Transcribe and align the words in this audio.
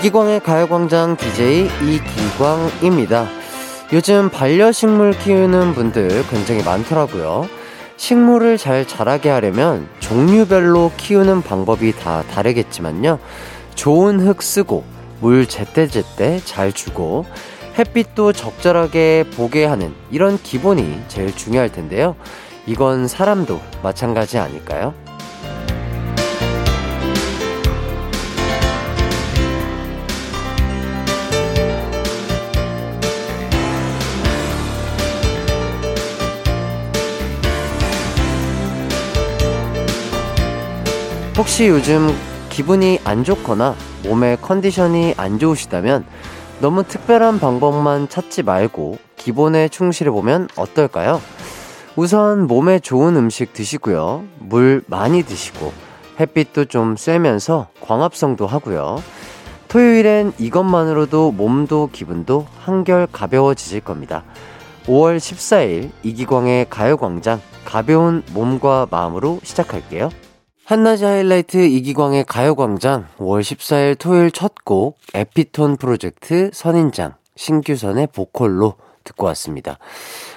이기광의 0.00 0.40
가요광장 0.40 1.18
DJ 1.18 1.68
이기광입니다. 1.82 3.28
요즘 3.92 4.30
반려식물 4.30 5.12
키우는 5.12 5.74
분들 5.74 6.26
굉장히 6.30 6.62
많더라고요. 6.62 7.46
식물을 7.98 8.56
잘 8.56 8.88
자라게 8.88 9.28
하려면 9.28 9.88
종류별로 9.98 10.92
키우는 10.96 11.42
방법이 11.42 11.92
다 11.92 12.22
다르겠지만요. 12.32 13.18
좋은 13.74 14.20
흙 14.20 14.42
쓰고, 14.42 14.84
물 15.20 15.46
제때제때 15.46 16.40
잘 16.46 16.72
주고, 16.72 17.26
햇빛도 17.78 18.32
적절하게 18.32 19.26
보게 19.36 19.66
하는 19.66 19.94
이런 20.10 20.38
기본이 20.38 20.98
제일 21.08 21.36
중요할 21.36 21.70
텐데요. 21.70 22.16
이건 22.66 23.06
사람도 23.06 23.60
마찬가지 23.82 24.38
아닐까요? 24.38 24.94
혹시 41.40 41.68
요즘 41.68 42.14
기분이 42.50 42.98
안 43.02 43.24
좋거나 43.24 43.74
몸의 44.04 44.36
컨디션이 44.42 45.14
안 45.16 45.38
좋으시다면 45.38 46.04
너무 46.60 46.84
특별한 46.84 47.40
방법만 47.40 48.10
찾지 48.10 48.42
말고 48.42 48.98
기본에 49.16 49.68
충실해 49.68 50.10
보면 50.10 50.48
어떨까요? 50.56 51.18
우선 51.96 52.46
몸에 52.46 52.78
좋은 52.78 53.16
음식 53.16 53.54
드시고요. 53.54 54.24
물 54.38 54.82
많이 54.86 55.22
드시고 55.22 55.72
햇빛도 56.20 56.66
좀 56.66 56.94
쐬면서 56.98 57.68
광합성도 57.80 58.46
하고요. 58.46 59.02
토요일엔 59.68 60.34
이것만으로도 60.38 61.32
몸도 61.32 61.88
기분도 61.90 62.46
한결 62.58 63.08
가벼워지실 63.10 63.80
겁니다. 63.80 64.24
5월 64.84 65.16
14일 65.16 65.88
이기광의 66.02 66.66
가요광장 66.68 67.40
가벼운 67.64 68.24
몸과 68.34 68.88
마음으로 68.90 69.40
시작할게요. 69.42 70.10
한낮의 70.70 71.02
하이라이트 71.02 71.56
이기광의 71.66 72.26
가요광장 72.28 73.08
5월 73.18 73.40
14일 73.40 73.98
토요일 73.98 74.30
첫 74.30 74.54
곡 74.64 74.98
에피톤 75.14 75.78
프로젝트 75.78 76.50
선인장 76.52 77.14
심규선의 77.34 78.06
보컬로 78.14 78.74
듣고 79.02 79.26
왔습니다. 79.26 79.78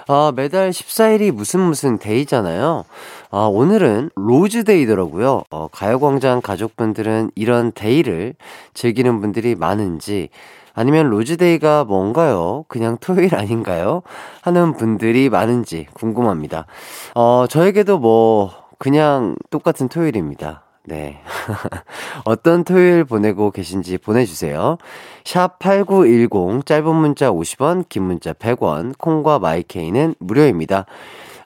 아, 0.08 0.34
매달 0.36 0.72
14일이 0.72 1.30
무슨 1.30 1.60
무슨 1.60 2.00
데이잖아요. 2.00 2.84
아, 3.30 3.46
오늘은 3.46 4.10
로즈데이더라고요. 4.16 5.44
어, 5.52 5.68
가요광장 5.72 6.42
가족분들은 6.42 7.30
이런 7.36 7.72
데이를 7.72 8.34
즐기는 8.74 9.22
분들이 9.22 9.54
많은지 9.54 10.30
아니면 10.74 11.10
로즈데이가 11.12 11.84
뭔가요? 11.84 12.66
그냥 12.68 12.98
토요일 13.00 13.36
아닌가요? 13.36 14.02
하는 14.42 14.74
분들이 14.74 15.30
많은지 15.30 15.86
궁금합니다. 15.94 16.66
어, 17.14 17.46
저에게도 17.48 18.00
뭐 18.00 18.63
그냥 18.84 19.38
똑같은 19.50 19.88
토요일입니다. 19.88 20.64
네. 20.84 21.22
어떤 22.26 22.66
토요일 22.66 23.06
보내고 23.06 23.52
계신지 23.52 23.98
보내주세요. 23.98 24.78
샵 25.24 25.58
8910, 25.60 26.66
짧은 26.66 26.94
문자 26.94 27.32
50원, 27.32 27.88
긴 27.88 28.04
문자 28.04 28.34
100원, 28.34 28.98
콩과 28.98 29.40
마이케이는 29.40 30.16
무료입니다. 30.20 30.86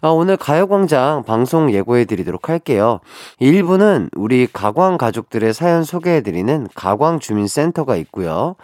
아, 0.01 0.07
오늘 0.09 0.35
가요광장 0.35 1.25
방송 1.28 1.72
예고해드리도록 1.72 2.50
할게요. 2.50 3.01
1부는 3.40 4.09
우리 4.16 4.47
가광 4.51 4.97
가족들의 4.97 5.53
사연 5.53 5.84
소개해드리는 5.84 6.69
가광 6.73 7.19
주민센터가 7.19 7.97
있고요. 7.97 8.56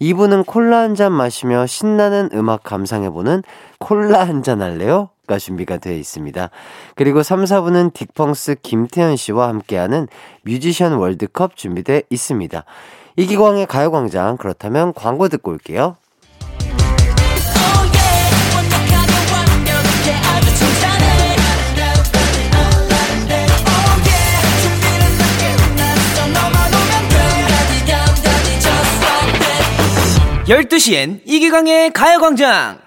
2부는 0.00 0.46
콜라 0.46 0.78
한 0.78 0.96
잔 0.96 1.12
마시며 1.12 1.66
신나는 1.68 2.30
음악 2.34 2.64
감상해보는 2.64 3.44
콜라 3.78 4.24
한 4.24 4.42
잔 4.42 4.62
할래요? 4.62 5.10
가 5.26 5.38
준비가 5.38 5.78
되어 5.78 5.94
있습니다. 5.94 6.50
그리고 6.94 7.22
3, 7.22 7.44
4부는 7.44 7.92
딕펑스 7.92 8.58
김태현 8.62 9.16
씨와 9.16 9.48
함께하는 9.48 10.08
뮤지션 10.42 10.94
월드컵 10.94 11.56
준비되어 11.56 12.02
있습니다. 12.10 12.64
이기광의 13.16 13.66
가요광장 13.66 14.36
그렇다면 14.36 14.92
광고 14.94 15.28
듣고 15.28 15.50
올게요. 15.50 15.96
12시엔 30.46 31.22
이기광의 31.24 31.90
가요광장! 31.90 32.85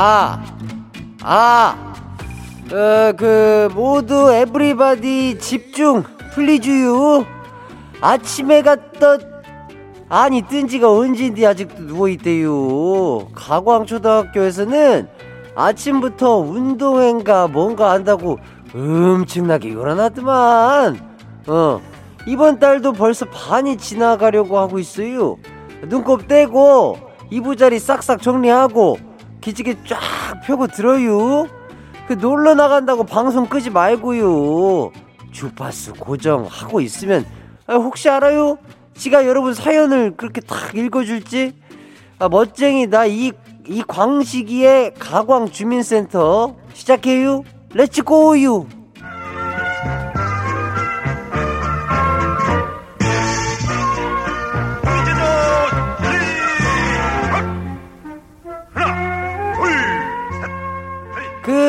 아, 0.00 0.40
아, 1.24 1.92
어, 2.70 3.12
그, 3.16 3.68
모두 3.74 4.32
everybody 4.32 5.40
집중, 5.40 6.04
please유. 6.32 7.24
아침에 8.00 8.62
갔던, 8.62 9.42
아니, 10.08 10.42
뜬 10.42 10.68
지가 10.68 10.88
언제인데 10.92 11.44
아직도 11.44 11.82
누워있대요. 11.82 13.30
가광초등학교에서는 13.34 15.08
아침부터 15.56 16.36
운동회인가 16.36 17.48
뭔가 17.48 17.90
한다고 17.90 18.38
엄청나게 18.72 19.70
일어났더만. 19.70 20.96
어, 21.48 21.80
이번 22.24 22.60
달도 22.60 22.92
벌써 22.92 23.24
반이 23.24 23.76
지나가려고 23.78 24.58
하고 24.60 24.78
있어요. 24.78 25.38
눈곱 25.88 26.28
떼고, 26.28 26.98
이부자리 27.30 27.80
싹싹 27.80 28.22
정리하고, 28.22 29.07
기지개 29.48 29.76
쫙 29.86 29.98
펴고 30.44 30.66
들어요. 30.66 31.46
그 32.06 32.12
놀러 32.12 32.54
나간다고 32.54 33.04
방송 33.04 33.46
끄지 33.46 33.70
말고요. 33.70 34.92
주파수 35.32 35.94
고정하고 35.94 36.82
있으면 36.82 37.24
아, 37.66 37.74
혹시 37.76 38.10
알아요? 38.10 38.58
지가 38.94 39.26
여러분 39.26 39.54
사연을 39.54 40.16
그렇게 40.16 40.42
딱 40.42 40.74
읽어줄지? 40.74 41.54
아, 42.18 42.28
멋쟁이 42.28 42.86
나 42.86 43.06
이 43.06 43.32
이 43.70 43.82
광시기의 43.86 44.94
가광 44.98 45.50
주민센터 45.50 46.56
시작해요. 46.72 47.44
Let's 47.74 48.20
go유. 48.20 48.66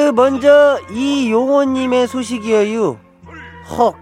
그 0.10 0.14
먼저 0.16 0.80
이용호님의 0.90 2.08
소식이에요. 2.08 2.98
헉 3.78 3.96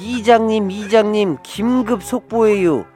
이장님 0.00 0.70
이장님 0.70 1.36
긴급 1.42 2.02
속보예요. 2.02 2.86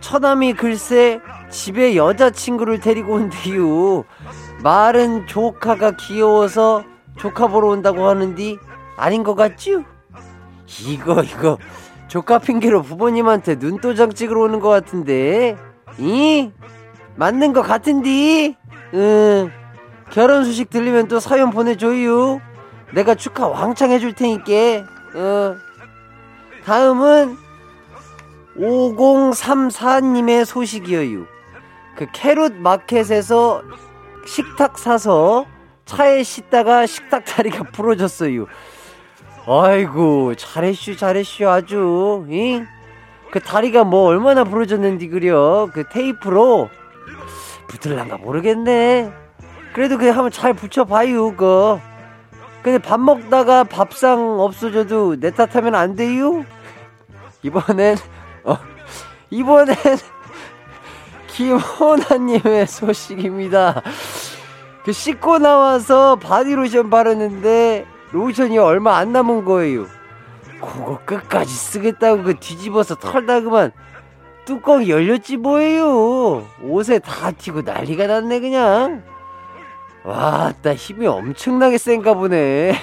처남이 0.00 0.54
글쎄 0.54 1.20
집에 1.50 1.96
여자친구를 1.96 2.80
데리고 2.80 3.16
온대요. 3.16 4.04
말은 4.62 5.26
조카가 5.26 5.96
귀여워서 5.98 6.84
조카 7.18 7.48
보러 7.48 7.68
온다고 7.68 8.08
하는데 8.08 8.56
아닌 8.96 9.22
것 9.22 9.34
같죠? 9.34 9.84
이거 10.86 11.22
이거 11.22 11.58
조카 12.08 12.38
핑계로 12.38 12.80
부모님한테 12.80 13.56
눈도장 13.56 14.14
찍으러 14.14 14.44
오는 14.44 14.58
것 14.58 14.70
같은데 14.70 15.58
이 15.98 16.50
맞는 17.16 17.52
것 17.52 17.60
같은데 17.60 18.56
응 18.94 19.59
결혼 20.10 20.44
소식 20.44 20.70
들리면 20.70 21.08
또 21.08 21.20
사연 21.20 21.50
보내줘요. 21.50 22.40
내가 22.92 23.14
축하 23.14 23.46
왕창 23.46 23.90
해줄 23.90 24.12
테니까. 24.12 24.86
어. 25.14 25.56
다음은 26.64 27.36
5034님의 28.56 30.44
소식이에요. 30.44 31.24
그 31.96 32.06
캐롯 32.12 32.54
마켓에서 32.54 33.62
식탁 34.26 34.78
사서 34.78 35.46
차에 35.84 36.22
싣다가 36.22 36.86
식탁 36.86 37.24
다리가 37.24 37.64
부러졌어요. 37.72 38.46
아이고 39.46 40.34
잘했슈 40.34 40.96
잘했슈 40.96 41.48
아주. 41.48 42.26
잉? 42.28 42.66
그 43.30 43.40
다리가 43.40 43.84
뭐 43.84 44.06
얼마나 44.06 44.44
부러졌는지 44.44 45.08
그려. 45.08 45.68
그 45.72 45.88
테이프로 45.88 46.68
붙을란가 47.68 48.18
모르겠네. 48.18 49.12
그래도 49.72 49.98
그냥 49.98 50.16
한번 50.16 50.30
잘 50.30 50.52
붙여봐요, 50.52 51.32
그거. 51.32 51.80
근데 52.62 52.78
밥 52.78 53.00
먹다가 53.00 53.64
밥상 53.64 54.40
없어져도 54.40 55.18
내 55.18 55.30
탓하면 55.30 55.74
안 55.74 55.96
돼요? 55.96 56.44
이번엔, 57.42 57.96
어, 58.44 58.58
이번엔 59.30 59.74
김호나님의 61.28 62.66
소식입니다. 62.66 63.82
그 64.84 64.92
씻고 64.92 65.38
나와서 65.38 66.16
바디로션 66.16 66.90
바르는데 66.90 67.86
로션이 68.12 68.58
얼마 68.58 68.96
안 68.96 69.12
남은 69.12 69.44
거예요. 69.44 69.86
그거 70.60 71.00
끝까지 71.04 71.52
쓰겠다고 71.52 72.22
그 72.24 72.34
뒤집어서 72.38 72.94
털다 72.96 73.40
그만 73.40 73.72
뚜껑이 74.44 74.90
열렸지 74.90 75.36
뭐예요. 75.38 76.46
옷에 76.62 76.98
다 76.98 77.30
튀고 77.30 77.62
난리가 77.62 78.06
났네 78.06 78.40
그냥. 78.40 79.02
와, 80.04 80.52
나 80.62 80.74
힘이 80.74 81.06
엄청나게 81.06 81.78
센가 81.78 82.14
보네. 82.14 82.74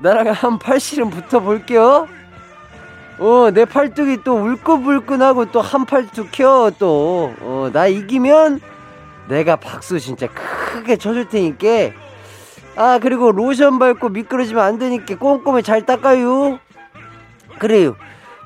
나랑 0.00 0.28
한 0.28 0.58
팔씨름 0.58 1.10
붙어 1.10 1.40
볼게요. 1.40 2.06
어, 3.18 3.50
내 3.50 3.64
팔뚝이 3.64 4.18
또 4.22 4.36
울끈불끈하고 4.36 5.46
또 5.50 5.60
한 5.60 5.84
팔뚝 5.84 6.28
켜, 6.30 6.70
또. 6.78 7.34
어, 7.40 7.70
나 7.72 7.88
이기면 7.88 8.60
내가 9.28 9.56
박수 9.56 9.98
진짜 9.98 10.28
크게 10.28 10.96
쳐줄 10.96 11.28
테니까. 11.28 11.94
아, 12.76 13.00
그리고 13.02 13.32
로션 13.32 13.80
밟고 13.80 14.10
미끄러지면 14.10 14.62
안 14.62 14.78
되니까 14.78 15.16
꼼꼼히 15.18 15.64
잘 15.64 15.84
닦아요. 15.84 16.60
그래요. 17.58 17.96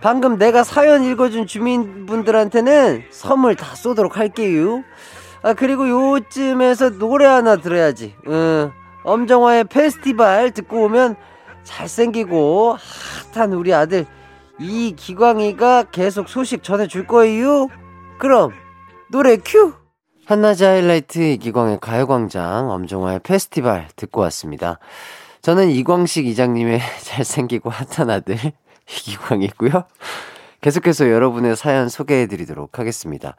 방금 0.00 0.38
내가 0.38 0.64
사연 0.64 1.04
읽어준 1.04 1.46
주민분들한테는 1.46 3.04
선물 3.10 3.54
다 3.56 3.76
쏘도록 3.76 4.16
할게요. 4.16 4.82
아, 5.42 5.54
그리고 5.54 5.88
요쯤에서 5.88 6.98
노래 6.98 7.26
하나 7.26 7.56
들어야지. 7.56 8.14
응. 8.28 8.72
엄정화의 9.04 9.64
페스티벌 9.64 10.52
듣고 10.52 10.84
오면 10.84 11.16
잘생기고 11.64 12.76
핫한 13.34 13.52
우리 13.52 13.74
아들 13.74 14.06
이 14.60 14.94
기광이가 14.96 15.84
계속 15.84 16.28
소식 16.28 16.62
전해줄 16.62 17.06
거예요. 17.06 17.68
그럼 18.18 18.52
노래 19.10 19.36
큐! 19.36 19.74
한낮의 20.26 20.62
하이라이트 20.62 21.18
이기광의 21.18 21.78
가요광장 21.80 22.70
엄정화의 22.70 23.20
페스티벌 23.20 23.88
듣고 23.96 24.20
왔습니다. 24.22 24.78
저는 25.42 25.70
이광식 25.70 26.26
이장님의 26.26 26.80
잘생기고 27.02 27.70
핫한 27.70 28.08
아들 28.08 28.36
이기광이고요. 28.88 29.84
계속해서 30.60 31.10
여러분의 31.10 31.56
사연 31.56 31.88
소개해드리도록 31.88 32.78
하겠습니다. 32.78 33.34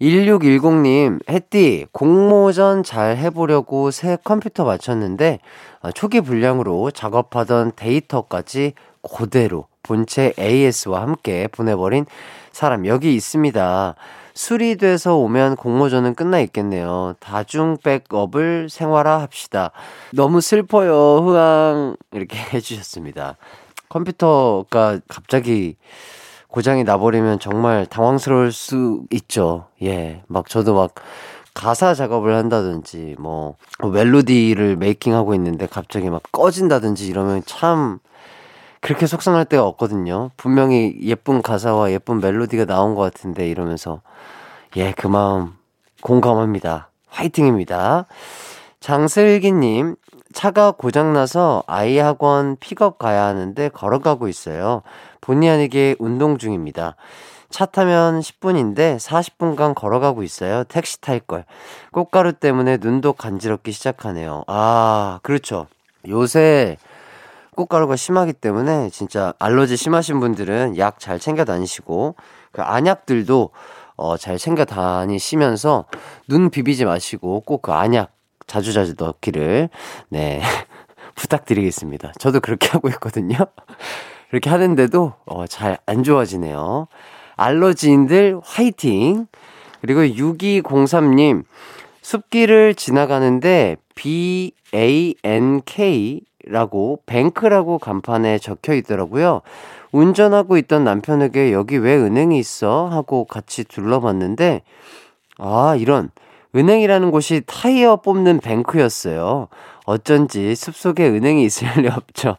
1610님, 0.00 1.28
햇띠, 1.28 1.86
공모전 1.92 2.84
잘 2.84 3.16
해보려고 3.16 3.90
새 3.90 4.16
컴퓨터 4.22 4.64
맞췄는데, 4.64 5.40
아, 5.80 5.90
초기 5.90 6.20
분량으로 6.20 6.90
작업하던 6.92 7.72
데이터까지 7.74 8.74
그대로 9.02 9.66
본체 9.82 10.34
AS와 10.38 11.02
함께 11.02 11.48
보내버린 11.48 12.06
사람 12.52 12.86
여기 12.86 13.14
있습니다. 13.14 13.94
수리돼서 14.34 15.16
오면 15.16 15.56
공모전은 15.56 16.14
끝나 16.14 16.38
있겠네요. 16.40 17.14
다중 17.18 17.76
백업을 17.82 18.68
생활화 18.70 19.20
합시다. 19.20 19.72
너무 20.12 20.40
슬퍼요, 20.40 21.24
흐앙. 21.24 21.96
이렇게 22.12 22.38
해주셨습니다. 22.54 23.36
컴퓨터가 23.88 25.00
갑자기 25.08 25.76
고장이 26.48 26.84
나버리면 26.84 27.38
정말 27.38 27.86
당황스러울 27.86 28.52
수 28.52 29.02
있죠. 29.10 29.66
예. 29.82 30.22
막 30.26 30.48
저도 30.48 30.74
막 30.74 30.94
가사 31.54 31.94
작업을 31.94 32.34
한다든지 32.34 33.16
뭐 33.18 33.56
멜로디를 33.82 34.76
메이킹하고 34.76 35.34
있는데 35.34 35.66
갑자기 35.66 36.08
막 36.08 36.22
꺼진다든지 36.32 37.06
이러면 37.06 37.42
참 37.44 37.98
그렇게 38.80 39.06
속상할 39.06 39.44
때가 39.44 39.64
없거든요. 39.66 40.30
분명히 40.36 40.96
예쁜 41.02 41.42
가사와 41.42 41.90
예쁜 41.90 42.20
멜로디가 42.20 42.64
나온 42.64 42.94
것 42.94 43.02
같은데 43.02 43.48
이러면서 43.48 44.00
예, 44.76 44.92
그 44.92 45.06
마음 45.06 45.54
공감합니다. 46.02 46.90
화이팅입니다. 47.08 48.06
장슬기님, 48.80 49.96
차가 50.32 50.70
고장나서 50.70 51.64
아이 51.66 51.98
학원 51.98 52.56
픽업 52.56 52.98
가야 52.98 53.24
하는데 53.24 53.68
걸어가고 53.70 54.28
있어요. 54.28 54.82
본의 55.20 55.50
아니게 55.50 55.96
운동 55.98 56.38
중입니다. 56.38 56.96
차 57.50 57.64
타면 57.64 58.20
10분인데 58.20 58.98
40분간 58.98 59.74
걸어가고 59.74 60.22
있어요. 60.22 60.64
택시 60.64 61.00
탈 61.00 61.18
걸. 61.20 61.44
꽃가루 61.92 62.34
때문에 62.34 62.76
눈도 62.80 63.14
간지럽기 63.14 63.72
시작하네요. 63.72 64.44
아, 64.46 65.20
그렇죠. 65.22 65.66
요새 66.06 66.76
꽃가루가 67.56 67.96
심하기 67.96 68.34
때문에 68.34 68.90
진짜 68.90 69.32
알러지 69.38 69.76
심하신 69.76 70.20
분들은 70.20 70.78
약 70.78 70.98
잘 71.00 71.18
챙겨 71.18 71.44
다니시고 71.44 72.14
그 72.52 72.62
안약들도 72.62 73.50
어, 73.96 74.16
잘 74.16 74.38
챙겨 74.38 74.64
다니시면서 74.64 75.86
눈 76.28 76.50
비비지 76.50 76.84
마시고 76.84 77.40
꼭 77.40 77.62
그 77.62 77.72
안약 77.72 78.10
자주자주 78.46 78.94
넣기를 78.98 79.68
네 80.08 80.40
부탁드리겠습니다. 81.16 82.12
저도 82.18 82.40
그렇게 82.40 82.68
하고 82.68 82.88
있거든요. 82.90 83.36
그렇게 84.30 84.50
하는데도 84.50 85.12
어, 85.26 85.46
잘 85.46 85.78
안 85.86 86.02
좋아지네요. 86.02 86.86
알러지인들 87.36 88.40
화이팅! 88.42 89.26
그리고 89.80 90.00
6203님, 90.00 91.44
숲길을 92.02 92.74
지나가는데 92.74 93.76
B-A-N-K라고 95.70 97.02
뱅크라고 97.06 97.78
간판에 97.78 98.38
적혀 98.38 98.74
있더라고요. 98.74 99.42
운전하고 99.92 100.56
있던 100.58 100.84
남편에게 100.84 101.52
여기 101.52 101.76
왜 101.78 101.96
은행이 101.96 102.38
있어? 102.38 102.88
하고 102.88 103.24
같이 103.24 103.64
둘러봤는데, 103.64 104.62
아, 105.38 105.76
이런. 105.78 106.10
은행이라는 106.56 107.10
곳이 107.10 107.42
타이어 107.46 107.96
뽑는 107.96 108.40
뱅크였어요. 108.40 109.48
어쩐지 109.84 110.54
숲속에 110.56 111.08
은행이 111.08 111.44
있을 111.44 111.68
리 111.82 111.88
없죠. 111.88 112.36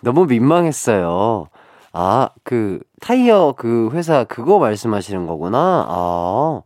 너무 0.00 0.26
민망했어요. 0.26 1.46
아, 1.92 2.28
그, 2.44 2.78
타이어 3.00 3.54
그 3.56 3.90
회사 3.92 4.22
그거 4.24 4.58
말씀하시는 4.58 5.26
거구나. 5.26 5.86
아. 5.88 6.62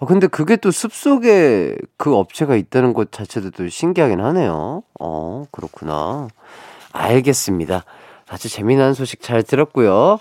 아 0.00 0.06
근데 0.06 0.26
그게 0.26 0.56
또 0.56 0.70
숲속에 0.70 1.76
그 1.96 2.14
업체가 2.14 2.56
있다는 2.56 2.92
것 2.92 3.10
자체도 3.12 3.50
또 3.52 3.68
신기하긴 3.68 4.20
하네요. 4.20 4.82
어, 5.00 5.44
그렇구나. 5.50 6.28
알겠습니다. 6.92 7.84
아주 8.28 8.48
재미난 8.48 8.94
소식 8.94 9.22
잘 9.22 9.42
들었고요. 9.42 10.18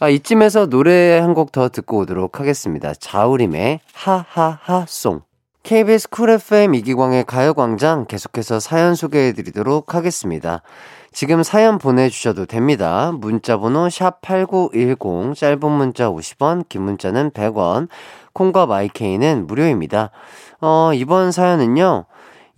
아, 0.00 0.08
이쯤에서 0.08 0.66
노래 0.66 1.18
한 1.18 1.34
곡 1.34 1.52
더 1.52 1.68
듣고 1.68 1.98
오도록 2.00 2.40
하겠습니다. 2.40 2.92
자우림의 2.94 3.80
하하하송. 3.94 5.22
KBS 5.62 6.10
쿨 6.10 6.30
FM 6.30 6.74
이기광의 6.74 7.24
가요광장 7.24 8.06
계속해서 8.06 8.60
사연 8.60 8.94
소개해 8.94 9.32
드리도록 9.32 9.94
하겠습니다. 9.94 10.62
지금 11.16 11.42
사연 11.42 11.78
보내주셔도 11.78 12.44
됩니다. 12.44 13.10
문자번호 13.10 13.86
샵8910, 13.86 15.34
짧은 15.34 15.72
문자 15.72 16.10
50원, 16.10 16.68
긴 16.68 16.82
문자는 16.82 17.30
100원, 17.30 17.88
콩과 18.34 18.66
마이케이는 18.66 19.46
무료입니다. 19.46 20.10
어, 20.60 20.90
이번 20.92 21.32
사연은요, 21.32 22.04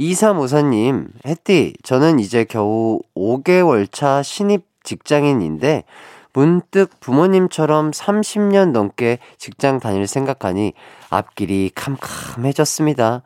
2354님, 0.01 1.07
혜띠, 1.25 1.75
저는 1.85 2.19
이제 2.19 2.43
겨우 2.43 2.99
5개월 3.15 3.87
차 3.93 4.25
신입 4.25 4.65
직장인인데, 4.83 5.85
문득 6.33 6.99
부모님처럼 6.99 7.93
30년 7.93 8.73
넘게 8.73 9.21
직장 9.37 9.79
다닐 9.79 10.09
생각하니 10.09 10.73
앞길이 11.11 11.71
캄캄해졌습니다. 11.77 13.23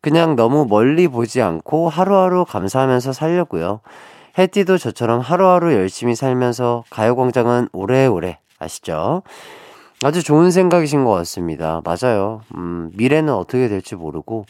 그냥 0.00 0.34
너무 0.34 0.66
멀리 0.68 1.06
보지 1.06 1.42
않고 1.42 1.90
하루하루 1.90 2.44
감사하면서 2.44 3.12
살려고요. 3.12 3.80
해띠도 4.38 4.78
저처럼 4.78 5.20
하루하루 5.20 5.72
열심히 5.74 6.14
살면서 6.14 6.84
가요광장은 6.90 7.68
오래오래 7.72 8.38
아시죠? 8.58 9.22
아주 10.02 10.22
좋은 10.22 10.50
생각이신 10.50 11.04
것 11.04 11.12
같습니다. 11.12 11.80
맞아요. 11.84 12.40
음, 12.56 12.90
미래는 12.94 13.32
어떻게 13.32 13.68
될지 13.68 13.94
모르고 13.94 14.44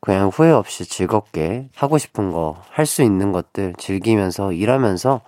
그냥 0.00 0.28
후회 0.28 0.50
없이 0.50 0.84
즐겁게 0.88 1.68
하고 1.74 1.98
싶은 1.98 2.30
거, 2.30 2.56
할 2.70 2.86
수 2.86 3.02
있는 3.02 3.32
것들 3.32 3.74
즐기면서 3.78 4.52
일하면서 4.52 5.20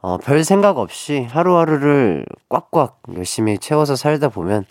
어, 0.00 0.18
별 0.18 0.42
생각 0.44 0.78
없이 0.78 1.26
하루하루를 1.30 2.24
꽉꽉 2.48 3.00
열심히 3.16 3.58
채워서 3.58 3.96
살다 3.96 4.28
보면 4.30 4.64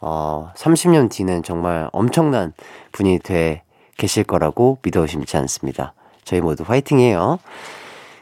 어, 0.00 0.50
30년 0.56 1.10
뒤는 1.10 1.42
정말 1.42 1.88
엄청난 1.92 2.52
분이 2.92 3.20
돼 3.20 3.62
계실 3.96 4.24
거라고 4.24 4.78
믿어 4.82 5.02
의심치 5.02 5.36
않습니다. 5.36 5.92
저희 6.24 6.40
모두 6.40 6.64
화이팅이에요. 6.66 7.38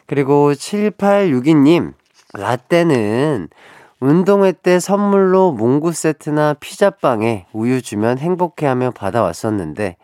그리고 0.06 0.52
7862님, 0.52 1.92
라떼는 2.34 3.48
운동회 3.98 4.52
때 4.52 4.78
선물로 4.78 5.52
몽구 5.52 5.92
세트나 5.92 6.54
피자빵에 6.60 7.46
우유 7.52 7.80
주면 7.80 8.18
행복해하며 8.18 8.90
받아왔었는데 8.90 9.96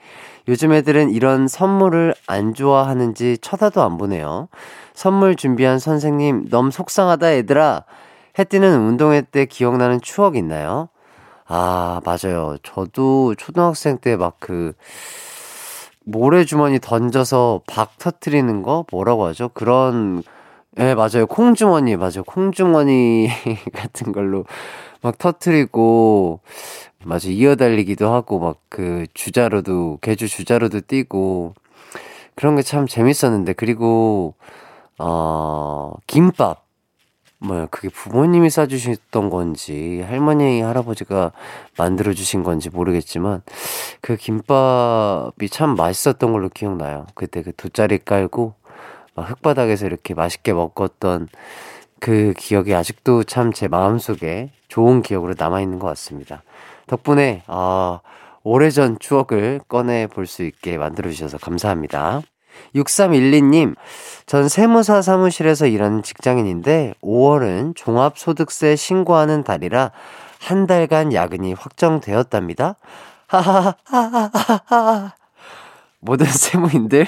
요즘 0.49 0.73
애들은 0.73 1.11
이런 1.11 1.47
선물을 1.47 2.14
안 2.26 2.54
좋아하는지 2.54 3.38
쳐다도 3.38 3.82
안 3.82 3.99
보네요. 3.99 4.49
선물 4.94 5.37
준비한 5.37 5.78
선생님 5.78 6.49
너무 6.50 6.71
속상하다 6.71 7.35
얘들아. 7.37 7.85
해띠는 8.38 8.80
운동회 8.80 9.23
때 9.30 9.44
기억나는 9.44 10.00
추억 10.00 10.37
있나요? 10.37 10.88
아, 11.47 12.00
맞아요. 12.04 12.56
저도 12.62 13.35
초등학생 13.35 13.99
때 13.99 14.16
막 14.16 14.37
그, 14.40 14.73
모래주머니 16.04 16.80
던져서 16.80 17.62
박 17.66 17.99
터트리는 17.99 18.62
거? 18.62 18.85
뭐라고 18.90 19.26
하죠? 19.26 19.50
그런, 19.54 20.23
예, 20.78 20.85
네, 20.85 20.94
맞아요. 20.94 21.26
콩주머니, 21.28 21.97
맞아요. 21.97 22.25
콩주머니 22.26 23.28
같은 23.75 24.12
걸로 24.12 24.44
막 25.02 25.18
터트리고, 25.18 26.40
맞아. 27.04 27.28
이어달리기도 27.28 28.12
하고, 28.12 28.38
막 28.40 28.56
그 28.71 29.06
주자로도, 29.14 29.99
개주 30.02 30.28
주자로도 30.28 30.82
뛰고, 30.82 31.54
그런 32.37 32.56
게 32.56 32.62
참 32.62 32.87
재밌었는데, 32.87 33.54
그리고, 33.54 34.35
어, 34.99 35.94
김밥. 36.06 36.62
뭐야, 37.44 37.66
그게 37.70 37.88
부모님이 37.88 38.50
싸주셨던 38.50 39.30
건지, 39.30 40.02
할머니, 40.06 40.61
할아버지가 40.62 41.32
만들어 41.76 42.12
주신 42.14 42.44
건지 42.44 42.70
모르겠지만, 42.70 43.42
그 44.00 44.16
김밥이 44.16 45.49
참 45.50 45.75
맛있었던 45.75 46.32
걸로 46.32 46.49
기억나요. 46.49 47.06
그때 47.14 47.42
그 47.42 47.52
돗자리 47.56 47.99
깔고, 48.04 48.54
막 49.14 49.30
흙바닥에서 49.30 49.87
이렇게 49.87 50.14
맛있게 50.14 50.52
먹었던 50.52 51.28
그 52.00 52.34
기억이 52.37 52.75
아직도 52.75 53.25
참 53.25 53.52
제 53.52 53.68
마음속에 53.68 54.50
좋은 54.68 55.02
기억으로 55.02 55.34
남아 55.38 55.61
있는 55.62 55.78
것 55.78 55.88
같습니다. 55.88 56.42
덕분에, 56.87 57.42
아, 57.49 58.00
오래전 58.44 58.99
추억을 59.00 59.61
꺼내 59.68 60.06
볼 60.08 60.26
수 60.26 60.42
있게 60.44 60.78
만들어 60.78 61.11
주셔서 61.11 61.38
감사합니다. 61.38 62.22
6312님, 62.75 63.75
전 64.26 64.49
세무사 64.49 65.02
사무실에서 65.02 65.66
일하는 65.66 66.02
직장인인데 66.02 66.94
5월은 67.02 67.76
종합소득세 67.76 68.76
신고하는 68.76 69.44
달이라 69.44 69.90
한 70.40 70.66
달간 70.66 71.12
야근이 71.12 71.54
확정되었답니다. 71.54 72.76
하하하하하하. 73.28 75.12
모든 76.00 76.26
세무인들 76.30 77.06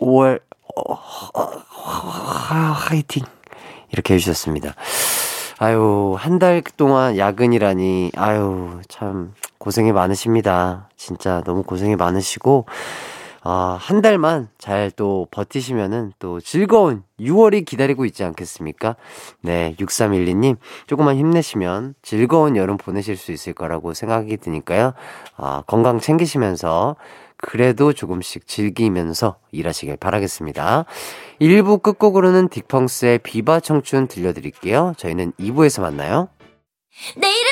5월 0.00 0.40
어, 0.74 0.92
어, 0.94 1.62
화이팅 2.74 3.24
이렇게 3.90 4.14
해주셨습니다. 4.14 4.74
아유 5.58 6.16
한 6.18 6.38
달 6.38 6.62
동안 6.76 7.16
야근이라니 7.18 8.12
아유 8.16 8.80
참 8.88 9.34
고생이 9.58 9.92
많으십니다. 9.92 10.88
진짜 10.96 11.42
너무 11.44 11.62
고생이 11.62 11.94
많으시고 11.96 12.66
아, 13.44 13.76
한 13.80 14.02
달만 14.02 14.48
잘 14.58 14.90
또 14.94 15.26
버티시면은 15.30 16.12
또 16.18 16.40
즐거운 16.40 17.02
6월이 17.18 17.64
기다리고 17.64 18.04
있지 18.04 18.24
않겠습니까? 18.24 18.96
네, 19.40 19.74
6312님, 19.78 20.56
조금만 20.86 21.16
힘내시면 21.16 21.94
즐거운 22.02 22.56
여름 22.56 22.76
보내실 22.76 23.16
수 23.16 23.32
있을 23.32 23.52
거라고 23.52 23.94
생각이 23.94 24.36
드니까요. 24.36 24.92
아, 25.36 25.62
건강 25.66 25.98
챙기시면서 25.98 26.96
그래도 27.36 27.92
조금씩 27.92 28.46
즐기면서 28.46 29.36
일하시길 29.50 29.96
바라겠습니다. 29.96 30.84
1부 31.40 31.82
끝곡으로는 31.82 32.48
딕펑스의 32.48 33.22
비바 33.22 33.60
청춘 33.60 34.06
들려드릴게요. 34.06 34.94
저희는 34.96 35.32
2부에서 35.40 35.82
만나요. 35.82 36.28
내 37.16 37.26
이름은 37.26 37.51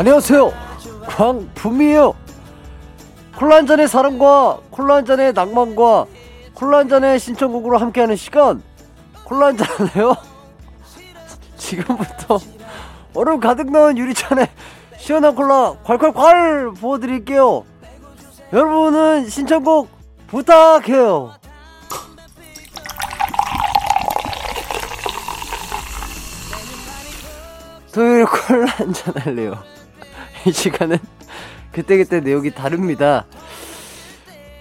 안녕하세요. 0.00 0.50
광붐이에요. 1.08 2.14
콜라 3.36 3.56
한 3.56 3.66
잔의 3.66 3.86
사랑과 3.86 4.58
콜라 4.70 4.94
한 4.94 5.04
잔의 5.04 5.34
낭만과 5.34 6.06
콜라 6.54 6.78
한 6.78 6.88
잔의 6.88 7.20
신청곡으로 7.20 7.76
함께하는 7.76 8.16
시간. 8.16 8.62
콜라 9.24 9.48
한 9.48 9.58
잔을요. 9.58 10.16
지금부터 11.58 12.38
얼음 13.14 13.40
가득 13.40 13.70
넣은 13.70 13.98
유리잔에 13.98 14.46
시원한 14.96 15.34
콜라 15.34 15.74
콸콸콸 15.84 16.80
부어드릴게요. 16.80 17.66
여러분은 18.54 19.28
신청곡 19.28 19.90
부탁해요. 20.28 21.34
토요일 27.92 28.24
콜라 28.24 28.64
한 28.64 28.94
잔 28.94 29.14
할래요. 29.18 29.58
이 30.46 30.52
시간은 30.52 30.98
그때그때 31.72 32.20
내용이 32.20 32.50
다릅니다. 32.50 33.26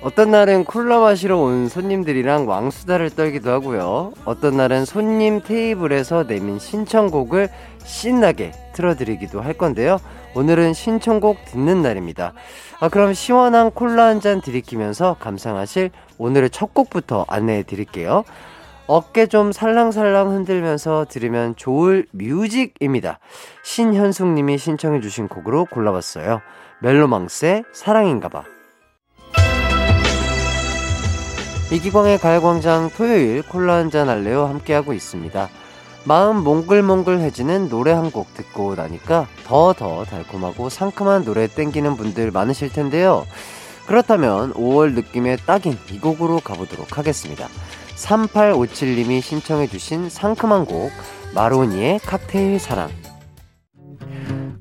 어떤 0.01 0.31
날은 0.31 0.63
콜라 0.63 0.99
마시러 0.99 1.37
온 1.37 1.67
손님들이랑 1.67 2.47
왕수다를 2.47 3.09
떨기도 3.09 3.51
하고요. 3.51 4.13
어떤 4.23 4.55
날은 4.55 4.85
손님 4.85 5.41
테이블에서 5.41 6.23
내민 6.25 6.57
신청곡을 6.57 7.49
신나게 7.83 8.53
틀어드리기도 8.73 9.41
할 9.41 9.53
건데요. 9.55 9.99
오늘은 10.35 10.73
신청곡 10.73 11.43
듣는 11.45 11.81
날입니다. 11.81 12.33
아, 12.79 12.87
그럼 12.87 13.13
시원한 13.13 13.71
콜라 13.71 14.05
한 14.05 14.21
잔 14.21 14.39
들이키면서 14.41 15.17
감상하실 15.19 15.91
오늘의 16.17 16.49
첫 16.51 16.73
곡부터 16.73 17.25
안내해 17.27 17.63
드릴게요. 17.63 18.23
어깨 18.89 19.27
좀 19.27 19.51
살랑살랑 19.51 20.31
흔들면서 20.31 21.05
들으면 21.07 21.55
좋을 21.55 22.07
뮤직입니다. 22.11 23.19
신현숙 23.63 24.29
님이 24.29 24.57
신청해 24.57 24.99
주신 25.01 25.27
곡으로 25.27 25.65
골라봤어요. 25.65 26.41
멜로망스의 26.81 27.65
사랑인가봐. 27.71 28.45
이기광의 31.71 32.17
가요광장 32.17 32.89
토요일 32.97 33.43
콜라 33.43 33.75
한잔 33.75 34.09
할래요 34.09 34.47
함께하고 34.47 34.93
있습니다. 34.93 35.49
마음 36.03 36.37
몽글몽글해지는 36.37 37.69
노래 37.69 37.91
한 37.91 38.09
곡 38.09 38.33
듣고 38.33 38.73
나니까 38.73 39.27
더더 39.45 40.05
달콤하고 40.05 40.69
상큼한 40.69 41.25
노래 41.25 41.45
땡기는 41.45 41.95
분들 41.95 42.31
많으실 42.31 42.73
텐데요. 42.73 43.27
그렇다면 43.85 44.51
5월 44.53 44.93
느낌의 44.95 45.37
딱인 45.45 45.77
이 45.91 45.99
곡으로 45.99 46.39
가보도록 46.39 46.97
하겠습니다. 46.97 47.47
3857님이 47.99 49.21
신청해주신 49.21 50.09
상큼한 50.09 50.65
곡 50.65 50.91
마로니의 51.35 51.99
칵테일 51.99 52.59
사랑 52.59 52.89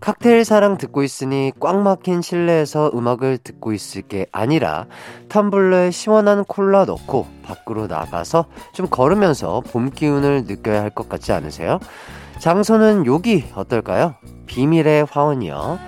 칵테일 0.01 0.45
사랑 0.45 0.79
듣고 0.79 1.03
있으니 1.03 1.53
꽉 1.61 1.77
막힌 1.83 2.23
실내에서 2.23 2.91
음악을 2.95 3.39
듣고 3.39 3.73
있을 3.73 4.03
게 4.03 4.27
아니라 4.33 4.87
텀블러에 5.29 5.93
시원한 5.93 6.45
콜라 6.45 6.85
넣고 6.85 7.27
밖으로 7.45 7.87
나가서 7.89 8.47
좀 8.73 8.87
걸으면서 8.89 9.61
봄 9.71 9.91
기운을 9.91 10.45
느껴야 10.47 10.83
할 10.83 10.91
것 10.91 11.09
같지 11.09 11.33
않으세요? 11.33 11.79
장소는 12.39 13.07
여기 13.07 13.45
어떨까요? 13.55 14.15
비밀의 14.47 15.07
화원이요. 15.11 15.79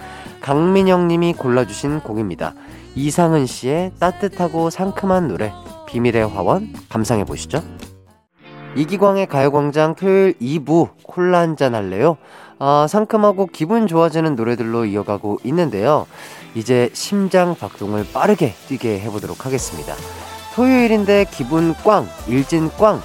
강민영 0.40 1.08
님이 1.08 1.32
골라주신 1.32 2.00
곡입니다. 2.00 2.54
이상은 2.94 3.46
씨의 3.46 3.92
따뜻하고 4.00 4.70
상큼한 4.70 5.28
노래 5.28 5.52
비밀의 5.90 6.28
화원 6.28 6.72
감상해 6.88 7.24
보시죠. 7.24 7.62
이기광의 8.76 9.26
가요광장 9.26 9.96
토요일 9.96 10.34
2부 10.40 10.90
콜라 11.02 11.40
한잔 11.40 11.74
할래요? 11.74 12.16
아, 12.60 12.86
상큼하고 12.88 13.46
기분 13.46 13.86
좋아지는 13.88 14.36
노래들로 14.36 14.84
이어가고 14.84 15.40
있는데요. 15.44 16.06
이제 16.54 16.90
심장 16.92 17.56
박동을 17.56 18.06
빠르게 18.12 18.54
뛰게 18.68 19.00
해보도록 19.00 19.46
하겠습니다. 19.46 19.94
토요일인데 20.54 21.26
기분 21.30 21.74
꽝, 21.74 22.06
일진 22.28 22.70
꽝. 22.78 23.00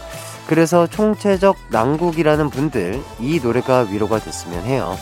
그래서 0.47 0.85
총체적 0.85 1.55
난국이라는 1.71 2.49
분들 2.51 3.01
이 3.19 3.39
노래가 3.41 3.87
위로가 3.89 4.19
됐으면 4.19 4.63
해요. 4.65 4.95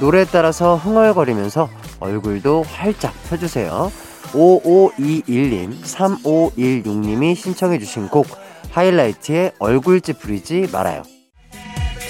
노래에 0.00 0.24
따라서 0.24 0.76
흥얼거리면서 0.76 1.68
얼굴도 2.00 2.62
활짝 2.62 3.12
펴주세요. 3.28 3.90
5521님, 4.36 5.80
3516님이 5.82 7.34
신청해주신 7.34 8.08
곡 8.08 8.26
하이라이트의 8.70 9.52
얼굴 9.58 10.02
찌푸리지 10.02 10.68
말아요. 10.72 11.02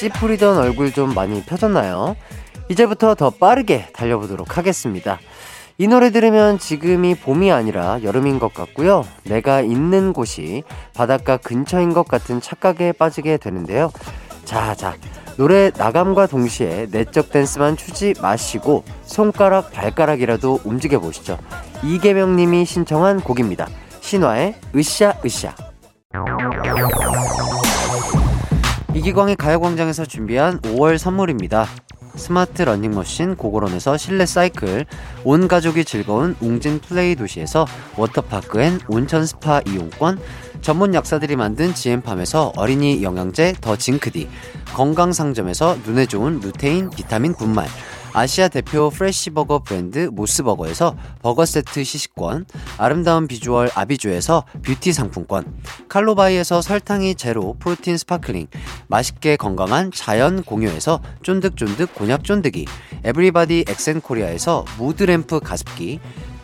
찌푸리던 0.01 0.59
얼굴 0.59 0.93
좀 0.93 1.15
많이 1.15 1.43
펴졌나요? 1.45 2.17
이제부터 2.69 3.15
더 3.15 3.31
빠르게 3.31 3.87
달려보도록 3.93 4.59
하겠습니다. 4.59 5.21
이 5.79 5.87
노래 5.87 6.11
들으면 6.11 6.59
지금이 6.59 7.15
봄이 7.15 7.53
아니라 7.53 8.03
여름인 8.03 8.39
것 8.39 8.53
같고요. 8.53 9.05
내가 9.25 9.61
있는 9.61 10.13
곳이 10.13 10.65
바닷가 10.95 11.37
근처인 11.37 11.93
것 11.93 12.09
같은 12.09 12.41
착각에 12.41 12.93
빠지게 12.93 13.37
되는데요. 13.37 13.93
자, 14.45 14.75
자. 14.75 14.97
노래 15.37 15.71
나감과 15.77 16.27
동시에 16.27 16.89
내적 16.91 17.31
댄스만 17.31 17.77
추지 17.77 18.15
마시고 18.23 18.85
손가락, 19.05 19.71
발가락이라도 19.73 20.61
움직여 20.65 20.99
보시죠. 20.99 21.39
이계명 21.83 22.37
님이 22.37 22.65
신청한 22.65 23.21
곡입니다. 23.21 23.69
신화의 24.01 24.55
으쌰 24.75 25.15
으쌰. 25.25 25.55
이기광의 28.95 29.37
가요광장에서 29.37 30.07
준비한 30.07 30.59
5월 30.61 30.97
선물입니다. 30.97 31.67
스마트 32.15 32.63
러닝머신 32.63 33.37
고고런에서 33.37 33.99
실내 33.99 34.25
사이클, 34.25 34.87
온 35.25 35.49
가족이 35.49 35.85
즐거운 35.85 36.35
웅진 36.41 36.81
플레이 36.81 37.15
도시에서 37.15 37.67
워터파크 37.99 38.61
and 38.61 38.81
온천 38.89 39.27
스파 39.27 39.61
이용권, 39.67 40.19
전문 40.61 40.95
약사들이 40.95 41.37
만든 41.37 41.75
지엠팜에서 41.75 42.53
어린이 42.57 43.03
영양제 43.03 43.55
더 43.61 43.77
징크디, 43.77 44.29
건강상점에서 44.75 45.79
눈에 45.87 46.07
좋은 46.07 46.41
루테인 46.41 46.91
비타민 46.91 47.35
분말, 47.35 47.69
아시아 48.13 48.49
대표 48.49 48.89
프레시버거 48.89 49.59
브랜드 49.61 50.09
모스버거에서 50.11 50.97
버거 51.23 51.45
세트 51.45 51.85
시식권, 51.85 52.47
아름다운 52.79 53.29
비주얼 53.29 53.71
아비주에서 53.75 54.45
뷰티 54.63 54.93
상품권, 54.93 55.45
칼로바이에서 55.89 56.63
설탕이 56.63 57.15
제로 57.17 57.55
프로틴 57.59 57.99
스파클링, 57.99 58.47
맛있게 58.89 59.37
건강한 59.37 59.93
자연 59.93 60.43
공유에서 60.43 61.01
쫀득쫀득 61.23 61.95
곤약 61.95 62.25
쫀득이, 62.25 62.65
everybody 63.05 63.67
엑센코리아에서 63.69 64.65
무드램프 64.79 65.39
가습기, 65.41 66.01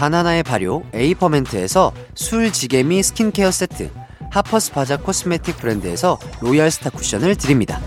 다나나의 0.00 0.44
발효 0.44 0.82
에이퍼멘트에서 0.94 1.92
술지개미 2.14 3.02
스킨케어 3.02 3.50
세트, 3.50 3.90
하퍼스 4.30 4.72
바자 4.72 4.96
코스메틱 4.96 5.58
브랜드에서 5.58 6.18
로얄 6.40 6.70
스타 6.70 6.88
쿠션을 6.88 7.36
드립니다. 7.36 7.82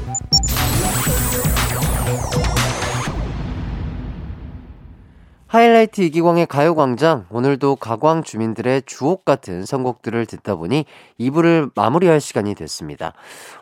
하이라이트 5.53 6.01
이기광의 6.01 6.47
가요광장 6.47 7.27
오늘도 7.29 7.75
가광 7.75 8.23
주민들의 8.23 8.81
주옥 8.87 9.23
같은 9.23 9.67
선곡들을 9.67 10.25
듣다 10.25 10.55
보니 10.55 10.85
2부를 11.19 11.69
마무리할 11.75 12.19
시간이 12.19 12.55
됐습니다. 12.55 13.13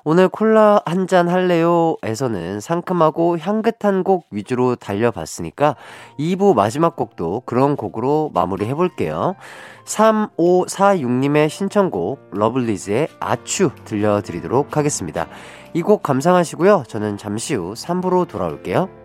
오늘 0.06 0.30
콜라 0.30 0.82
한 0.86 1.06
잔 1.06 1.28
할래요에서는 1.28 2.62
상큼하고 2.62 3.38
향긋한 3.40 4.06
곡 4.06 4.28
위주로 4.32 4.78
달려봤으니까 4.78 5.76
2부 6.18 6.56
마지막 6.56 6.96
곡도 6.96 7.42
그런 7.46 7.76
곡으로 7.76 8.32
마무리해 8.34 8.74
볼게요. 8.74 9.36
3546님의 9.84 11.50
신청곡 11.50 12.30
러블리즈의 12.32 13.10
아추 13.20 13.72
들려드리도록 13.84 14.78
하겠습니다. 14.78 15.28
이 15.74 15.82
곡 15.82 16.04
감상하시고요. 16.04 16.86
저는 16.88 17.18
잠시 17.18 17.54
후 17.56 17.74
3부로 17.74 18.30
돌아올게요. 18.30 19.01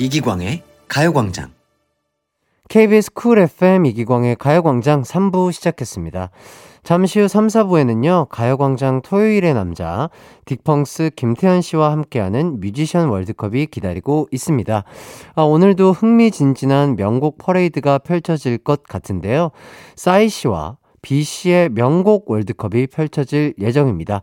이기광의 0.00 0.62
가요광장. 0.86 1.50
KBS 2.68 3.14
쿨 3.14 3.40
FM 3.40 3.84
이기광의 3.86 4.36
가요광장 4.36 5.02
3부 5.02 5.50
시작했습니다. 5.50 6.30
잠시 6.84 7.18
후 7.18 7.26
3, 7.26 7.48
4부에는요, 7.48 8.28
가요광장 8.28 9.02
토요일의 9.02 9.54
남자, 9.54 10.08
딕펑스 10.44 11.16
김태현 11.16 11.62
씨와 11.62 11.90
함께하는 11.90 12.60
뮤지션 12.60 13.08
월드컵이 13.08 13.66
기다리고 13.66 14.28
있습니다. 14.30 14.84
아, 15.34 15.42
오늘도 15.42 15.90
흥미진진한 15.92 16.94
명곡 16.94 17.38
퍼레이드가 17.38 17.98
펼쳐질 17.98 18.58
것 18.58 18.84
같은데요. 18.84 19.50
싸이 19.96 20.28
씨와 20.28 20.76
비 21.02 21.24
씨의 21.24 21.70
명곡 21.70 22.30
월드컵이 22.30 22.86
펼쳐질 22.86 23.54
예정입니다. 23.58 24.22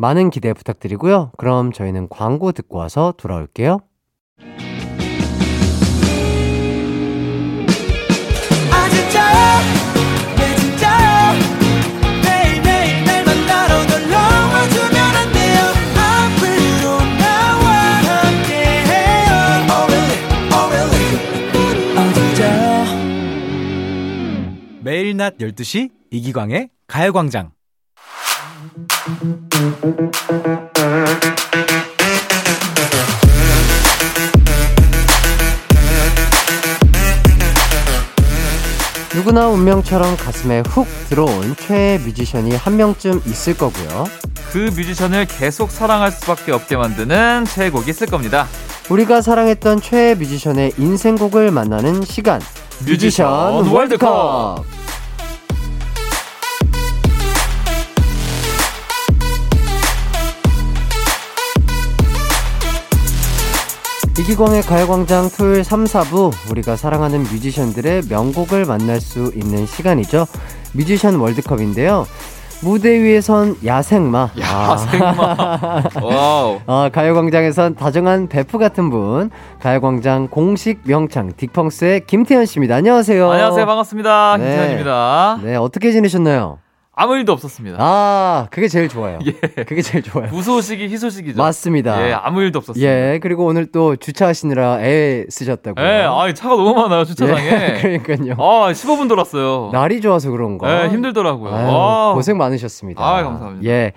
많은 0.00 0.30
기대 0.30 0.52
부탁드리고요. 0.52 1.30
그럼 1.38 1.70
저희는 1.70 2.08
광고 2.08 2.50
듣고 2.50 2.78
와서 2.78 3.14
돌아올게요. 3.16 3.78
낮 25.32 25.38
12시 25.38 25.90
이기광의 26.10 26.70
가요광장. 26.86 27.52
누구나 39.14 39.48
운명처럼 39.48 40.16
가슴에 40.16 40.62
훅 40.66 40.86
들어온 41.08 41.54
최애 41.56 41.98
뮤지션이 41.98 42.56
한 42.56 42.76
명쯤 42.76 43.22
있을 43.26 43.56
거고요. 43.56 44.04
그 44.52 44.70
뮤지션을 44.74 45.26
계속 45.26 45.70
사랑할 45.70 46.10
수밖에 46.10 46.52
없게 46.52 46.76
만드는 46.76 47.44
최애곡이 47.46 47.90
있을 47.90 48.06
겁니다. 48.06 48.46
우리가 48.90 49.22
사랑했던 49.22 49.80
최애 49.80 50.14
뮤지션의 50.16 50.72
인생곡을 50.76 51.50
만나는 51.50 52.02
시간. 52.04 52.40
뮤지션, 52.84 53.54
뮤지션 53.54 53.72
월드컵. 53.72 54.81
이기광의 64.22 64.62
가요광장 64.62 65.30
토요일 65.36 65.64
3, 65.64 65.82
4부 65.82 66.30
우리가 66.48 66.76
사랑하는 66.76 67.24
뮤지션들의 67.24 68.02
명곡을 68.08 68.66
만날 68.66 69.00
수 69.00 69.32
있는 69.34 69.66
시간이죠. 69.66 70.26
뮤지션 70.74 71.16
월드컵인데요. 71.16 72.06
무대 72.62 73.02
위에선 73.02 73.56
야생마. 73.64 74.30
야생마. 74.38 75.82
와우. 76.00 76.60
아, 76.66 76.88
가요광장에선 76.92 77.74
다정한 77.74 78.28
베프 78.28 78.58
같은 78.58 78.90
분, 78.90 79.30
가요광장 79.58 80.28
공식 80.28 80.82
명창 80.84 81.32
딕펑스의 81.32 82.06
김태현 82.06 82.46
씨입니다. 82.46 82.76
안녕하세요. 82.76 83.28
안녕하세요. 83.28 83.66
반갑습니다. 83.66 84.36
네. 84.38 84.44
김태현입니다. 84.44 85.40
네, 85.42 85.56
어떻게 85.56 85.90
지내셨나요? 85.90 86.58
아무 86.94 87.16
일도 87.16 87.32
없었습니다. 87.32 87.78
아, 87.80 88.48
그게 88.50 88.68
제일 88.68 88.88
좋아요. 88.88 89.18
예. 89.24 89.32
그게 89.64 89.80
제일 89.80 90.02
좋아요. 90.04 90.28
무소식이 90.28 90.88
희소식이죠. 90.88 91.38
맞습니다. 91.38 92.06
예, 92.06 92.12
아무 92.12 92.42
일도 92.42 92.58
없었습니다. 92.58 92.86
예, 92.86 93.18
그리고 93.22 93.46
오늘 93.46 93.64
또 93.66 93.96
주차하시느라 93.96 94.80
애 94.82 95.24
쓰셨다고요. 95.30 95.82
예, 95.84 96.02
아, 96.06 96.32
차가 96.34 96.54
너무 96.54 96.74
많아요, 96.74 97.04
주차장에. 97.06 97.42
예, 97.46 97.98
그러니까요. 98.04 98.34
아, 98.34 98.72
15분 98.72 99.08
돌았어요. 99.08 99.70
날이 99.72 100.02
좋아서 100.02 100.30
그런가? 100.30 100.84
예, 100.84 100.88
힘들더라고요. 100.90 101.54
아유, 101.54 101.66
아, 101.70 102.12
고생 102.14 102.36
많으셨습니다. 102.36 103.02
아유, 103.02 103.24
감사합니다. 103.24 103.66
예. 103.70 103.92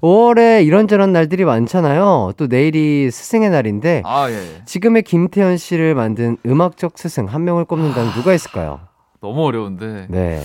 5월에 0.00 0.64
이런저런 0.64 1.12
날들이 1.12 1.44
많잖아요. 1.44 2.32
또 2.38 2.46
내일이 2.46 3.10
스승의 3.10 3.50
날인데 3.50 4.00
아, 4.06 4.30
예, 4.30 4.34
예. 4.34 4.62
지금의 4.64 5.02
김태현 5.02 5.58
씨를 5.58 5.94
만든 5.94 6.38
음악적 6.46 6.92
스승 6.96 7.26
한 7.26 7.44
명을 7.44 7.66
꼽는다면 7.66 8.14
누가 8.14 8.32
있을까요? 8.32 8.80
너무 9.20 9.44
어려운데. 9.44 10.06
네. 10.08 10.42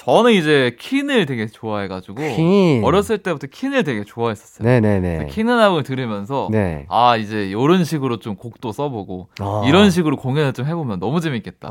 저는 0.00 0.32
이제 0.32 0.76
퀸을 0.78 1.26
되게 1.26 1.46
좋아해가지고. 1.46 2.14
퀸. 2.34 2.82
어렸을 2.82 3.18
때부터 3.18 3.48
퀸을 3.48 3.84
되게 3.84 4.02
좋아했었어요. 4.02 4.66
네네네. 4.66 5.26
퀸 5.30 5.46
음악을 5.46 5.82
들으면서. 5.82 6.48
네. 6.50 6.86
아, 6.88 7.18
이제 7.18 7.46
이런 7.46 7.84
식으로 7.84 8.18
좀 8.18 8.34
곡도 8.36 8.72
써보고. 8.72 9.28
아. 9.40 9.62
이런 9.66 9.90
식으로 9.90 10.16
공연을 10.16 10.54
좀 10.54 10.64
해보면 10.64 11.00
너무 11.00 11.20
재밌겠다. 11.20 11.68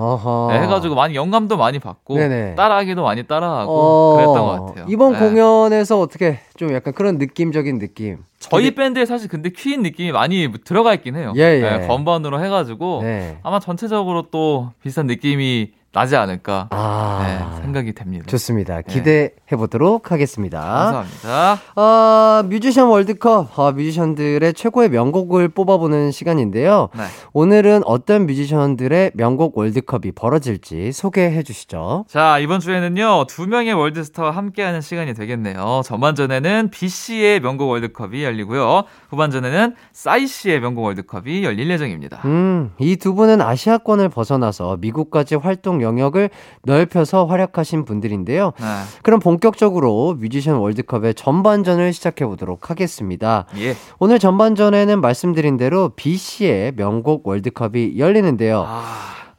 네, 0.52 0.60
해가지고 0.60 0.94
많이 0.94 1.16
영감도 1.16 1.58
많이 1.58 1.80
받고. 1.80 2.18
네네. 2.18 2.54
따라하기도 2.54 3.02
많이 3.02 3.24
따라하고. 3.24 3.72
어, 3.72 4.16
그랬던 4.16 4.36
것 4.36 4.66
같아요. 4.68 4.86
이번 4.90 5.14
네. 5.14 5.20
공연에서 5.20 6.00
어떻게 6.00 6.40
좀 6.56 6.72
약간 6.74 6.94
그런 6.94 7.18
느낌적인 7.18 7.80
느낌. 7.80 8.20
저희 8.38 8.76
밴드에 8.76 9.08
사실 9.08 9.28
근데 9.28 9.50
퀸 9.50 9.82
느낌이 9.82 10.12
많이 10.12 10.48
들어가 10.64 10.94
있긴 10.94 11.16
해요. 11.16 11.34
예, 11.36 11.42
예. 11.42 11.62
네, 11.62 11.88
건반으로 11.88 12.44
해가지고. 12.44 13.00
네. 13.02 13.40
아마 13.42 13.60
전체적으로 13.60 14.28
또 14.30 14.70
비슷한 14.84 15.08
느낌이 15.08 15.72
나지 15.92 16.16
않을까. 16.16 16.68
아. 16.72 17.24
네, 17.56 17.62
생각이 17.64 17.94
됩니다. 17.94 18.26
좋습니다. 18.28 18.82
기대해 18.82 19.30
보도록 19.50 20.12
하겠습니다. 20.12 20.60
감사합니다. 20.62 21.60
아, 21.76 22.44
뮤지션 22.48 22.88
월드컵, 22.90 23.58
아, 23.60 23.72
뮤지션들의 23.72 24.54
최고의 24.54 24.90
명곡을 24.90 25.50
뽑아보는 25.50 26.12
시간인데요. 26.12 26.90
네. 26.96 27.04
오늘은 27.34 27.82
어떤 27.86 28.28
뮤지션들의 28.28 29.12
명곡 29.16 29.58
월드컵이 29.58 30.12
벌어질지 30.14 30.92
소개해 30.92 31.42
주시죠. 31.44 32.06
자, 32.08 32.38
이번 32.40 32.60
주에는요, 32.60 33.26
두 33.28 33.48
명의 33.48 33.74
월드스타와 33.74 34.32
함께하는 34.32 34.82
시간이 34.82 35.16
되겠네요. 35.16 35.82
전반전에는 35.86 36.70
B씨의 36.70 37.40
명곡 37.40 37.68
월드컵이 37.70 38.24
열리고요. 38.24 38.84
후반전에는 39.10 39.76
싸이 39.92 40.28
씨의 40.28 40.60
명곡 40.60 40.84
월드컵이 40.84 41.44
열릴 41.44 41.70
예정입니다. 41.70 42.22
음, 42.26 42.72
이 42.80 42.96
두 43.00 43.16
분은 43.16 43.42
아시아권을 43.42 44.10
벗어나서 44.10 44.78
미국까지 44.82 45.36
활동 45.36 45.79
영역을 45.82 46.30
넓혀서 46.64 47.26
활약하신 47.26 47.86
분들인데요. 47.86 48.54
네. 48.60 48.66
그럼 49.04 49.20
본격적으로 49.20 50.16
뮤지션 50.20 50.58
월드컵의 50.58 51.16
전반전을 51.16 51.94
시작해 51.94 52.26
보도록 52.26 52.70
하겠습니다. 52.70 53.46
예. 53.58 53.76
오늘 54.00 54.20
전반전에는 54.20 55.02
말씀드린 55.02 55.58
대로 55.58 55.90
B씨의 55.90 56.74
명곡 56.76 57.28
월드컵이 57.28 57.98
열리는데요. 57.98 58.66
아, 58.68 58.84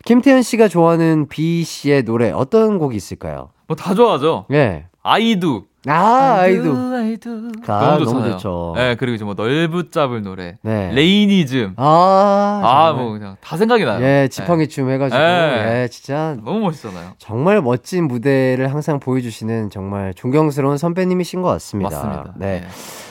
김태현 0.05 0.43
씨가 0.43 0.69
좋아하는 0.69 1.29
B 1.29 1.63
씨의 1.65 2.05
노래 2.05 2.31
어떤 2.31 2.79
곡이 2.79 2.97
있을까요? 2.97 3.51
뭐 3.67 3.77
다 3.77 3.95
좋아하죠. 3.95 4.47
예. 4.53 4.87
아이두. 5.03 5.65
아, 5.87 6.41
아이도. 6.41 6.73
아이두. 6.73 7.53
아, 7.67 7.81
너무 7.81 7.91
너무 7.91 8.05
좋잖아요. 8.05 8.33
좋죠. 8.33 8.73
네, 8.77 8.97
그리고 8.97 9.15
이제 9.15 9.25
뭐 9.25 9.35
널붙잡을 9.35 10.23
노래. 10.23 10.59
네. 10.63 10.93
레이니즘. 10.93 11.75
아, 11.77 12.61
아, 12.63 12.89
정말. 12.89 13.05
뭐 13.05 13.13
그냥 13.13 13.37
다 13.41 13.57
생각이 13.57 13.85
나요. 13.85 14.05
예, 14.05 14.29
지팡이 14.31 14.69
춤 14.69 14.91
해가지고 14.91 15.19
네. 15.19 15.83
예, 15.85 15.89
진짜 15.89 16.35
네. 16.37 16.43
너무 16.45 16.61
멋있잖아요. 16.61 17.13
정말 17.19 17.63
멋진 17.63 18.09
무대를 18.09 18.71
항상 18.71 19.01
보여주시는 19.01 19.71
정말 19.71 20.13
존경스러운 20.15 20.77
선배님이신 20.77 21.41
것 21.41 21.49
같습니다. 21.49 21.91
맞습니다. 21.91 22.35
네. 22.37 22.65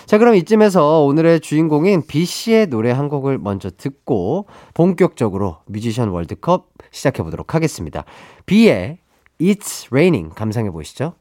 자, 0.06 0.18
그럼 0.18 0.36
이쯤에서 0.36 1.02
오늘의 1.02 1.40
주인공인 1.40 2.04
B 2.06 2.26
씨의 2.26 2.68
노래 2.68 2.92
한 2.92 3.10
곡을 3.10 3.38
먼저 3.38 3.70
듣고 3.70 4.48
본격적으로 4.74 5.58
뮤지션 5.68 6.10
월드컵 6.10 6.68
시작해 6.92 7.24
보도록 7.24 7.56
하겠습니다. 7.56 8.06
B의 8.46 8.98
It's 9.40 9.88
Raining 9.90 10.34
감상해 10.36 10.70
보시죠. 10.72 11.14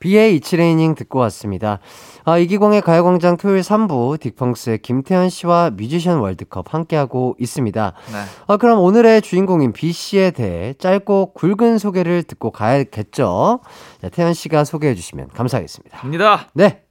It's 0.00 0.52
Raining 0.52 0.96
듣고 0.96 1.18
왔습니다. 1.20 1.78
아, 2.24 2.38
이기광의 2.38 2.82
가요광장 2.82 3.36
토요일 3.36 3.60
3부 3.62 4.18
딕펑스의 4.18 4.82
김태현 4.82 5.30
씨와 5.30 5.70
뮤지션 5.70 6.18
월드컵 6.18 6.74
함께하고 6.74 7.36
있습니다. 7.38 7.92
네. 8.12 8.18
아, 8.46 8.56
그럼 8.56 8.80
오늘의 8.80 9.22
주인공인 9.22 9.72
B 9.72 9.92
씨에 9.92 10.30
대해 10.32 10.74
짧고 10.74 11.32
굵은 11.34 11.78
소개를 11.78 12.22
듣고 12.24 12.50
가야겠죠? 12.50 13.60
자, 14.02 14.08
태현 14.08 14.34
씨가 14.34 14.64
소개해 14.64 14.94
주시면 14.94 15.28
감사하겠습니다. 15.28 15.98
갑니다. 15.98 16.48
네. 16.54 16.82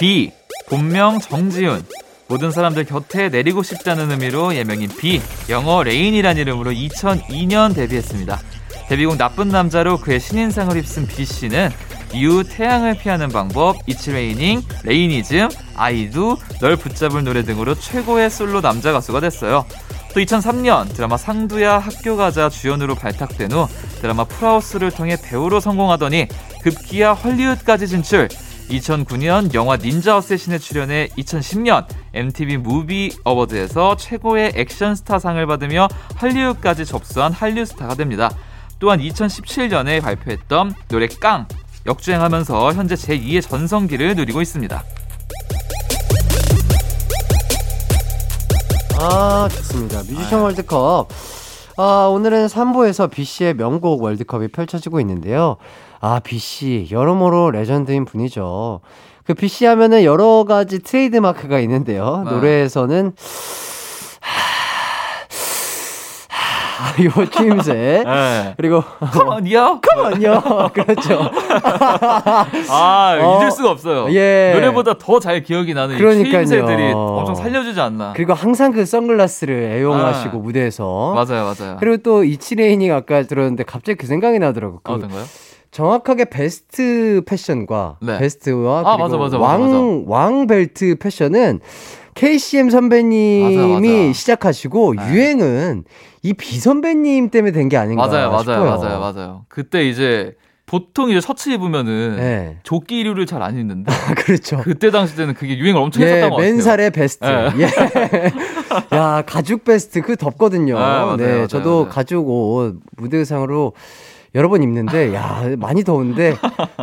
B. 0.00 0.32
본명 0.70 1.18
정지훈. 1.18 1.84
모든 2.30 2.52
사람들 2.52 2.84
곁에 2.84 3.28
내리고 3.28 3.64
싶다는 3.64 4.12
의미로 4.12 4.54
예명인 4.54 4.88
B. 4.96 5.20
영어 5.48 5.82
Rain이란 5.82 6.36
이름으로 6.36 6.70
2002년 6.70 7.74
데뷔했습니다. 7.74 8.38
데뷔곡 8.88 9.18
나쁜 9.18 9.48
남자로 9.48 9.98
그의 9.98 10.20
신인상을 10.20 10.76
휩쓴 10.76 11.08
비 11.08 11.24
씨는 11.24 11.70
이후 12.14 12.44
태양을 12.44 12.98
피하는 12.98 13.30
방법, 13.30 13.84
It's 13.86 14.08
Raining, 14.08 14.64
Rainism, 14.84 15.48
I 15.74 15.89
Do, 15.89 16.36
널 16.60 16.76
붙잡을 16.76 17.24
노래 17.24 17.42
등으로 17.42 17.74
최고의 17.74 18.30
솔로 18.30 18.60
남자 18.60 18.92
가수가 18.92 19.18
됐어요. 19.18 19.66
또 20.14 20.20
2003년 20.20 20.94
드라마 20.94 21.16
상두야 21.16 21.80
학교 21.80 22.16
가자 22.16 22.48
주연으로 22.48 22.94
발탁된 22.94 23.50
후 23.50 23.66
드라마 24.00 24.22
풀하우스를 24.22 24.92
통해 24.92 25.16
배우로 25.20 25.58
성공하더니 25.58 26.28
급기야 26.62 27.14
헐리우드까지 27.14 27.88
진출. 27.88 28.28
2009년 28.70 29.52
영화 29.54 29.76
닌자 29.76 30.16
어쌔신에 30.16 30.58
출연해 30.58 31.08
2010년 31.18 31.86
MTV 32.14 32.56
무비 32.58 33.16
어워드에서 33.24 33.96
최고의 33.96 34.52
액션 34.54 34.94
스타상을 34.94 35.44
받으며 35.46 35.88
헐리우드까지 36.22 36.84
접수한 36.86 37.32
한류 37.32 37.64
스타가 37.64 37.94
됩니다. 37.94 38.30
또한 38.78 39.00
2017년에 39.00 40.00
발표했던 40.00 40.74
노래 40.88 41.06
깡 41.08 41.46
역주행하면서 41.86 42.72
현재 42.74 42.94
제2의 42.94 43.42
전성기를 43.42 44.14
누리고 44.14 44.40
있습니다. 44.40 44.84
아, 48.98 49.48
좋습니다. 49.50 49.98
뮤지션 50.00 50.42
월드컵. 50.42 51.08
아, 51.78 52.10
오늘은 52.12 52.46
3부에서 52.46 53.10
비 53.10 53.23
씨의 53.23 53.54
명곡 53.54 54.02
월드컵이 54.02 54.48
펼쳐지고 54.48 55.00
있는데요. 55.00 55.56
아, 56.00 56.20
비 56.20 56.43
씨, 56.43 56.88
여러모로 56.90 57.50
레전드인 57.50 58.04
분이죠. 58.06 58.80
그 59.24 59.34
B씨 59.34 59.66
하면은 59.66 60.02
여러 60.04 60.44
가지 60.48 60.78
트레이드 60.80 61.16
마크가 61.18 61.60
있는데요. 61.60 62.22
네. 62.24 62.30
노래에서는, 62.32 63.12
하, 66.78 67.04
요 67.04 67.10
추임새. 67.30 68.02
네. 68.06 68.54
그리고, 68.56 68.82
컴온요? 69.12 69.80
컴온요. 69.82 70.70
그렇죠. 70.72 71.30
아 72.70 73.18
어, 73.20 73.38
잊을 73.42 73.50
수가 73.50 73.70
없어요. 73.70 74.10
예. 74.14 74.52
노래보다 74.54 74.94
더 74.96 75.20
잘 75.20 75.42
기억이 75.42 75.74
나는 75.74 75.96
이 75.96 75.98
그러니까요. 75.98 76.46
추임새들이 76.46 76.92
엄청 76.94 77.34
살려주지 77.34 77.78
않나. 77.78 78.14
그리고 78.16 78.32
항상 78.32 78.72
그 78.72 78.86
선글라스를 78.86 79.54
애용하시고 79.76 80.38
네. 80.38 80.42
무대에서. 80.42 81.12
맞아요, 81.14 81.44
맞아요. 81.54 81.76
그리고 81.78 81.98
또 81.98 82.24
이치레인이 82.24 82.90
아까 82.90 83.22
들었는데 83.24 83.64
갑자기 83.64 83.98
그 83.98 84.06
생각이 84.06 84.38
나더라고. 84.38 84.80
그 84.82 84.92
어떤가요? 84.92 85.24
정확하게 85.70 86.26
베스트 86.26 87.22
패션과 87.26 87.98
네. 88.02 88.18
베스트와 88.18 88.80
아, 88.84 88.96
맞아, 88.96 89.16
맞아, 89.16 89.38
왕, 89.38 89.60
맞아, 89.62 89.74
맞아. 89.74 90.02
왕 90.06 90.46
벨트 90.46 90.96
패션은 90.96 91.60
KCM 92.14 92.70
선배님이. 92.70 94.12
시작하시고 94.12 94.94
네. 94.96 95.08
유행은 95.12 95.84
이 96.22 96.34
B 96.34 96.58
선배님 96.58 97.30
때문에 97.30 97.52
된 97.52 97.68
게 97.68 97.76
아닌가 97.76 98.06
맞아요, 98.06 98.28
맞아요, 98.30 98.40
싶어요. 98.42 98.64
맞아요, 98.78 99.00
맞아요. 99.00 99.44
그때 99.48 99.88
이제 99.88 100.34
보통 100.66 101.10
이제 101.10 101.20
셔츠 101.20 101.50
입으면은 101.50 102.16
네. 102.16 102.58
조끼류를 102.64 103.26
잘 103.26 103.42
안 103.42 103.56
입는데 103.56 103.92
아, 103.92 104.14
그렇죠. 104.14 104.58
그때 104.62 104.90
당시 104.90 105.16
때는 105.16 105.34
그게 105.34 105.56
유행을 105.56 105.80
엄청 105.80 106.02
예, 106.02 106.06
했었던 106.06 106.30
것 106.30 106.36
같아요. 106.36 106.52
맨살의 106.52 106.90
베스트. 106.90 107.24
네. 107.24 107.50
예. 107.58 108.30
야, 108.96 109.22
가죽 109.26 109.64
베스트 109.64 110.00
그 110.02 110.16
덥거든요. 110.16 110.76
아, 110.78 110.80
맞아요, 111.06 111.16
네, 111.16 111.26
맞아요, 111.26 111.46
저도 111.46 111.70
맞아요. 111.82 111.88
가죽 111.88 112.28
옷 112.28 112.76
무대 112.96 113.16
의상으로 113.18 113.72
여러 114.34 114.48
번 114.48 114.62
입는데 114.62 115.12
야, 115.14 115.42
많이 115.58 115.82
더운데 115.82 116.36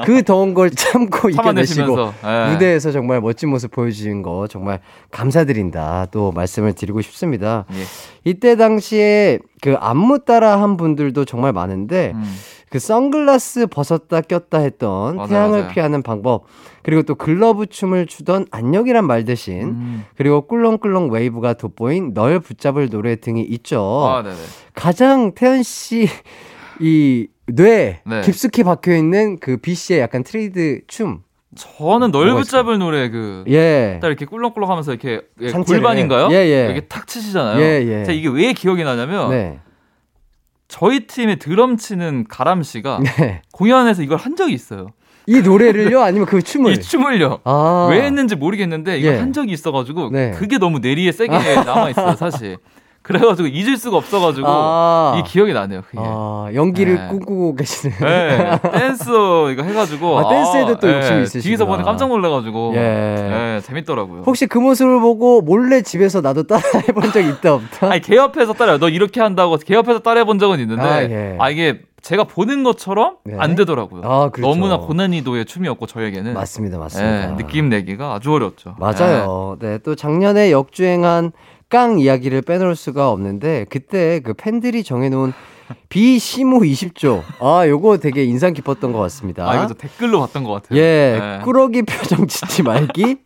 그 0.05 0.23
더운 0.23 0.53
걸 0.53 0.69
참고 0.69 1.29
이겨내시고 1.31 1.97
예. 2.25 2.51
무대에서 2.51 2.91
정말 2.91 3.21
멋진 3.21 3.49
모습 3.49 3.71
보여주신 3.71 4.21
거 4.21 4.47
정말 4.47 4.79
감사드린다. 5.11 6.07
또 6.11 6.31
말씀을 6.33 6.73
드리고 6.73 7.01
싶습니다. 7.01 7.65
예. 7.71 7.83
이때 8.25 8.55
당시에 8.57 9.39
그 9.61 9.75
안무 9.79 10.25
따라 10.25 10.61
한 10.61 10.75
분들도 10.75 11.23
정말 11.25 11.53
많은데 11.53 12.11
음. 12.15 12.23
그 12.69 12.79
선글라스 12.79 13.67
벗었다 13.67 14.19
꼈다 14.19 14.57
했던 14.57 15.15
맞아요, 15.15 15.27
태양을 15.29 15.59
맞아요. 15.59 15.73
피하는 15.73 16.03
방법 16.03 16.43
그리고 16.83 17.01
또 17.03 17.15
글러브 17.15 17.67
춤을 17.67 18.07
추던 18.07 18.47
안녕이란 18.51 19.07
말 19.07 19.23
대신 19.23 19.61
음. 19.69 20.05
그리고 20.17 20.41
꿀렁꿀렁 20.41 21.09
웨이브가 21.09 21.53
돋보인 21.53 22.13
널 22.13 22.41
붙잡을 22.41 22.89
노래 22.89 23.15
등이 23.15 23.41
있죠. 23.41 24.05
아. 24.05 24.23
가장 24.73 25.31
태연 25.33 25.63
씨 25.63 26.09
이뇌 26.79 28.01
네. 28.05 28.21
깊숙이 28.23 28.63
박혀 28.63 28.95
있는 28.95 29.39
그 29.39 29.57
B 29.57 29.73
씨의 29.75 29.99
약간 29.99 30.23
트레이드 30.23 30.81
춤. 30.87 31.23
저는 31.55 32.11
널 32.11 32.33
붙잡을 32.35 32.77
노래 32.77 33.09
그. 33.09 33.43
예. 33.47 33.99
딱 34.01 34.07
이렇게 34.07 34.25
꿀렁꿀렁 34.25 34.69
하면서 34.69 34.91
이렇게 34.91 35.21
예. 35.41 35.51
골반인가요? 35.51 36.29
예, 36.31 36.35
예. 36.35 36.65
이렇게 36.65 36.81
탁 36.81 37.07
치시잖아요. 37.07 37.59
예, 37.59 37.85
예. 37.85 38.03
제가 38.03 38.11
이게 38.13 38.27
왜 38.27 38.53
기억이 38.53 38.83
나냐면 38.83 39.29
네. 39.31 39.59
저희 40.67 41.07
팀의 41.07 41.39
드럼 41.39 41.77
치는 41.77 42.25
가람 42.27 42.61
씨가 42.61 42.99
네. 43.03 43.41
공연에서 43.53 44.03
이걸 44.03 44.17
한 44.17 44.35
적이 44.35 44.53
있어요. 44.53 44.87
이 45.25 45.41
노래를요 45.41 46.01
아니면 46.01 46.25
그 46.25 46.41
춤을 46.41 46.71
이 46.77 46.81
춤을요. 46.81 47.39
아. 47.43 47.87
왜 47.91 48.03
했는지 48.03 48.35
모르겠는데 48.35 48.99
이걸 48.99 49.13
예. 49.13 49.17
한 49.17 49.33
적이 49.33 49.53
있어가지고 49.53 50.09
네. 50.11 50.31
그게 50.31 50.57
너무 50.57 50.79
뇌리에 50.79 51.11
세게 51.11 51.55
남아 51.65 51.89
있어요 51.89 52.15
사실. 52.15 52.57
그래가지고 53.07 53.47
잊을 53.47 53.77
수가 53.77 53.97
없어가지고 53.97 54.45
아. 54.47 55.15
이 55.17 55.23
기억이 55.23 55.53
나네요. 55.53 55.81
그게. 55.83 55.97
아, 55.99 56.49
연기를 56.53 56.95
네. 56.95 57.07
꿈꾸고 57.07 57.55
계시는. 57.55 57.97
네, 57.99 58.59
댄스 58.71 59.09
이거 59.51 59.63
해가지고 59.63 60.19
아, 60.19 60.29
댄스에도 60.29 60.77
또 60.77 60.93
욕심이 60.93 61.19
예, 61.19 61.23
있으시구나. 61.23 61.43
뒤에서 61.43 61.65
보니 61.65 61.83
깜짝 61.83 62.09
놀라가지고 62.09 62.73
예. 62.75 62.79
예, 63.57 63.61
재밌더라고요. 63.63 64.23
혹시 64.25 64.45
그 64.45 64.59
모습을 64.59 64.99
보고 64.99 65.41
몰래 65.41 65.81
집에서 65.81 66.19
나도 66.21 66.43
따라 66.43 66.61
해본 66.87 67.11
적 67.13 67.21
있다 67.21 67.53
없다? 67.53 67.91
아니 67.91 68.01
개 68.01 68.15
옆에서 68.17 68.53
따라 68.53 68.77
너 68.77 68.89
이렇게 68.89 69.21
한다고 69.21 69.57
개 69.57 69.73
옆에서 69.73 69.99
따라 69.99 70.19
해본 70.19 70.39
적은 70.39 70.59
있는데 70.59 70.81
아, 70.81 70.93
아, 71.39 71.49
예. 71.49 71.53
이게 71.53 71.81
제가 72.01 72.25
보는 72.25 72.63
것처럼 72.63 73.17
네. 73.25 73.35
안 73.39 73.55
되더라고요. 73.55 74.01
아, 74.03 74.29
그렇죠. 74.29 74.53
너무나 74.53 74.77
고난이도의 74.77 75.45
춤이었고 75.45 75.87
저에게는 75.87 76.33
맞습니다, 76.35 76.77
맞습니다. 76.77 77.31
예, 77.31 77.35
느낌 77.35 77.69
내기가 77.69 78.13
아주 78.13 78.31
어렵죠. 78.33 78.75
맞아요. 78.79 79.57
네, 79.59 79.77
또 79.79 79.95
작년에 79.95 80.51
역주행한 80.51 81.31
깡 81.69 81.99
이야기를 81.99 82.41
빼놓을 82.43 82.75
수가 82.75 83.09
없는데 83.11 83.65
그때 83.69 84.19
그 84.21 84.33
팬들이 84.33 84.83
정해놓은 84.83 85.33
비시모 85.89 86.59
20조. 86.59 87.21
아, 87.41 87.67
요거 87.67 87.97
되게 87.97 88.23
인상 88.23 88.53
깊었던 88.53 88.93
것 88.93 88.99
같습니다. 88.99 89.49
아, 89.49 89.55
이거 89.57 89.67
저 89.67 89.73
댓글로 89.73 90.19
봤던 90.21 90.43
것 90.45 90.51
같아요. 90.53 90.79
예, 90.79 91.17
네. 91.19 91.39
꾸러기 91.43 91.81
표정 91.83 92.25
짓지 92.27 92.63
말기. 92.63 93.17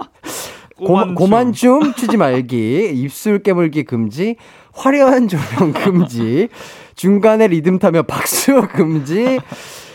꼬만 0.78 1.14
고, 1.16 1.28
만 1.28 1.54
춤 1.54 1.94
추지 1.94 2.18
말기, 2.18 2.92
입술 2.96 3.44
깨물기 3.44 3.84
금지, 3.84 4.38
화려한 4.74 5.28
조명 5.28 5.74
금지, 5.74 6.50
중간에 6.96 7.48
리듬 7.48 7.78
타며 7.78 8.02
박수 8.04 8.68
금지, 8.74 9.38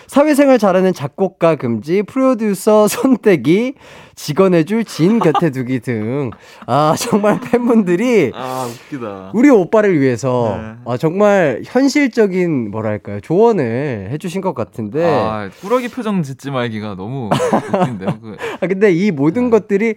사회생활 0.07 0.59
잘하는 0.59 0.92
작곡가 0.92 1.57
금지, 1.57 2.03
프로듀서 2.03 2.87
손떼기, 2.88 3.75
직원해줄 4.14 4.85
진 4.85 5.19
곁에 5.19 5.51
두기 5.51 5.81
등. 5.81 6.31
아, 6.66 6.95
정말 6.99 7.40
팬분들이 7.40 8.33
아, 8.35 8.66
웃기다. 8.71 9.33
우리 9.35 9.51
오빠를 9.51 10.01
위해서 10.01 10.59
네. 10.59 10.75
아, 10.87 10.97
정말 10.97 11.62
현실적인 11.64 12.71
뭐랄까요 12.71 13.21
조언을 13.21 14.09
해주신 14.12 14.40
것 14.40 14.55
같은데 14.55 15.05
아, 15.05 15.51
꾸러기 15.61 15.88
표정 15.88 16.23
짓지 16.23 16.51
말기가 16.51 16.95
너무 16.95 17.29
웃긴데요. 17.73 18.19
그, 18.23 18.37
아, 18.61 18.66
근데 18.66 18.92
이 18.92 19.11
모든 19.11 19.51
것들이 19.51 19.97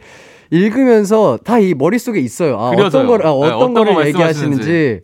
읽으면서 0.52 1.38
다 1.44 1.60
이 1.60 1.74
머릿속에 1.74 2.20
있어요. 2.20 2.58
아. 2.60 2.70
어떤 2.70 3.06
걸, 3.08 3.22
아, 3.26 3.32
네, 3.32 3.36
어떤 3.52 3.74
거 3.74 3.84
거를. 3.84 4.08
얘기하시는지. 4.08 5.02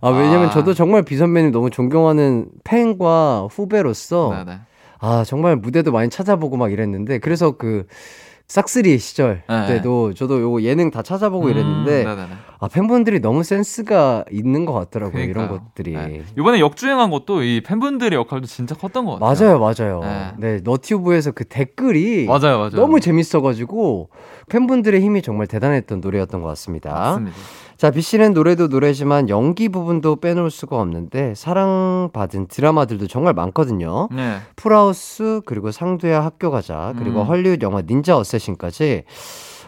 아, 0.00 0.08
왜냐면 0.10 0.46
아. 0.46 0.50
저도 0.50 0.72
정말 0.74 1.02
비선배님 1.02 1.50
너무 1.52 1.68
존경하는 1.70 2.46
팬과 2.64 3.48
후배로서 3.50 4.44
네네. 4.44 4.60
아, 5.00 5.24
정말 5.26 5.56
무대도 5.56 5.92
많이 5.92 6.08
찾아보고 6.08 6.56
막 6.56 6.72
이랬는데 6.72 7.18
그래서 7.18 7.52
그 7.52 7.86
싹쓰리 8.48 8.98
시절 8.98 9.42
네. 9.48 9.66
때도 9.66 10.14
저도 10.14 10.40
요거 10.40 10.62
예능 10.62 10.90
다 10.90 11.02
찾아보고 11.02 11.46
음, 11.46 11.50
이랬는데 11.50 12.04
네네네. 12.04 12.28
아, 12.62 12.68
팬분들이 12.68 13.20
너무 13.20 13.42
센스가 13.42 14.26
있는 14.30 14.66
것 14.66 14.74
같더라고요. 14.74 15.22
이런 15.22 15.32
그러니까요. 15.48 15.60
것들이. 15.60 15.92
네. 15.94 16.22
이번에 16.38 16.60
역주행한 16.60 17.10
것도 17.10 17.42
이 17.42 17.62
팬분들의 17.62 18.14
역할도 18.18 18.46
진짜 18.46 18.74
컸던 18.74 19.06
것 19.06 19.18
같아요. 19.18 19.58
맞아요, 19.58 20.00
맞아요. 20.00 20.00
네. 20.02 20.32
네, 20.36 20.60
너튜브에서 20.62 21.32
그 21.32 21.44
댓글이 21.44 22.26
맞아요, 22.26 22.58
맞아요. 22.58 22.70
너무 22.72 23.00
재밌어가지고 23.00 24.10
팬분들의 24.50 25.00
힘이 25.00 25.22
정말 25.22 25.46
대단했던 25.46 26.02
노래였던 26.02 26.42
것 26.42 26.48
같습니다. 26.48 26.92
맞습니다. 26.92 27.36
자, 27.78 27.90
B 27.90 28.02
씨는 28.02 28.34
노래도 28.34 28.66
노래지만 28.66 29.30
연기 29.30 29.70
부분도 29.70 30.16
빼놓을 30.16 30.50
수가 30.50 30.78
없는데 30.78 31.32
사랑받은 31.34 32.48
드라마들도 32.48 33.06
정말 33.06 33.32
많거든요. 33.32 34.10
네. 34.12 34.36
풀하우스 34.56 35.40
그리고 35.46 35.70
상두야 35.72 36.22
학교 36.22 36.50
가자 36.50 36.92
그리고 36.98 37.22
음. 37.22 37.26
헐리우드 37.26 37.64
영화 37.64 37.80
닌자 37.80 38.18
어쌔신까지. 38.18 39.04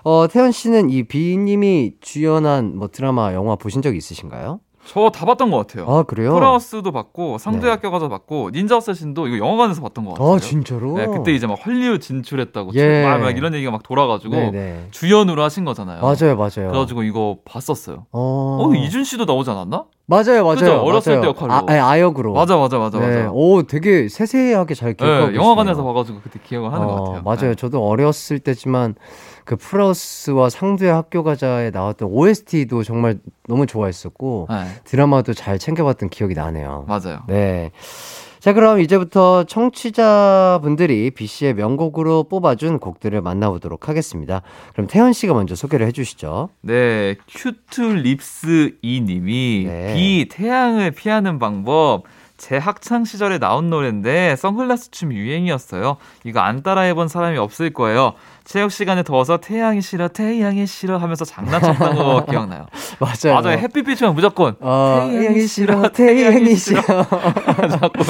어, 0.04 0.26
태연 0.28 0.52
씨는 0.52 0.90
이 0.90 1.04
비님이 1.04 1.92
주연한 2.00 2.76
뭐 2.76 2.88
드라마 2.88 3.32
영화 3.34 3.56
보신 3.56 3.82
적 3.82 3.94
있으신가요? 3.96 4.60
저 4.84 5.10
다 5.10 5.24
봤던 5.26 5.52
것 5.52 5.58
같아요. 5.58 5.86
아 5.88 6.02
그래요? 6.02 6.34
프라우스도 6.34 6.90
봤고 6.90 7.32
네. 7.32 7.38
상대학교 7.38 7.92
가서 7.92 8.08
봤고 8.08 8.50
닌자 8.52 8.78
어쌔신도 8.78 9.28
이거 9.28 9.38
영화관에서 9.38 9.80
봤던 9.80 10.04
것 10.04 10.14
같아요. 10.14 10.32
아 10.34 10.38
진짜로? 10.40 10.94
네, 10.96 11.06
그때 11.06 11.32
이제 11.32 11.46
막 11.46 11.54
헐리우드 11.64 12.00
진출했다고 12.00 12.72
예. 12.74 13.04
막, 13.04 13.18
막 13.18 13.36
이런 13.36 13.54
얘기가 13.54 13.70
막 13.70 13.84
돌아가지고 13.84 14.34
네네. 14.34 14.88
주연으로 14.90 15.40
하신 15.40 15.64
거잖아요. 15.64 16.00
맞아요, 16.02 16.36
맞아요. 16.36 16.70
그래가지고 16.70 17.04
이거 17.04 17.38
봤었어요. 17.44 18.06
어, 18.10 18.58
어, 18.60 18.74
이준 18.74 19.04
씨도 19.04 19.24
나오지 19.24 19.50
않았나? 19.50 19.84
맞아요, 20.06 20.42
맞아요. 20.44 20.56
그죠? 20.56 20.80
어렸을 20.82 21.12
맞아요. 21.12 21.22
때 21.22 21.28
역할로. 21.28 21.52
아, 21.52 21.62
아니, 21.68 21.78
아역으로. 21.78 22.32
맞아, 22.32 22.56
맞아, 22.56 22.78
맞아, 22.78 22.98
네. 22.98 23.06
맞아. 23.06 23.30
오, 23.32 23.62
되게 23.62 24.08
세세하게 24.08 24.74
잘 24.74 24.94
기억하고 24.94 25.28
네, 25.30 25.36
영화관에서. 25.36 25.84
봐가지고 25.84 26.18
그때 26.24 26.40
기억을 26.44 26.72
하는 26.72 26.88
어, 26.88 26.90
것 26.90 27.02
같아요. 27.04 27.22
맞아요. 27.22 27.50
네. 27.50 27.54
저도 27.54 27.86
어렸을 27.86 28.40
때지만 28.40 28.96
그 29.44 29.56
풀하우스와 29.56 30.50
상두야 30.50 30.92
학교 30.92 31.22
가자에 31.22 31.70
나왔던 31.70 32.08
OST도 32.08 32.82
정말 32.82 33.18
너무 33.48 33.66
좋아했었고 33.66 34.48
네, 34.50 34.64
드라마도 34.84 35.34
잘 35.34 35.58
챙겨봤던 35.58 36.08
기억이 36.08 36.34
나네요. 36.34 36.84
맞아요. 36.88 37.20
네. 37.26 37.70
자, 38.42 38.52
그럼 38.52 38.80
이제부터 38.80 39.44
청취자분들이 39.44 41.12
비 41.12 41.26
씨의 41.26 41.54
명곡으로 41.54 42.24
뽑아준 42.24 42.80
곡들을 42.80 43.20
만나보도록 43.22 43.88
하겠습니다. 43.88 44.42
그럼 44.72 44.88
태현 44.88 45.12
씨가 45.12 45.32
먼저 45.32 45.54
소개를 45.54 45.86
해주시죠. 45.86 46.48
네, 46.62 47.14
Cute 47.28 47.80
Lips 47.80 48.78
이님이 48.82 49.64
네. 49.68 49.94
비 49.94 50.28
태양을 50.28 50.90
피하는 50.90 51.38
방법 51.38 52.02
제 52.42 52.56
학창 52.56 53.04
시절에 53.04 53.38
나온 53.38 53.70
노래인데 53.70 54.34
선글라스 54.34 54.90
춤 54.90 55.12
유행이었어요. 55.12 55.96
이거 56.24 56.40
안 56.40 56.64
따라해본 56.64 57.06
사람이 57.06 57.38
없을 57.38 57.72
거예요. 57.72 58.14
체육 58.42 58.72
시간에 58.72 59.04
더워서 59.04 59.36
태양이 59.36 59.80
싫어, 59.80 60.08
태양이 60.08 60.66
싫어 60.66 60.96
하면서 60.96 61.24
장난쳤던 61.24 61.94
거 61.94 62.24
기억나요. 62.28 62.66
맞아요. 62.98 63.40
맞아요. 63.40 63.58
햇빛 63.58 63.86
비추면 63.86 64.16
무조건 64.16 64.56
어, 64.58 65.02
태양이 65.08 65.20
태양이 65.20 65.46
싫어, 65.46 65.88
태양이 65.90 66.56
싫어. 66.56 66.82
자꾸 67.70 68.02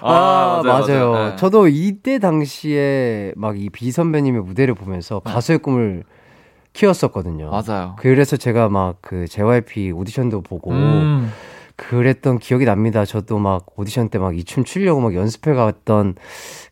아, 0.00 0.62
맞아요. 0.64 1.14
네. 1.30 1.36
저도 1.36 1.66
이때 1.66 2.20
당시에 2.20 3.32
막 3.34 3.56
이 3.56 3.68
비 3.68 3.90
선배님의 3.90 4.42
무대를 4.42 4.74
보면서 4.74 5.18
가수의 5.18 5.58
꿈을 5.58 6.04
키웠었거든요. 6.72 7.50
맞아요. 7.50 7.96
그래서 7.98 8.36
제가 8.36 8.68
막 8.68 8.98
그 9.00 9.26
JYP 9.26 9.90
오디션도 9.90 10.42
보고 10.42 10.70
음, 10.70 11.32
그랬던 11.88 12.38
기억이 12.38 12.64
납니다. 12.64 13.04
저도 13.04 13.38
막 13.38 13.66
오디션 13.76 14.08
때 14.08 14.18
막 14.18 14.34
이 14.36 14.44
춤 14.44 14.64
추려고 14.64 15.00
막 15.00 15.14
연습해 15.14 15.52
갔던 15.54 16.14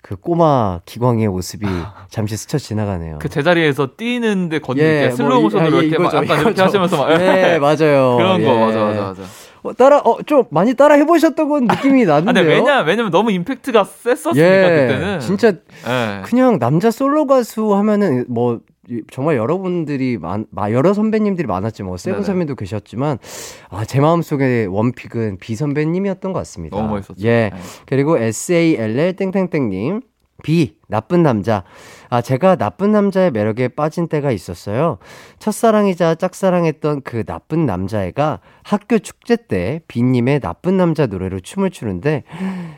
그 0.03 0.17
꼬마 0.17 0.81
기광의 0.87 1.29
모습이 1.29 1.67
잠시 2.11 2.37
스쳐 2.37 2.59
지나가네요. 2.59 3.19
그 3.21 3.29
제자리에서 3.29 3.97
뛰는데 3.97 4.61
걷는 4.61 4.83
예, 4.85 5.01
게 5.09 5.11
슬로우 5.11 5.31
뭐 5.31 5.39
이- 5.41 5.43
모션으로 5.45 5.79
아, 5.79 5.81
이렇게 5.83 5.99
막 5.99 6.13
이거죠, 6.15 6.17
약간 6.33 6.41
이렇게. 6.43 6.63
하시면서 6.63 6.97
막 6.97 7.19
네, 7.19 7.59
맞아요. 7.61 8.17
그런 8.17 8.43
거 8.43 8.51
예. 8.55 8.59
맞아 8.61 8.79
맞아 8.85 9.01
맞아. 9.03 9.23
어, 9.63 9.75
따라 9.75 9.99
어 10.05 10.17
좀 10.25 10.45
많이 10.51 10.73
따라 10.75 10.95
해보셨던 10.95 11.49
건 11.49 11.65
느낌이 11.67 12.05
아, 12.05 12.21
나는데요. 12.21 12.47
왜냐 12.47 12.81
왜냐면 12.81 13.11
너무 13.11 13.31
임팩트가 13.33 13.85
셌었으니까 13.85 14.39
예, 14.41 14.87
그때는 14.87 15.21
진짜 15.21 15.49
예. 15.49 16.23
그냥 16.25 16.59
남자 16.59 16.91
솔로 16.91 17.27
가수 17.27 17.75
하면은 17.75 18.25
뭐 18.29 18.55
이- 18.57 18.70
정말 19.11 19.37
여러분들이 19.37 20.19
많, 20.19 20.47
마- 20.51 20.71
여러 20.73 20.93
선배님들이 20.95 21.47
많았지 21.47 21.83
뭐 21.83 21.97
세븐. 21.97 22.23
선배도 22.23 22.55
계셨지만 22.57 23.19
아 23.71 23.85
제 23.85 24.01
마음속에 24.01 24.67
원픽은 24.67 25.39
비 25.39 25.55
선배님이었던 25.55 26.33
것 26.33 26.39
같습니다. 26.41 26.77
너무 26.77 26.91
멋있었죠. 26.95 27.21
예. 27.27 27.51
네. 27.53 27.59
그리고 27.87 28.19
SALL 28.19 29.15
땡땡땡 29.17 29.69
님 29.71 30.01
B 30.41 30.77
나쁜 30.89 31.23
남자. 31.23 31.63
아 32.09 32.21
제가 32.21 32.57
나쁜 32.57 32.93
남자의 32.93 33.31
매력에 33.31 33.69
빠진 33.69 34.09
때가 34.09 34.33
있었어요. 34.33 34.99
첫사랑이자 35.39 36.17
짝사랑했던 36.17 37.03
그 37.03 37.25
나쁜 37.25 37.67
남자애가 37.67 38.41
학교 38.63 38.99
축제 38.99 39.37
때 39.37 39.81
B님의 39.89 40.41
나쁜 40.41 40.77
남자 40.77 41.07
노래로 41.07 41.41
춤을 41.41 41.71
추는데 41.71 42.25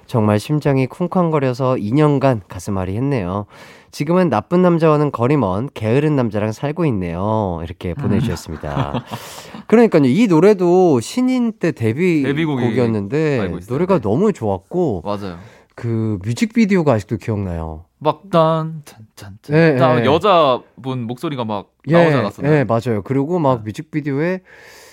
정말 0.07 0.38
심장이 0.38 0.87
쿵쾅거려서 0.87 1.77
2년간 1.77 2.42
가슴앓이 2.48 2.94
했네요. 2.96 3.46
지금은 3.92 4.31
나쁜 4.31 4.62
남자와는 4.62 5.12
거리 5.12 5.37
먼 5.37 5.68
게으른 5.72 6.16
남자랑 6.16 6.53
살고 6.53 6.87
있네요. 6.87 7.61
이렇게 7.62 7.92
보내주셨습니다. 7.92 9.05
그러니까요, 9.68 10.07
이 10.07 10.27
노래도 10.27 10.98
신인 11.01 11.53
때 11.53 11.72
데뷔 11.72 12.22
데뷔곡이 12.22 12.64
곡이었는데 12.64 13.40
알고 13.40 13.59
있어요. 13.59 13.72
노래가 13.75 13.96
네. 13.96 14.01
너무 14.01 14.33
좋았고 14.33 15.03
맞아요. 15.05 15.37
그 15.74 16.18
뮤직비디오가 16.24 16.92
아직도 16.92 17.16
기억나요. 17.16 17.85
막단 17.98 18.82
짠짠짠 18.85 19.56
예, 19.56 19.76
예. 20.00 20.04
여자분 20.04 21.02
목소리가 21.02 21.44
막 21.44 21.72
예, 21.88 21.92
나오지 21.92 22.16
않았었나요? 22.16 22.54
예, 22.54 22.64
맞아요. 22.64 23.02
그리고 23.02 23.38
막 23.38 23.58
네. 23.58 23.64
뮤직비디오에 23.64 24.40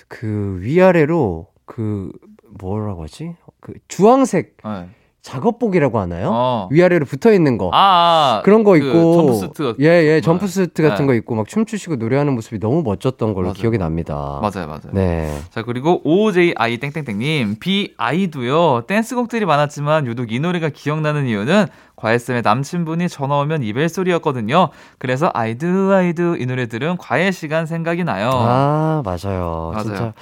그 0.08 0.58
위아래로 0.62 1.48
그 1.66 2.12
뭐라고 2.60 3.04
하지? 3.04 3.36
그 3.60 3.74
주황색 3.88 4.58
네. 4.64 4.90
작업복이라고 5.22 6.00
하나요? 6.00 6.30
어. 6.32 6.68
위아래로 6.72 7.06
붙어 7.06 7.32
있는 7.34 7.58
거. 7.58 7.70
아, 7.74 8.40
아, 8.40 8.42
그런 8.44 8.64
거 8.64 8.72
그 8.72 8.78
있고 8.78 9.14
점프수트 9.16 9.64
같은 9.64 9.84
예, 9.86 10.04
예, 10.04 10.16
거. 10.16 10.22
점프수트 10.26 10.82
같은 10.82 11.06
네. 11.06 11.08
거 11.08 11.14
있고 11.16 11.36
막 11.36 11.48
춤추시고 11.48 11.98
노래하는 11.98 12.34
모습이 12.34 12.60
너무 12.60 12.82
멋졌던 12.84 13.34
걸로 13.34 13.48
맞아요. 13.48 13.54
기억이 13.54 13.78
납니다. 13.78 14.40
맞아요, 14.42 14.68
맞아요. 14.68 14.92
네. 14.94 15.38
자, 15.50 15.62
그리고 15.64 16.02
OJI 16.04 16.78
땡땡땡 16.78 17.20
님, 17.20 17.56
비 17.60 17.91
I 17.91 18.06
Do요, 18.06 18.84
댄스곡들이 18.88 19.46
많았지만 19.46 20.06
유독 20.08 20.32
이 20.32 20.40
노래가 20.40 20.70
기억나는 20.70 21.26
이유는 21.28 21.66
과외쌤의 21.98 22.42
남친분이 22.44 23.10
전화 23.10 23.40
오면 23.40 23.64
이 23.64 23.68
벨소리였거든요. 23.68 24.70
그래서 25.00 25.30
I 25.34 25.48
Do, 25.48 25.92
I 25.92 26.07
Do 26.07 26.38
이 26.40 26.46
노래 26.46 26.68
들은 26.68 26.96
과외 26.98 27.32
시간 27.32 27.66
생각이 27.66 28.04
나요. 28.06 28.30
아, 28.34 29.02
맞아요. 29.04 29.72
맞아요. 29.74 29.84
진짜 29.84 30.14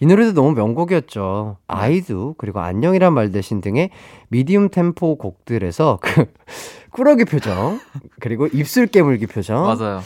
이 0.00 0.06
노래도 0.06 0.32
너무 0.32 0.52
명곡이었죠. 0.52 1.56
I 1.66 1.89
Do 1.89 2.34
그리고 2.38 2.60
안녕이란 2.60 3.12
말 3.12 3.32
대신 3.32 3.60
등의 3.60 3.90
미디움 4.28 4.68
템포 4.68 5.16
곡들에서 5.18 5.98
그 6.00 6.26
꾸러기 6.92 7.24
표정 7.24 7.80
그리고 8.20 8.46
입술 8.46 8.86
깨물기 8.86 9.26
표정 9.26 9.62
맞아요. 9.64 10.00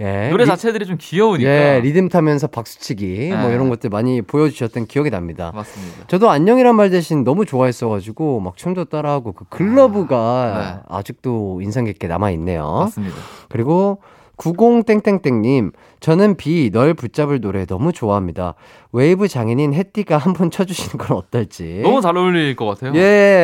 예. 0.00 0.30
노래 0.30 0.44
리- 0.44 0.48
자체들이 0.48 0.86
좀 0.86 0.96
귀여우니까. 0.98 1.48
예, 1.50 1.80
리듬 1.80 2.08
타면서 2.08 2.46
박수치기 2.46 3.28
뭐 3.32 3.48
네. 3.48 3.54
이런 3.54 3.68
것들 3.68 3.90
많이 3.90 4.22
보여주셨던 4.22 4.86
기억이 4.86 5.10
납니다. 5.10 5.52
맞습니다. 5.54 6.06
저도 6.06 6.30
안녕이란 6.30 6.74
말 6.76 6.90
대신 6.90 7.24
너무 7.24 7.44
좋아했어가지고 7.44 8.40
막 8.40 8.56
춤도 8.56 8.86
따라하고 8.86 9.32
그 9.32 9.44
글러브가 9.50 10.84
아직도 10.88 11.60
인상 11.62 11.84
깊게 11.84 12.06
남아 12.08 12.30
있네요. 12.32 12.64
맞습니다. 12.84 13.16
그리고 13.50 13.98
90땡땡땡님, 14.38 15.72
저는 16.00 16.36
비 16.36 16.70
널 16.72 16.94
붙잡을 16.94 17.40
노래 17.40 17.64
너무 17.66 17.92
좋아합니다. 17.92 18.54
웨이브 18.92 19.28
장인인 19.28 19.74
햇띠가 19.74 20.18
한번 20.18 20.50
쳐주시는 20.50 20.98
건 20.98 21.16
어떨지. 21.16 21.80
너무 21.82 22.00
잘 22.00 22.16
어울릴 22.16 22.56
것 22.56 22.66
같아요. 22.66 22.92
예, 22.94 23.00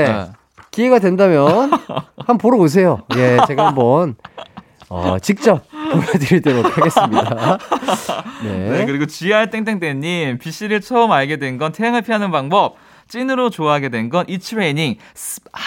네. 0.09 0.27
기회가 0.71 0.99
된다면 0.99 1.71
한번 2.19 2.39
보러 2.39 2.59
오세요. 2.59 3.03
예, 3.17 3.39
제가 3.47 3.69
한번 3.69 4.17
어, 4.91 5.19
직접 5.21 5.63
보여드리도록 5.71 6.77
하겠습니다. 6.79 7.59
네. 8.43 8.71
네, 8.71 8.87
그리고 8.87 9.07
GR 9.07 9.51
땡땡땡님, 9.51 10.39
비 10.39 10.48
씨를 10.48 10.81
처음 10.81 11.13
알게 11.13 11.37
된 11.37 11.59
건 11.59 11.73
태양을 11.73 12.03
피하는 12.03 12.31
방법, 12.31 12.77
찐으로 13.09 13.51
좋아하게 13.51 13.89
된 13.91 14.09
건 14.11 14.27
It's 14.27 14.53
Raining, 14.55 14.99
스- 15.15 15.41
아, 15.53 15.59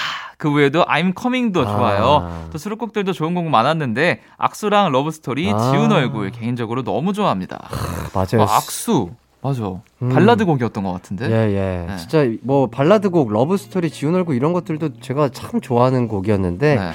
그 0.42 0.52
외에도 0.52 0.84
I'm 0.86 1.14
Coming도 1.16 1.62
아. 1.62 1.66
좋아요. 1.66 2.48
또 2.52 2.58
수록곡들도 2.58 3.14
좋은 3.14 3.36
곡 3.36 3.46
많았는데 3.46 4.22
악수랑 4.38 4.92
러브스토리, 4.92 5.52
아. 5.54 5.72
지운 5.72 5.92
얼굴 5.92 6.32
개인적으로 6.32 6.84
너무 6.84 7.14
좋아합니다. 7.14 7.70
맞아요. 8.16 8.48
아, 8.50 8.56
악수, 8.58 9.12
맞아. 9.44 9.64
음. 10.02 10.10
발라드 10.10 10.46
곡이었던 10.46 10.84
것 10.84 10.94
같은데. 10.94 11.28
예, 11.30 11.54
예. 11.54 11.86
네. 11.88 11.98
진짜 11.98 12.26
뭐 12.42 12.72
발라드 12.72 13.12
곡, 13.12 13.32
러브스토리, 13.32 13.92
지운 13.92 14.16
얼굴 14.16 14.36
이런 14.36 14.52
것들도 14.52 15.00
제가 15.00 15.30
참 15.30 15.62
좋아하는 15.62 16.08
곡이었는데 16.08 16.76
네. 16.76 16.92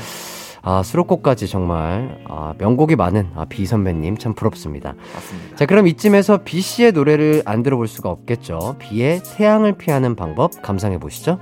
아, 0.62 0.82
수록곡까지 0.82 1.46
정말 1.46 2.18
아, 2.28 2.52
명곡이 2.58 2.96
많은 2.96 3.30
아, 3.36 3.44
비 3.44 3.64
선배님 3.64 4.18
참 4.18 4.34
부럽습니다. 4.34 4.94
맞습니다. 5.14 5.54
자, 5.54 5.66
그럼 5.66 5.86
이쯤에서 5.86 6.38
비 6.38 6.60
씨의 6.60 6.90
노래를 6.90 7.42
안 7.44 7.62
들어볼 7.62 7.86
수가 7.86 8.10
없겠죠. 8.10 8.74
비의 8.80 9.22
태양을 9.22 9.74
피하는 9.78 10.16
방법 10.16 10.50
감상해 10.62 10.98
보시죠. 10.98 11.38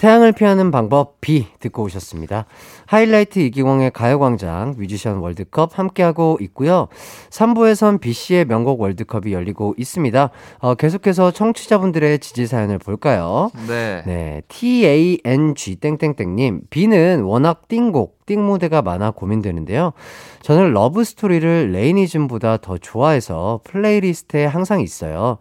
태양을 0.00 0.32
피하는 0.32 0.70
방법 0.70 1.20
비 1.20 1.46
듣고 1.58 1.82
오셨습니다. 1.82 2.46
하이라이트 2.86 3.38
이기광의 3.40 3.90
가요광장 3.90 4.76
뮤지션 4.78 5.18
월드컵 5.18 5.78
함께하고 5.78 6.38
있고요. 6.40 6.88
3부에선 7.28 8.00
비 8.00 8.14
씨의 8.14 8.46
명곡 8.46 8.80
월드컵이 8.80 9.34
열리고 9.34 9.74
있습니다. 9.76 10.30
어, 10.60 10.74
계속해서 10.74 11.32
청취자분들의 11.32 12.18
지지 12.20 12.46
사연을 12.46 12.78
볼까요? 12.78 13.50
네. 13.68 14.02
네, 14.06 14.42
T-A-N-G 14.48 15.76
땡땡땡님, 15.76 16.62
비는 16.70 17.20
워낙 17.24 17.68
띵곡, 17.68 18.24
띵무대가 18.24 18.80
많아 18.80 19.10
고민되는데요. 19.10 19.92
저는 20.40 20.72
러브 20.72 21.04
스토리를 21.04 21.72
Rainism보다 21.72 22.56
더 22.56 22.78
좋아해서 22.78 23.60
playlist에 23.64 24.46
항상 24.46 24.80
있어요. 24.80 25.36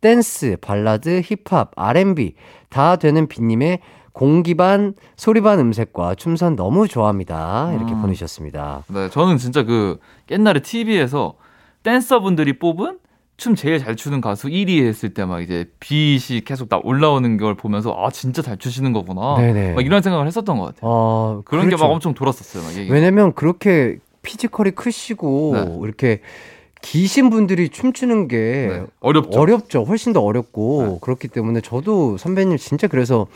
댄스, 0.00 0.56
발라드, 0.60 1.22
힙합, 1.24 1.72
R&B 1.74 2.34
다 2.68 2.96
되는 2.96 3.26
비님의 3.26 3.80
공기 4.16 4.54
반, 4.54 4.94
소리 5.14 5.42
반 5.42 5.58
음색과 5.58 6.14
춤선 6.14 6.56
너무 6.56 6.88
좋아합니다. 6.88 7.70
이렇게 7.76 7.92
음. 7.92 8.00
보내주셨습니다. 8.00 8.84
네, 8.88 9.10
저는 9.10 9.36
진짜 9.36 9.62
그 9.62 9.98
옛날에 10.30 10.60
TV에서 10.60 11.34
댄서분들이 11.82 12.58
뽑은 12.58 12.98
춤 13.36 13.54
제일 13.54 13.78
잘 13.78 13.94
추는 13.94 14.22
가수 14.22 14.48
1위 14.48 14.86
했을 14.86 15.12
때 15.12 15.26
막 15.26 15.42
이제 15.42 15.66
빛이 15.80 16.40
계속 16.46 16.70
나 16.70 16.80
올라오는 16.82 17.36
걸 17.36 17.56
보면서 17.56 17.94
아 17.98 18.10
진짜 18.10 18.40
잘 18.40 18.56
추시는 18.56 18.94
거구나. 18.94 19.36
네네. 19.36 19.74
막 19.74 19.84
이런 19.84 20.00
생각을 20.00 20.26
했었던 20.26 20.56
것 20.58 20.64
같아요. 20.64 20.80
어, 20.90 21.42
그런 21.44 21.64
게 21.64 21.76
그렇죠. 21.76 21.84
막 21.84 21.92
엄청 21.92 22.14
돌았었어요. 22.14 22.62
막. 22.62 22.90
왜냐면 22.90 23.34
그렇게 23.34 23.98
피지컬이 24.22 24.70
크시고 24.70 25.52
네. 25.54 25.78
이렇게 25.84 26.20
기신 26.80 27.28
분들이 27.28 27.68
춤추는 27.68 28.28
게 28.28 28.36
네, 28.70 28.86
어렵죠. 29.00 29.38
어렵죠. 29.38 29.84
훨씬 29.84 30.14
더 30.14 30.22
어렵고 30.22 30.86
네. 30.86 30.98
그렇기 31.02 31.28
때문에 31.28 31.60
저도 31.60 32.16
선배님 32.16 32.56
진짜 32.56 32.86
그래서 32.86 33.26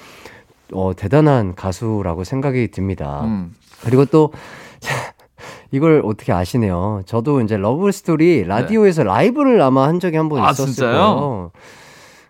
어, 0.72 0.92
대단한 0.94 1.54
가수라고 1.54 2.24
생각이 2.24 2.68
듭니다. 2.68 3.22
음. 3.24 3.54
그리고 3.83 4.04
또 4.04 4.33
이걸 5.72 6.02
어떻게 6.04 6.33
아시네요. 6.33 7.02
저도 7.06 7.40
이제 7.40 7.56
러브 7.56 7.90
스토리 7.92 8.44
라디오에서 8.44 9.04
라이브를 9.04 9.62
아마 9.62 9.87
한 9.87 10.00
적이 10.00 10.16
한번 10.16 10.42
아, 10.44 10.50
있었을 10.50 10.72
진짜요? 10.72 10.92
거예요. 10.92 11.50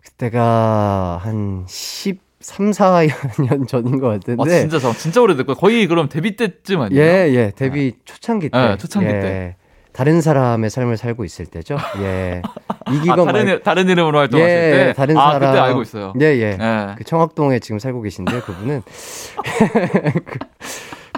그때가 0.04 1.18
한 1.22 1.64
13, 1.66 2.70
14년 2.70 3.66
전인 3.68 3.98
것 3.98 4.08
같은데. 4.08 4.42
아 4.42 4.60
진짜 4.60 4.78
저 4.78 4.92
진짜 4.92 5.22
오래됐고 5.22 5.54
거의 5.54 5.86
그럼 5.86 6.08
데뷔 6.08 6.36
때쯤 6.36 6.82
아니에요? 6.82 7.02
예, 7.02 7.32
예. 7.34 7.52
데뷔 7.56 7.94
초창기 8.04 8.50
때. 8.50 8.58
네, 8.58 8.76
초창기 8.76 9.08
예. 9.08 9.20
때. 9.20 9.56
다른 9.92 10.20
사람의 10.20 10.70
삶을 10.70 10.96
살고 10.96 11.24
있을 11.24 11.46
때죠. 11.46 11.76
예. 12.00 12.42
아, 12.68 12.92
이기광 12.92 13.16
다른, 13.26 13.32
말- 13.32 13.48
일, 13.48 13.62
다른 13.62 13.88
이름으로 13.88 14.18
활동하실 14.18 14.56
예, 14.56 14.70
때. 14.70 14.92
다른 14.94 15.16
아 15.16 15.32
사람. 15.32 15.50
그때 15.52 15.60
알고 15.60 15.82
있어요. 15.82 16.12
예, 16.20 16.24
예. 16.26 16.58
예. 16.60 16.94
그 16.96 17.04
청학동에 17.04 17.58
지금 17.58 17.78
살고 17.78 18.00
계신데 18.02 18.40
그분은 18.40 18.82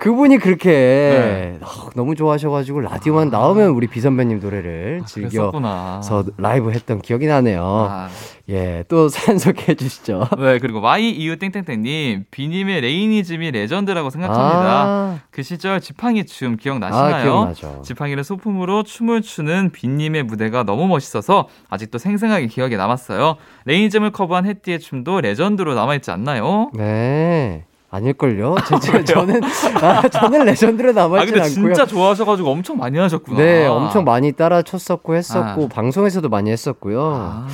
그, 0.03 0.11
그분이 0.11 0.39
그렇게 0.39 0.71
네. 0.71 1.59
아, 1.63 1.91
너무 1.95 2.17
좋아하셔가지고 2.17 2.81
라디오만 2.81 3.31
나오면 3.31 3.71
우리 3.71 3.87
비 3.87 4.01
선배님 4.01 4.41
노래를 4.41 5.03
즐겨서 5.07 5.53
그랬었구나. 5.53 6.01
라이브 6.39 6.73
했던 6.73 7.01
기억이 7.01 7.27
나네요. 7.27 7.63
아, 7.65 8.09
예, 8.49 8.83
또 8.89 9.07
사연 9.09 9.39
소개해 9.39 9.77
주시죠. 9.77 10.29
네 10.39 10.59
그리고 10.59 10.81
MY 10.81 11.11
EU 11.11 11.39
땡땡땡님 11.39 12.25
비님의 12.33 12.81
Rainism이 12.81 13.53
레전드라고 13.53 14.11
생각합니다. 14.11 14.83
아, 14.85 15.21
그 15.31 15.45
시절 15.45 15.81
지팡이 15.81 16.27
춤 16.27 16.55
아, 16.55 16.57
기억나시나요? 16.57 17.23
기억나죠. 17.23 17.83
지팡이를 17.85 18.25
소품으로 18.25 18.83
춤을 18.83 19.23
추는 19.23 19.71
비님의 19.71 20.25
무대가 20.25 20.65
너무 20.65 20.89
멋있어서 20.89 21.49
아직도 21.71 21.99
생생하게 21.99 22.49
기억에 22.49 22.77
남았어요. 22.77 23.37
Rainism을 23.67 24.11
커버한 24.11 24.47
해띠의 24.47 24.81
춤도 24.81 25.21
레전드로 25.21 25.75
남아있지 25.75 26.11
않나요? 26.11 26.73
네. 26.75 27.65
아닐걸요? 27.93 28.57
제, 28.67 28.79
제, 28.81 29.05
저는, 29.05 29.43
아, 29.83 30.09
저는 30.09 30.47
레전드로 30.47 30.91
아 30.91 30.93
남아있진 30.95 31.35
근데 31.35 31.47
않고요. 31.47 31.75
진짜 31.75 31.87
좋아하셔가지고 31.87 32.51
엄청 32.51 32.79
많이 32.79 32.99
하셨구나. 32.99 33.37
네, 33.37 33.67
엄청 33.67 34.05
많이 34.05 34.33
따라 34.33 34.63
췄었고 34.63 35.15
했었고, 35.15 35.65
아. 35.65 35.69
방송에서도 35.69 36.27
많이 36.31 36.51
했었고요. 36.51 37.03
아. 37.15 37.47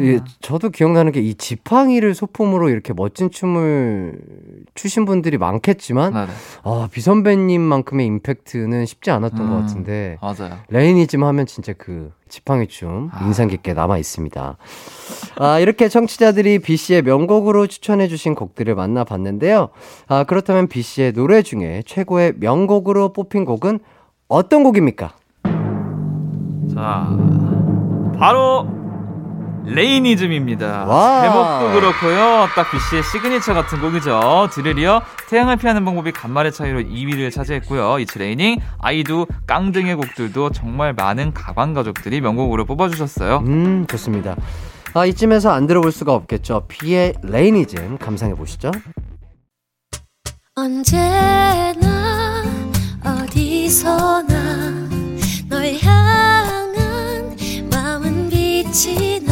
예, 0.00 0.20
저도 0.40 0.68
기억나는 0.70 1.10
게 1.12 1.22
이 1.22 1.34
지팡이를 1.34 2.14
소품으로 2.14 2.68
이렇게 2.68 2.92
멋진 2.92 3.30
춤을 3.30 4.18
추신 4.74 5.04
분들이 5.04 5.38
많겠지만, 5.38 6.12
네, 6.12 6.26
네. 6.26 6.32
아, 6.64 6.88
비선배님만큼의 6.90 8.06
임팩트는 8.06 8.86
쉽지 8.86 9.10
않았던 9.10 9.40
음. 9.40 9.50
것 9.50 9.56
같은데, 9.60 10.18
맞아요. 10.20 10.58
Rainism 10.68 11.22
하면 11.22 11.46
진짜 11.46 11.72
그 11.78 12.10
지팡이 12.28 12.66
춤 12.66 13.10
아. 13.12 13.24
인상 13.24 13.46
깊게 13.48 13.72
남아 13.74 13.98
있습니다. 13.98 14.56
아, 15.36 15.58
이렇게 15.60 15.88
청취자들이 15.88 16.58
비 16.58 16.76
씨의 16.76 17.02
명곡으로 17.02 17.68
추천해 17.68 18.08
주신 18.08 18.34
곡들을 18.34 18.74
만나봤는데요. 18.74 19.68
아, 20.08 20.24
그렇다면 20.24 20.66
비 20.66 20.82
씨의 20.82 21.12
노래 21.12 21.42
중에 21.42 21.82
최고의 21.86 22.34
명곡으로 22.38 23.12
뽑힌 23.12 23.44
곡은 23.44 23.78
어떤 24.28 24.64
곡입니까? 24.64 25.14
자, 26.74 27.06
바로 28.18 28.81
Rainism입니다. 29.64 30.84
와. 30.86 31.22
제목도 31.22 31.80
그렇고요. 31.80 32.48
딱 32.54 32.70
비 32.70 32.79
씨의 32.79 33.02
시그니처 33.04 33.54
같은 33.54 33.80
곡이죠. 33.80 34.48
뒤를 34.52 34.87
이어 34.87 35.02
태양을 35.28 35.56
피하는 35.56 35.84
방법이 35.84 36.12
간발의 36.12 36.52
차이로 36.52 36.80
2위를 36.80 37.30
차지했고요. 37.32 37.98
It's 38.00 38.18
Raining, 38.18 38.60
I 38.80 38.92
Do, 38.92 39.26
깡 39.46 39.72
등의 39.72 39.94
곡들도 39.96 40.50
정말 40.50 40.92
많은 40.92 41.32
가광 41.32 41.74
가족들이 41.74 42.20
명곡으로 42.20 42.64
뽑아주셨어요. 42.64 43.38
음, 43.46 43.86
좋습니다. 43.88 44.36
아, 44.94 45.06
이쯤에서 45.06 45.50
안 45.50 45.66
들어볼 45.66 45.90
수가 45.90 46.12
없겠죠. 46.12 46.66
비의 46.68 47.14
레이니즘 47.22 47.98
감상해 47.98 48.34
보시죠. 48.34 48.70
언제나 50.54 52.42
어디서나 53.02 54.34
널 55.48 55.74
향한 55.82 56.74
마음은 57.70 58.28
빛이 58.28 59.20
나 59.24 59.31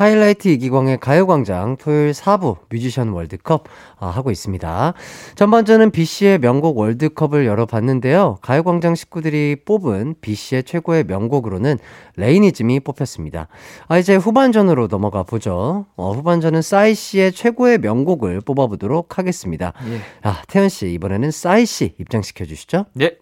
하이라이트 0.00 0.48
이기광의 0.48 0.98
가요광장 0.98 1.76
토요일 1.76 2.12
4부 2.12 2.56
뮤지션 2.70 3.10
월드컵 3.10 3.64
아, 3.98 4.06
하고 4.06 4.30
있습니다. 4.30 4.94
전반전은 5.34 5.90
B씨의 5.90 6.38
명곡 6.38 6.78
월드컵을 6.78 7.44
열어봤는데요. 7.44 8.38
가요광장 8.40 8.94
식구들이 8.94 9.56
뽑은 9.66 10.14
B씨의 10.22 10.64
최고의 10.64 11.04
명곡으로는 11.04 11.78
Rainism이 12.16 12.80
뽑혔습니다. 12.80 13.48
아, 13.88 13.98
이제 13.98 14.16
후반전으로 14.16 14.88
넘어가 14.88 15.22
보죠. 15.22 15.84
어, 15.96 16.12
후반전은 16.12 16.62
싸이씨의 16.62 17.32
최고의 17.32 17.76
명곡을 17.80 18.40
뽑아보도록 18.40 19.18
하겠습니다. 19.18 19.74
예. 19.90 20.00
아, 20.22 20.40
태연씨, 20.48 20.94
이번에는 20.94 21.30
싸이씨 21.30 21.96
입장시켜 22.00 22.46
주시죠. 22.46 22.86
예. 23.02 23.18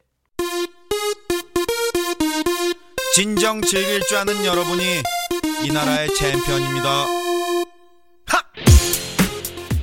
진정 3.16 3.60
즐길 3.62 4.00
줄 4.02 4.18
아는 4.18 4.44
여러분이 4.44 5.02
이 5.64 5.72
나라의 5.72 6.14
챔피언입니다. 6.14 7.06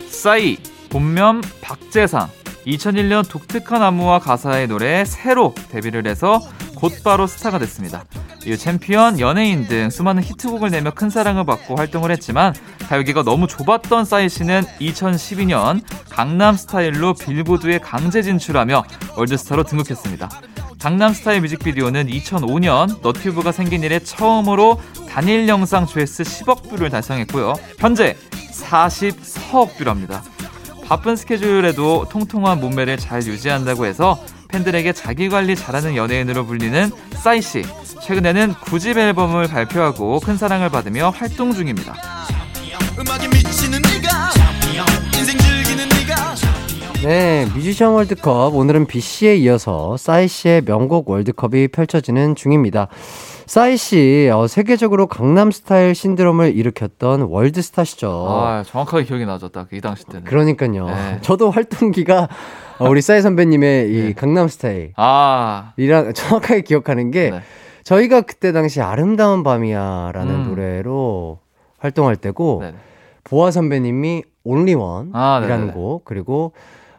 싸이, 0.08 0.58
본명 0.90 1.42
박재상. 1.62 2.30
2001년 2.66 3.30
독특한 3.30 3.84
안무와 3.84 4.20
가사의 4.20 4.68
노래 4.68 5.06
새로 5.06 5.54
데뷔를 5.72 6.08
해서 6.08 6.40
곧바로 6.76 7.28
스타가 7.28 7.60
됐습니다. 7.60 8.06
이후 8.46 8.58
챔피언, 8.58 9.20
연예인 9.20 9.68
등 9.68 9.90
수많은 9.90 10.24
히트곡을 10.24 10.72
내며 10.72 10.92
큰 10.92 11.10
사랑을 11.10 11.46
받고 11.46 11.76
활동을 11.76 12.12
했지만 12.12 12.54
가요계가 12.88 13.24
너무 13.24 13.48
좁았던 13.48 14.06
싸이 14.06 14.30
씨는 14.30 14.64
2012년 14.80 15.82
강남 16.10 16.56
스타일로 16.56 17.14
빌보드에 17.16 17.80
강제 17.80 18.22
진출하며 18.22 18.84
월드스타로 19.18 19.64
등극했습니다. 19.64 20.30
강남 20.86 21.14
스타일 21.14 21.42
뮤직비디오는 21.42 22.06
2005년 22.06 23.02
너튜브가 23.02 23.52
생긴 23.52 23.82
이래 23.82 23.98
처음으로 23.98 24.80
단일 25.10 25.48
영상 25.48 25.88
조회수 25.88 26.22
10억 26.22 26.70
뷰를 26.70 26.92
달성했고요. 26.92 27.56
현재 27.80 28.16
44억 28.52 29.78
뷰랍니다. 29.78 30.22
바쁜 30.86 31.16
스케줄에도 31.16 32.08
통통한 32.12 32.60
몸매를 32.60 32.98
잘 32.98 33.26
유지한다고 33.26 33.88
해서 33.88 34.24
팬들에게 34.50 34.94
자기 34.94 35.28
관리 35.28 35.56
잘하는 35.56 35.96
연예인으로 35.96 36.46
불리는 36.46 36.92
싸이 37.16 37.42
씨. 37.42 37.64
최근에는 38.04 38.54
9집 38.54 38.96
앨범을 38.96 39.48
발표하고 39.48 40.20
큰 40.20 40.38
사랑을 40.38 40.70
받으며 40.70 41.10
활동 41.10 41.52
중입니다. 41.52 41.96
네, 47.04 47.46
뮤지션 47.54 47.94
월드컵. 47.94 48.56
오늘은 48.56 48.88
B씨에 48.88 49.36
이어서 49.38 49.96
싸이 49.98 50.28
씨의 50.28 50.62
명곡 50.64 51.10
월드컵이 51.10 51.68
펼쳐지는 51.68 52.36
중입니다. 52.36 52.88
싸이 53.46 53.78
씨, 53.78 54.30
어, 54.34 54.48
세계적으로 54.48 55.06
강남 55.06 55.52
스타일 55.52 55.94
신드롬을 55.94 56.56
일으켰던 56.56 57.22
월드스타시죠. 57.24 58.28
아, 58.28 58.64
정확하게 58.66 59.04
기억이 59.04 59.26
나죠. 59.26 59.50
딱 59.50 59.68
이 59.72 59.82
당시 59.82 60.06
때는. 60.06 60.24
그러니까요. 60.24 60.88
네. 60.88 61.20
저도 61.22 61.52
활동기가 61.52 62.28
어, 62.80 62.90
우리 62.90 63.02
싸이 63.02 63.22
선배님의 63.22 63.90
이 63.94 64.02
네. 64.02 64.14
강남 64.14 64.48
스타일. 64.48 64.94
아, 64.96 65.74
이랑 65.78 66.14
정확하게 66.14 66.62
기억하는 66.62 67.12
게 67.12 67.30
네. 67.30 67.42
저희가 67.84 68.22
그때 68.22 68.52
당시 68.52 68.82
아름다운 68.82 69.44
밤이야라는 69.44 70.34
음. 70.34 70.44
노래로 70.50 71.38
활동할 71.78 72.16
때고 72.16 72.60
네. 72.64 72.74
보아 73.26 73.52
선배님이 73.52 74.24
온리원이라는 74.44 75.12
아, 75.14 75.40
네네네. 75.48 75.72
곡 75.74 76.04
그리고 76.06 76.54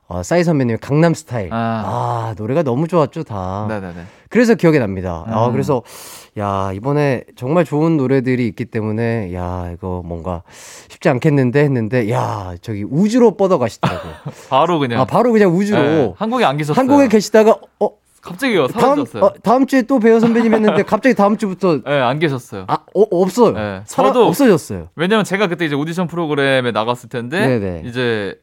어, 0.08 0.22
싸이 0.22 0.44
선배님의 0.44 0.78
강남 0.80 1.14
스타일. 1.14 1.52
아. 1.52 1.56
아. 1.56 2.34
노래가 2.38 2.62
너무 2.62 2.86
좋았죠 2.86 3.24
다. 3.24 3.66
네네네. 3.68 3.94
그래서 4.28 4.54
기억이 4.54 4.78
납니다. 4.78 5.24
아 5.26 5.46
음. 5.46 5.52
그래서 5.52 5.82
야 6.38 6.70
이번에 6.74 7.24
정말 7.36 7.64
좋은 7.64 7.96
노래들이 7.96 8.46
있기 8.48 8.66
때문에 8.66 9.32
야 9.34 9.70
이거 9.72 10.02
뭔가 10.04 10.42
쉽지 10.88 11.08
않겠는데 11.08 11.60
했는데 11.60 12.10
야 12.10 12.54
저기 12.60 12.84
우주로 12.84 13.36
뻗어 13.36 13.58
가시더라고요. 13.58 14.12
바로 14.50 14.78
그냥. 14.78 15.00
아 15.00 15.04
바로 15.04 15.32
그냥 15.32 15.50
우주로 15.56 15.78
네, 15.80 16.14
한국에 16.18 16.44
안 16.44 16.56
계셨어요. 16.56 16.78
한국에 16.80 17.08
계시다가 17.08 17.56
어 17.80 17.90
갑자기요. 18.20 18.66
다음 18.68 18.80
사라졌어요. 18.96 19.22
어, 19.24 19.32
다음 19.42 19.66
주에 19.66 19.82
또 19.82 19.98
배우 20.00 20.18
선배님 20.20 20.52
했는데 20.54 20.82
갑자기 20.84 21.14
다음 21.14 21.36
주부터 21.36 21.82
네, 21.84 22.00
안 22.00 22.18
계셨어요. 22.18 22.64
아 22.68 22.74
어, 22.94 23.02
없어요. 23.10 23.52
네, 23.52 23.82
사라, 23.86 24.12
저도- 24.12 24.26
없어졌어요. 24.26 24.88
왜냐면 24.96 25.24
제가 25.24 25.46
그때 25.46 25.64
이제 25.64 25.74
오디션 25.76 26.06
프로그램에 26.08 26.72
나갔을 26.72 27.08
텐데 27.08 27.40
네네. 27.58 27.82
이제 27.86 28.38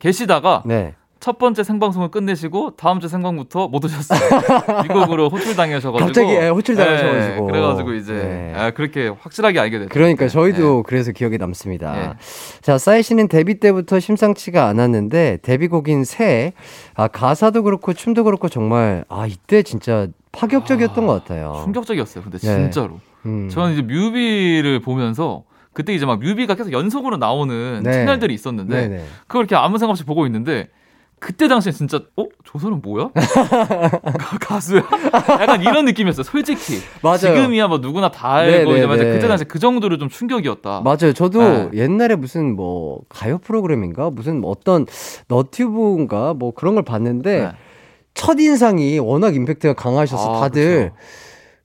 계시다가 0.00 0.62
네. 0.66 0.94
첫 1.20 1.36
번째 1.36 1.62
생방송을 1.62 2.08
끝내시고 2.08 2.76
다음 2.76 2.98
주 2.98 3.06
생방부터 3.06 3.68
못 3.68 3.84
오셨어요. 3.84 4.20
미국으로 4.88 5.28
호출 5.28 5.54
당하셔가지고 5.54 6.06
갑자기, 6.06 6.30
예, 6.30 6.48
호출 6.48 6.76
당하셔가지고. 6.76 7.46
그래가지고 7.46 7.92
이제 7.92 8.12
네. 8.14 8.52
아, 8.56 8.70
그렇게 8.70 9.08
확실하게 9.08 9.60
알게 9.60 9.78
됐죠. 9.80 9.90
그러니까 9.90 10.24
네. 10.24 10.28
저희도 10.30 10.82
그래서 10.84 11.12
기억에 11.12 11.36
남습니다. 11.36 11.92
네. 11.92 12.12
자, 12.62 12.78
싸이 12.78 13.02
씨는 13.02 13.28
데뷔 13.28 13.60
때부터 13.60 14.00
심상치가 14.00 14.66
않았는데 14.68 15.40
데뷔곡인 15.42 16.04
새 16.04 16.54
아, 16.94 17.06
가사도 17.06 17.64
그렇고 17.64 17.92
춤도 17.92 18.24
그렇고 18.24 18.48
정말 18.48 19.04
아 19.10 19.26
이때 19.26 19.62
진짜 19.62 20.08
파격적이었던 20.32 21.04
아, 21.04 21.06
것 21.06 21.12
같아요. 21.12 21.60
충격적이었어요. 21.64 22.24
근데 22.24 22.38
네. 22.38 22.46
진짜로. 22.46 22.98
음. 23.26 23.50
저는 23.50 23.74
이제 23.74 23.82
뮤비를 23.82 24.80
보면서 24.80 25.44
그때 25.74 25.94
이제 25.94 26.06
막 26.06 26.18
뮤비가 26.18 26.54
계속 26.54 26.72
연속으로 26.72 27.18
나오는 27.18 27.82
네. 27.84 27.92
채널들이 27.92 28.32
있었는데 28.32 28.88
네네. 28.88 29.04
그걸 29.26 29.42
이렇게 29.42 29.54
아무 29.54 29.76
생각 29.76 29.90
없이 29.90 30.04
보고 30.04 30.24
있는데 30.24 30.68
그때 31.20 31.48
당시에 31.48 31.70
진짜 31.70 32.00
어? 32.16 32.24
저 32.50 32.58
사람 32.58 32.80
뭐야? 32.82 33.10
가수야? 34.40 34.82
약간 35.12 35.60
이런 35.60 35.84
느낌이었어요. 35.84 36.24
솔직히. 36.24 36.78
맞아요. 37.02 37.18
지금이야 37.18 37.68
뭐 37.68 37.78
누구나 37.78 38.10
다 38.10 38.42
네, 38.42 38.56
알고 38.56 38.72
네, 38.72 38.78
이제 38.78 38.86
네. 38.86 39.12
그때 39.12 39.28
당시 39.28 39.44
그 39.44 39.58
정도로 39.58 39.98
좀 39.98 40.08
충격이었다. 40.08 40.80
맞아요. 40.80 41.12
저도 41.12 41.40
네. 41.40 41.70
옛날에 41.74 42.16
무슨 42.16 42.56
뭐 42.56 43.02
가요 43.10 43.36
프로그램인가 43.36 44.08
무슨 44.08 44.40
뭐 44.40 44.50
어떤 44.50 44.86
너튜브인가 45.28 46.32
뭐 46.32 46.52
그런 46.54 46.74
걸 46.74 46.84
봤는데 46.84 47.38
네. 47.40 47.52
첫 48.14 48.40
인상이 48.40 48.98
워낙 48.98 49.36
임팩트가 49.36 49.74
강하셔서 49.74 50.36
아, 50.38 50.40
다들 50.40 50.92
그쵸. 50.94 50.96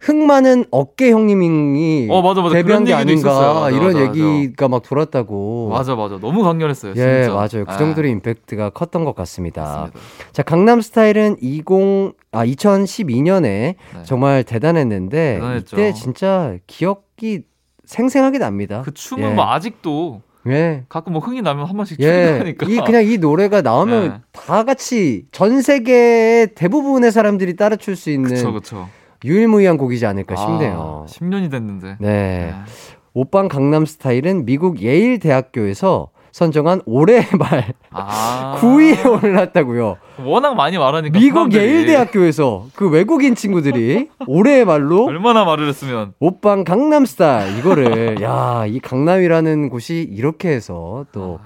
흥 0.06 0.28
많은 0.28 0.66
어깨 0.70 1.10
형님이 1.10 2.08
어, 2.12 2.22
맞아, 2.22 2.39
맞아. 2.43 2.53
데뷔한 2.53 2.84
게 2.84 2.93
아닌가 2.93 3.32
있었어요. 3.32 3.53
맞아, 3.56 3.70
이런 3.72 3.93
맞아, 3.93 3.99
얘기가 4.06 4.68
막 4.68 4.84
돌았다고. 4.84 5.70
맞아 5.72 5.95
맞아. 5.95 6.20
너무 6.20 6.43
강렬했어요. 6.43 6.91
예, 6.95 7.24
진짜. 7.24 7.34
맞아요. 7.34 7.66
그 7.66 7.72
아, 7.72 7.78
정도로 7.78 8.08
임팩트가 8.10 8.70
컸던 8.70 9.03
것 9.03 9.16
같습니다. 9.16 9.64
맞습니다. 9.64 9.99
자, 10.32 10.43
강남 10.43 10.80
스타일은 10.82 11.38
20, 11.41 12.14
아, 12.32 12.45
2012년에 12.45 13.76
정말 14.03 14.43
대단했는데, 14.43 15.36
대단했죠. 15.39 15.76
이때 15.76 15.93
진짜 15.93 16.56
기억이 16.68 17.41
생생하게 17.86 18.38
납니다. 18.38 18.84
그 18.86 18.93
춤은 18.93 19.32
예. 19.32 19.34
뭐 19.34 19.45
아직도 19.51 20.22
예. 20.47 20.84
가끔 20.88 21.14
뭐 21.14 21.22
흥이 21.24 21.41
나면 21.41 21.66
한 21.66 21.76
번씩 21.76 21.99
예. 21.99 22.06
추기하니까. 22.06 22.66
이, 22.70 22.86
그냥 22.86 23.03
이 23.08 23.18
노래가 23.18 23.64
나오면 23.64 24.06
예. 24.06 24.12
다 24.32 24.64
같이 24.66 25.26
전 25.32 25.64
세계 25.64 26.47
대부분의 26.53 27.12
사람들이 27.12 27.56
따라 27.56 27.76
출 27.76 27.95
수 27.95 28.12
있는 28.12 28.30
그쵸 28.30 28.53
그쵸. 28.53 28.88
유일무이한 29.26 29.78
곡이지 29.78 30.05
않을까 30.05 30.36
싶네요. 30.36 31.05
아, 31.07 31.11
10년이 31.11 31.51
됐는데. 31.51 31.97
네. 31.99 32.51
아, 32.53 32.65
오빵 33.13 33.47
강남 33.47 33.86
스타일은 33.86 34.45
미국 34.45 34.82
예일 34.82 35.19
대학교에서 35.19 36.09
선정한 36.32 36.82
올해의 36.86 37.26
말 37.39 37.73
아. 37.91 38.57
9위에 38.59 39.23
올랐다고요. 39.23 39.95
워낙 40.26 40.53
많이 40.53 40.78
말하니까 40.78 41.17
미국 41.17 41.38
사람들이 41.51 41.63
예일 41.63 41.86
대학교에서 41.86 42.65
그 42.76 42.89
외국인 42.89 43.36
친구들이 43.36 44.09
올해의 44.28 44.65
말로 44.65 45.05
얼마나 45.05 45.45
말을 45.45 45.69
했으면 45.69 46.13
오빵 46.19 46.65
강남 46.65 47.05
스타일 47.05 47.57
이거를 47.57 48.21
야, 48.21 48.65
이 48.67 48.80
강남이라는 48.80 49.69
곳이 49.69 50.09
이렇게 50.11 50.49
해서 50.49 51.05
또 51.13 51.39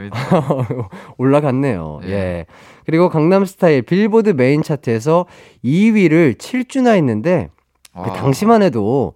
재밌다. 0.00 0.56
올라갔네요. 1.18 2.00
예. 2.04 2.10
예. 2.10 2.46
그리고 2.86 3.08
강남 3.08 3.44
스타일 3.44 3.82
빌보드 3.82 4.30
메인 4.30 4.62
차트에서 4.62 5.26
2위를 5.64 6.38
7주나 6.38 6.96
했는데 6.96 7.50
그 7.92 8.00
와. 8.00 8.12
당시만 8.12 8.62
해도 8.62 9.14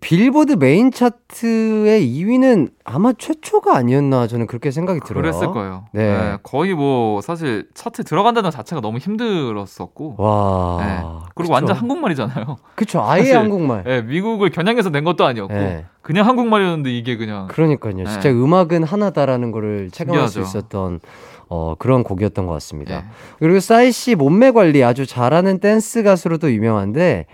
빌보드 0.00 0.52
메인 0.54 0.90
차트의 0.90 2.06
2위는 2.06 2.70
아마 2.84 3.12
최초가 3.12 3.74
아니었나 3.76 4.26
저는 4.26 4.46
그렇게 4.46 4.70
생각이 4.70 5.00
들어요. 5.00 5.22
그랬을 5.22 5.48
거예요. 5.52 5.86
네. 5.92 6.16
네, 6.16 6.36
거의 6.42 6.74
뭐 6.74 7.20
사실 7.22 7.66
차트 7.74 8.04
들어간다는 8.04 8.50
자체가 8.50 8.82
너무 8.82 8.98
힘들었었고. 8.98 10.16
와. 10.18 10.76
네. 10.84 10.96
그리고 11.34 11.48
그쵸. 11.48 11.52
완전 11.52 11.76
한국말이잖아요. 11.76 12.56
그쵸. 12.74 13.02
아예 13.02 13.22
사실, 13.22 13.38
한국말. 13.38 13.84
네, 13.84 14.02
미국을 14.02 14.50
겨냥해서 14.50 14.90
낸 14.90 15.02
것도 15.04 15.24
아니었고 15.24 15.54
네. 15.54 15.86
그냥 16.02 16.26
한국말이었는데 16.26 16.90
이게 16.90 17.16
그냥 17.16 17.48
그러니까요. 17.48 17.94
네. 17.96 18.04
진짜 18.04 18.30
음악은 18.30 18.84
하나다라는 18.84 19.50
거를 19.50 19.90
체감할 19.90 20.28
수 20.28 20.34
신기하죠. 20.34 20.58
있었던 20.58 21.00
어, 21.48 21.74
그런 21.78 22.02
곡이었던 22.02 22.46
것 22.46 22.52
같습니다. 22.54 22.98
네. 23.00 23.04
그리고 23.38 23.60
싸이 23.60 23.92
씨 23.92 24.14
몸매 24.14 24.50
관리 24.50 24.84
아주 24.84 25.06
잘하는 25.06 25.58
댄스 25.58 26.02
가수로도 26.02 26.52
유명한데 26.52 27.26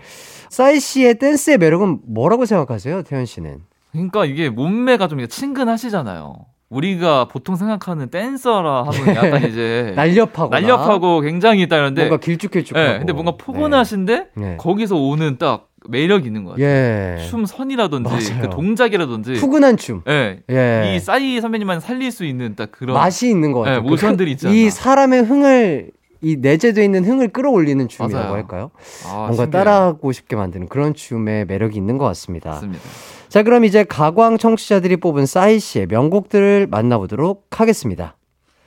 싸이 0.53 0.79
씨의 0.79 1.15
댄스의 1.17 1.57
매력은 1.57 2.01
뭐라고 2.05 2.45
생각하세요, 2.45 3.01
태현 3.01 3.25
씨는? 3.25 3.61
그러니까 3.91 4.23
이게 4.25 4.51
몸매가 4.51 5.07
좀 5.07 5.27
친근하시잖아요. 5.27 6.35
우리가 6.69 7.27
보통 7.27 7.55
생각하는 7.55 8.09
댄서라 8.11 8.83
하면 8.85 9.15
약간 9.15 9.49
이제 9.49 9.93
날렵하고 9.97 10.49
날렵하고 10.49 11.21
굉장히 11.21 11.63
있다는데 11.63 12.01
뭔가 12.03 12.17
길쭉길쭉하고. 12.23 12.87
네, 12.91 12.97
근데 12.99 13.13
뭔가 13.13 13.31
포근하신데 13.35 14.27
네. 14.35 14.57
거기서 14.57 14.95
오는 14.95 15.39
딱 15.39 15.69
매력이 15.89 16.27
있는 16.27 16.43
것 16.43 16.51
같아요. 16.51 16.67
예. 16.67 17.17
춤 17.27 17.45
선이라든지. 17.45 18.39
그 18.39 18.49
동작이라든지 18.51 19.33
푸근한 19.33 19.77
춤. 19.77 20.03
예. 20.07 20.39
예. 20.51 20.93
이 20.95 20.99
싸이 20.99 21.41
선배님만 21.41 21.79
살릴 21.79 22.11
수 22.11 22.25
있는 22.25 22.55
딱 22.55 22.71
그런 22.71 22.93
맛이 22.93 23.27
있는 23.27 23.51
것 23.53 23.61
같아요. 23.61 23.81
네, 23.81 23.89
모션들이 23.89 24.35
그- 24.35 24.47
않나. 24.47 24.55
이 24.55 24.69
사람의 24.69 25.23
흥을 25.23 25.91
이 26.23 26.37
내재되어 26.37 26.83
있는 26.83 27.03
흥을 27.03 27.27
끌어올리는 27.27 27.85
춤이라고 27.87 28.23
맞아요. 28.23 28.33
할까요? 28.33 28.71
아, 29.05 29.09
뭔가 29.27 29.33
신기해요. 29.43 29.51
따라하고 29.51 30.11
싶게 30.13 30.35
만드는 30.35 30.69
그런 30.69 30.93
춤의 30.93 31.45
매력이 31.45 31.75
있는 31.77 31.97
것 31.97 32.05
같습니다. 32.05 32.51
맞습니다. 32.51 32.81
자, 33.27 33.43
그럼 33.43 33.65
이제 33.65 33.83
가광 33.83 34.37
청취자들이 34.37 34.97
뽑은 34.97 35.25
싸이 35.25 35.59
씨의 35.59 35.87
명곡들을 35.87 36.67
만나보도록 36.71 37.47
하겠습니다. 37.51 38.15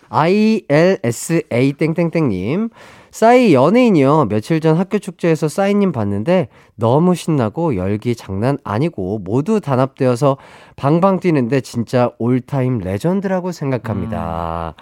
ILSA 0.08 1.72
땡땡땡님. 1.78 2.68
싸이 3.10 3.54
연예인이요. 3.54 4.26
며칠 4.28 4.60
전 4.60 4.76
학교 4.76 4.98
축제에서 4.98 5.48
싸이님 5.48 5.90
봤는데 5.92 6.48
너무 6.74 7.14
신나고 7.14 7.76
열기 7.76 8.14
장난 8.14 8.58
아니고 8.62 9.20
모두 9.20 9.58
단합되어서 9.60 10.36
방방 10.76 11.20
뛰는데 11.20 11.62
진짜 11.62 12.10
all-time 12.18 12.78
레전드라고 12.78 13.52
생각합니다. 13.52 14.74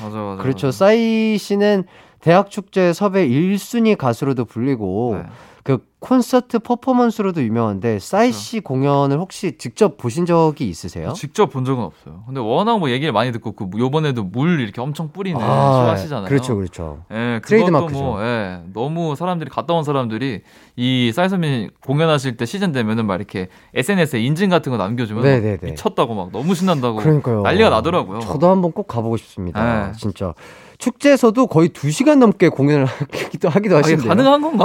맞아 0.00 0.16
맞아. 0.16 0.42
그렇죠. 0.42 0.68
맞아. 0.68 0.78
싸이 0.78 1.36
씨는 1.38 1.84
대학 2.22 2.50
축제 2.50 2.92
섭외 2.92 3.28
1순위 3.28 3.96
가수로도 3.96 4.44
불리고 4.44 5.16
네. 5.20 5.28
그 5.64 5.78
콘서트 6.00 6.58
퍼포먼스로도 6.58 7.42
유명한데 7.42 8.00
싸이 8.00 8.30
그렇죠. 8.30 8.38
씨 8.38 8.60
공연을 8.60 9.18
혹시 9.18 9.56
직접 9.58 9.96
보신 9.96 10.26
적이 10.26 10.68
있으세요? 10.68 11.12
직접 11.12 11.46
본 11.50 11.64
적은 11.64 11.84
없어요. 11.84 12.24
근데 12.26 12.40
워낙 12.40 12.78
뭐 12.78 12.90
얘기를 12.90 13.12
많이 13.12 13.30
듣고 13.30 13.52
그 13.52 13.68
요번에도 13.78 14.24
물 14.24 14.60
이렇게 14.60 14.80
엄청 14.80 15.12
뿌리는 15.12 15.38
쇼 15.40 15.46
하시잖아요. 15.46 16.26
그렇죠, 16.26 16.56
그렇죠. 16.56 17.04
예, 17.12 17.40
트레이드 17.44 17.66
그것도 17.66 17.70
마크죠. 17.70 18.00
뭐, 18.00 18.24
예, 18.24 18.60
너무 18.72 19.14
사람들이 19.14 19.50
갔다 19.50 19.74
온 19.74 19.84
사람들이 19.84 20.42
이 20.74 21.12
싸이 21.14 21.30
선배님 21.30 21.70
공연하실 21.86 22.36
때 22.36 22.44
시즌 22.44 22.72
되면은 22.72 23.06
막 23.06 23.14
이렇게 23.14 23.46
SNS에 23.74 24.20
인증 24.20 24.48
같은 24.48 24.72
거 24.72 24.78
남겨주면 24.78 25.22
네, 25.22 25.34
막 25.34 25.42
네, 25.42 25.56
네. 25.58 25.70
미쳤다고 25.70 26.14
막 26.14 26.32
너무 26.32 26.56
신난다고 26.56 26.96
그러니까요. 26.96 27.42
난리가 27.42 27.70
나더라고요. 27.70 28.18
저도 28.20 28.48
한번 28.48 28.72
꼭 28.72 28.88
가보고 28.88 29.16
싶습니다. 29.16 29.86
네. 29.86 29.92
진짜 29.96 30.34
축제에서도 30.82 31.46
거의 31.46 31.68
2시간 31.68 32.18
넘게 32.18 32.48
공연을 32.48 32.86
하기도 32.86 33.48
하기도 33.48 33.76
아, 33.76 33.78
하시는데요. 33.78 34.08
가능한 34.08 34.40
건가? 34.42 34.64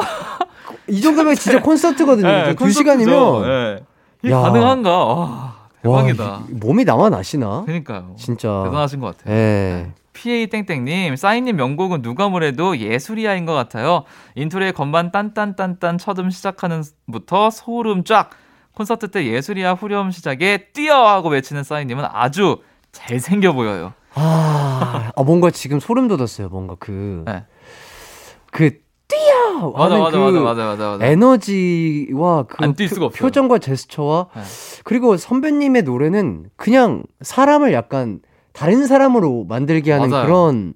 이 0.90 1.00
정도면 1.00 1.36
진짜 1.36 1.62
콘서트거든요. 1.62 2.28
네, 2.28 2.56
두 2.56 2.72
시간이면 2.72 3.20
콘서트죠. 3.20 3.52
예. 3.52 3.80
이게 4.24 4.34
야. 4.34 4.40
가능한가? 4.42 5.06
와, 5.06 5.56
대박이다. 5.84 6.24
와, 6.24 6.44
이- 6.50 6.54
몸이 6.54 6.86
남아 6.86 7.10
나시나? 7.10 7.64
그러니까요. 7.66 8.16
진짜 8.18 8.64
대단하신 8.66 9.00
것 9.00 9.16
같아요. 9.18 9.36
예. 9.36 9.92
PA 10.14 10.48
땡땡님, 10.48 11.16
싸이님 11.16 11.56
명곡은 11.56 12.02
누가 12.02 12.28
뭐래도 12.28 12.78
예술이야인 12.78 13.46
것 13.46 13.54
같아요. 13.54 14.04
인트로의 14.34 14.74
건반 14.74 15.12
딴딴딴딴 15.12 16.00
첫음 16.00 16.32
시작하는부터 16.32 17.52
소름 17.52 18.04
쫙. 18.04 18.32
콘서트 18.74 19.10
때 19.12 19.26
예술이야 19.28 19.74
후렴 19.74 20.10
시작에 20.10 20.70
뛰어 20.74 21.08
하고 21.08 21.30
외치는 21.30 21.64
싸이님은 21.64 22.06
아주 22.12 22.58
잘생겨 22.92 23.54
보여요. 23.54 23.94
아, 24.20 25.12
아, 25.16 25.24
뭔가 25.24 25.52
지금 25.52 25.80
소름 25.80 26.08
돋았어요. 26.08 26.50
뭔가 26.50 26.76
그, 26.80 27.24
네. 27.26 27.46
그, 28.52 28.72
뛰어! 29.08 29.72
맞아 29.72 29.96
하는 29.96 30.00
맞아 30.04 30.18
그 30.18 30.24
맞아 30.24 30.40
맞아 30.42 30.66
맞아 30.66 30.90
맞아. 30.90 31.06
에너지와 31.06 32.44
그 32.44 32.74
표-. 32.74 33.10
표정과 33.10 33.60
제스처와 33.60 34.28
네. 34.36 34.42
그리고 34.84 35.16
선배님의 35.16 35.84
노래는 35.84 36.48
그냥 36.56 37.04
사람을 37.22 37.72
약간 37.74 38.20
다른 38.52 38.86
사람으로 38.86 39.46
만들게 39.48 39.92
하는 39.92 40.10
맞아요. 40.10 40.26
그런 40.26 40.74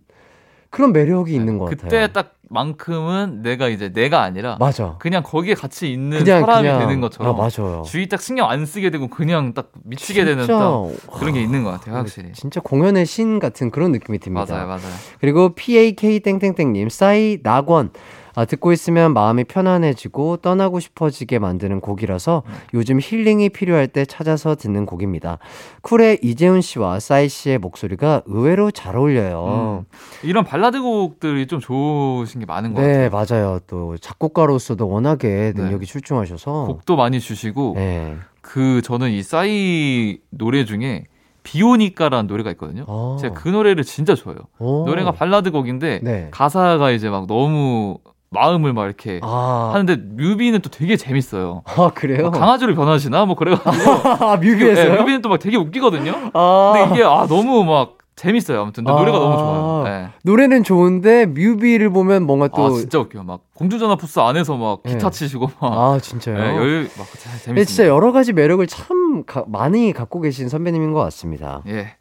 그런 0.70 0.94
매력이 0.94 1.34
있는 1.34 1.58
것 1.58 1.66
그때 1.66 1.84
같아요. 1.84 2.08
딱 2.08 2.36
만큼은 2.52 3.42
내가 3.42 3.70
이제 3.70 3.92
내가 3.94 4.22
아니라 4.22 4.58
맞아. 4.60 4.96
그냥 5.00 5.24
거기에 5.24 5.54
같이 5.54 5.92
있는 5.92 6.20
그냥 6.20 6.42
사람이 6.42 6.68
그냥 6.68 6.80
되는 6.80 7.02
것처럼 7.02 7.34
아, 7.34 7.38
맞아요. 7.38 7.84
주위 7.86 8.10
딱 8.10 8.22
신경 8.22 8.50
안 8.50 8.66
쓰게 8.66 8.90
되고 8.90 9.08
그냥 9.08 9.54
딱 9.54 9.72
미치게 9.84 10.26
되는 10.26 10.44
진짜, 10.46 10.60
딱 10.60 11.20
그런 11.20 11.34
게 11.34 11.42
있는 11.42 11.64
것 11.64 11.72
같아요 11.72 11.96
확실히. 11.96 12.34
진짜 12.34 12.60
공연의 12.60 13.06
신 13.06 13.40
같은 13.40 13.72
그런 13.72 13.92
느낌이 13.94 14.20
듭니다. 14.20 14.46
맞아요 14.54 14.68
맞아요. 14.68 14.82
그리고 15.20 15.56
PAK 15.56 16.20
땡땡땡님 16.20 16.90
싸이 16.90 17.40
낙원 17.42 17.92
아, 18.36 18.46
듣고 18.46 18.72
있으면 18.72 19.14
마음이 19.14 19.44
편안해지고 19.44 20.38
떠나고 20.38 20.80
싶어지게 20.80 21.40
만드는 21.40 21.82
곡이라서 21.82 22.44
요즘 22.74 23.00
힐링이 23.02 23.50
필요할 23.50 23.88
때 23.88 24.06
찾아서 24.06 24.56
듣는 24.56 24.86
곡입니다. 24.86 25.40
쿨의 25.82 26.20
이재훈 26.22 26.62
씨와 26.62 27.00
싸이 27.00 27.30
씨의 27.30 27.58
목소리가 27.58 28.22
의외로 28.26 28.72
잘 28.72 28.96
어울려요. 28.96 29.86
이런 30.24 30.44
발라드 30.44 30.82
곡들이 30.82 31.48
좀 31.48 31.60
좋으신 31.60 32.40
게 32.40 32.46
많은 32.46 32.74
것 32.74 32.82
네, 32.82 33.10
같아요. 33.10 33.40
맞아요. 33.42 33.60
또 33.68 33.98
작곡가로서도 33.98 34.88
워낙에 34.88 35.54
네. 35.56 35.62
능력이 35.62 35.86
출중하셔서 35.86 36.66
곡도 36.66 36.96
많이 36.96 37.20
주시고 37.20 37.74
네. 37.76 38.18
그 38.42 38.82
저는 38.82 39.12
이 39.12 39.24
싸이 39.24 40.20
노래 40.30 40.66
중에 40.66 41.06
비오니까라는 41.44 42.28
노래가 42.28 42.52
있거든요. 42.52 42.86
아. 42.88 43.18
제가 43.20 43.34
그 43.34 43.50
노래를 43.50 43.84
진짜 43.84 44.16
좋아해요. 44.16 44.42
오. 44.60 44.86
노래가 44.86 45.12
발라드 45.12 45.52
곡인데 45.52 46.02
네. 46.04 46.28
가사가 46.32 46.92
이제 46.92 47.10
막 47.10 47.28
너무 47.28 47.98
마음을 48.36 48.72
막 48.74 48.86
이렇게 48.86 49.20
아, 49.24 49.72
하는데 49.74 49.98
뮤비는 49.98 50.62
또 50.62 50.70
되게 50.70 50.96
재밌어요. 50.96 51.64
아 51.66 51.92
그래요? 51.94 52.32
막 52.32 52.32
강아지로 52.40 52.76
변하시나 52.76 53.26
뭐 53.26 53.36
그래가지고 53.36 53.92
아, 54.26 54.40
네, 54.40 54.50
뮤비에서요? 54.52 55.00
뮤비는 55.00 55.22
또 55.22 55.30
막 55.32 55.38
되게 55.40 55.56
웃기거든요. 55.58 56.32
아, 56.34 56.74
근데 56.74 56.96
이게 56.96 57.04
아 57.06 57.26
너무 57.28 57.64
막 57.66 57.98
재밌어요. 58.22 58.62
아무튼 58.62 58.84
근데 58.84 59.00
노래가 59.00 59.18
아. 59.18 59.20
너무 59.20 59.38
좋아요. 59.38 59.84
네. 59.86 60.10
노래는 60.24 60.64
좋은데 60.64 61.26
뮤비를 61.26 61.90
보면 61.90 62.24
뭔가 62.24 62.48
또 62.50 62.68
아 62.68 62.72
진짜 62.72 63.00
웃겨요. 63.00 63.24
막 63.24 63.42
공주전화 63.56 63.96
부스 63.96 64.20
안에서 64.20 64.58
막 64.58 64.84
기타 64.84 65.10
네. 65.10 65.18
치시고 65.18 65.50
막 65.60 65.74
아, 65.74 65.98
진짜요? 66.00 66.38
네, 66.38 66.56
여유 66.56 66.88
막 66.98 67.08
재밌습니다. 67.18 67.66
진짜 67.66 67.88
여러 67.88 68.12
가지 68.12 68.32
매력을 68.34 68.66
참 68.68 69.24
가- 69.26 69.44
많이 69.48 69.92
갖고 69.92 70.22
계신 70.22 70.50
선배님인 70.50 70.92
것 70.94 71.00
같습니다. 71.00 71.64
예. 71.68 71.96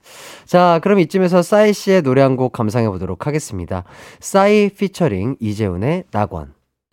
자, 0.45 0.79
그럼 0.83 0.99
이쯤에서 1.01 1.41
싸이 1.43 1.73
씨의 1.73 2.03
노래 2.03 2.21
한 2.23 2.37
곡 2.37 2.53
감상해 2.53 2.89
보도록 2.89 3.27
하겠습니다. 3.27 3.85
싸이 4.21 4.69
피처링 4.71 5.37
이재훈의 5.41 6.05
낙원. 6.13 6.53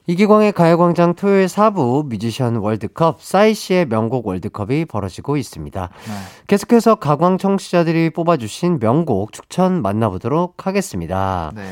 이기광의 0.09 0.53
가요광장 0.53 1.15
토요일 1.15 1.47
4부 1.47 2.07
뮤지션 2.07 2.55
월드컵 2.55 3.21
싸이 3.21 3.53
씨의 3.53 3.87
명곡 3.87 4.25
월드컵이 4.25 4.85
벌어지고 4.85 5.35
있습니다. 5.35 5.89
네. 5.89 6.13
계속해서 6.47 6.95
가광 6.95 7.37
청취자들이 7.37 8.11
뽑아주신 8.11 8.79
명곡 8.79 9.33
추천 9.33 9.81
만나보도록 9.81 10.65
하겠습니다. 10.65 11.51
네. 11.53 11.63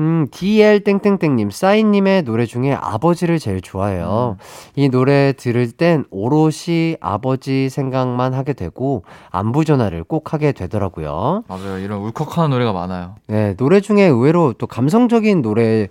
음, 0.00 0.28
DL 0.30 0.84
땡땡땡님, 0.84 1.50
싸이님의 1.50 2.22
노래 2.22 2.46
중에 2.46 2.72
아버지를 2.72 3.40
제일 3.40 3.60
좋아해요. 3.60 4.36
이 4.76 4.88
노래 4.88 5.32
들을 5.32 5.70
땐 5.72 6.04
오롯이 6.10 6.96
아버지 7.00 7.68
생각만 7.68 8.32
하게 8.32 8.52
되고, 8.52 9.02
안부 9.30 9.64
전화를 9.64 10.04
꼭 10.04 10.32
하게 10.32 10.52
되더라고요. 10.52 11.42
맞아요. 11.48 11.78
이런 11.78 12.00
울컥하는 12.02 12.50
노래가 12.50 12.72
많아요. 12.72 13.16
네, 13.26 13.56
노래 13.56 13.80
중에 13.80 14.04
의외로 14.04 14.52
또 14.52 14.68
감성적인 14.68 15.42
노래 15.42 15.88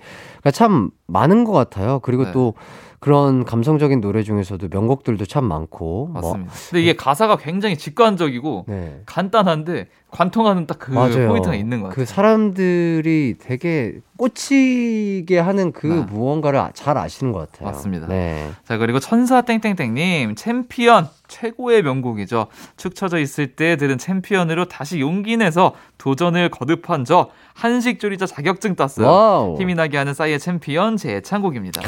가참 0.47 0.91
많은 1.07 1.43
것 1.43 1.51
같아요. 1.51 1.99
그리고 1.99 2.23
네. 2.23 2.31
또 2.31 2.53
그런 2.99 3.43
감성적인 3.43 3.99
노래 3.99 4.23
중에서도 4.23 4.69
명곡들도 4.71 5.25
참 5.25 5.43
많고. 5.43 6.07
뭐, 6.07 6.21
맞습니다. 6.21 6.53
근데 6.69 6.81
이게 6.81 6.95
가사가 6.95 7.35
굉장히 7.35 7.77
직관적이고 7.77 8.65
네. 8.69 9.01
간단한데 9.05 9.87
관통하는 10.09 10.65
딱 10.65 10.79
그. 10.79 10.93
포인트가 10.93 11.53
있는 11.53 11.81
것 11.81 11.89
같아요. 11.89 11.95
그 11.95 12.05
사람들이 12.05 13.35
되게 13.39 13.99
꽂히게 14.17 15.37
하는 15.37 15.73
그 15.73 15.87
네. 15.87 16.01
무언가를 16.09 16.59
아- 16.59 16.71
잘 16.73 16.97
아시는 16.97 17.33
것 17.33 17.51
같아요. 17.51 17.69
맞습니다. 17.69 18.07
네. 18.07 18.49
자 18.63 18.77
그리고 18.77 18.99
천사 18.99 19.41
땡땡땡님 19.41 20.35
챔피언 20.35 21.09
최고의 21.27 21.83
명곡이죠. 21.83 22.47
축 22.77 22.95
처져 22.95 23.19
있을 23.19 23.55
때 23.55 23.75
들은 23.75 23.97
챔피언으로 23.97 24.65
다시 24.65 24.99
용기 24.99 25.37
내서 25.37 25.73
도전을 25.97 26.49
거듭한 26.49 27.05
저 27.05 27.29
한식 27.53 27.99
조리자 27.99 28.25
자격증 28.25 28.75
땄어요. 28.75 29.07
와우. 29.07 29.57
힘이 29.59 29.75
나게 29.75 29.97
하는 29.97 30.13
싸이의 30.13 30.39
챔피언 30.39 30.97
제 30.97 31.15
애창곡입니다. 31.17 31.81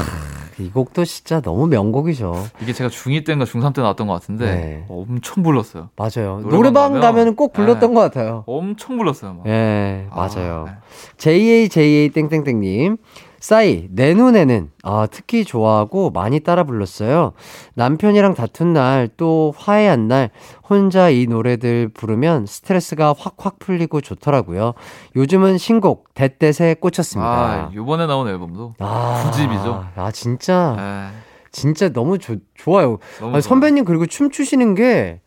이 0.59 0.69
곡도 0.71 1.05
진짜 1.05 1.39
너무 1.39 1.67
명곡이죠. 1.67 2.47
이게 2.61 2.73
제가 2.73 2.89
중2 2.89 3.25
때인가 3.25 3.45
중3 3.45 3.73
때 3.73 3.81
나왔던 3.81 4.07
것 4.07 4.13
같은데 4.13 4.45
네. 4.45 4.85
엄청 4.89 5.41
불렀어요. 5.41 5.89
맞아요. 5.95 6.39
노래방 6.41 6.51
노래방 6.51 6.91
가면- 6.93 7.01
가면은 7.01 7.35
꼭 7.37 7.53
불렀던 7.53 7.89
네. 7.91 7.95
것 7.95 8.01
같아요. 8.01 8.43
엄청 8.45 8.97
불렀어요. 8.97 9.35
막. 9.35 9.47
예, 9.47 10.05
아, 10.09 10.15
맞아요. 10.27 10.65
네. 10.67 10.73
JAJA 11.17 12.09
땡땡땡님. 12.09 12.97
싸이, 13.39 13.87
내 13.91 14.13
눈에는, 14.13 14.69
아, 14.83 15.07
특히 15.09 15.45
좋아하고 15.45 16.09
많이 16.11 16.41
따라 16.41 16.63
불렀어요. 16.63 17.31
남편이랑 17.75 18.33
다툰 18.33 18.73
날, 18.73 19.07
또 19.15 19.53
화해한 19.57 20.07
날, 20.09 20.29
혼자 20.69 21.09
이 21.09 21.25
노래들 21.25 21.89
부르면 21.93 22.45
스트레스가 22.45 23.13
확확 23.17 23.57
풀리고 23.59 24.01
좋더라고요. 24.01 24.73
요즘은 25.15 25.57
신곡, 25.57 26.13
대댓에 26.15 26.73
꽂혔습니다. 26.75 27.29
아, 27.31 27.71
요번에 27.73 28.07
나온 28.07 28.27
앨범도 28.27 28.73
아, 28.79 29.23
구집이죠. 29.25 29.85
아, 29.95 30.11
진짜, 30.11 30.75
네, 30.77 31.17
진짜 31.51 31.89
너무 31.89 32.17
좋 32.19 32.37
좋아요. 32.55 32.97
너무 33.19 33.33
아니. 33.35 33.41
선배님 33.41 33.85
그리고 33.85 34.05
춤 34.05 34.29
추시는 34.31 34.75
게, 34.75 35.21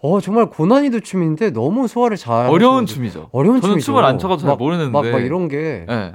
어, 0.00 0.20
정말 0.20 0.46
고난이도 0.50 1.00
춤인데 1.00 1.50
너무 1.50 1.88
소화를 1.88 2.16
잘. 2.16 2.48
어려운. 2.48 2.86
춤이죠. 2.86 3.30
어려운 3.32 3.60
저는 3.60 3.74
춤이죠. 3.74 3.86
춤을 3.86 4.04
안 4.04 4.18
춰가지고 4.18 4.42
잘 4.42 4.48
막- 4.50 4.58
모르는데. 4.58 4.90
막, 4.92 5.04
막 5.04 5.18
이런 5.18 5.48
게. 5.48 5.84
네. 5.88 6.12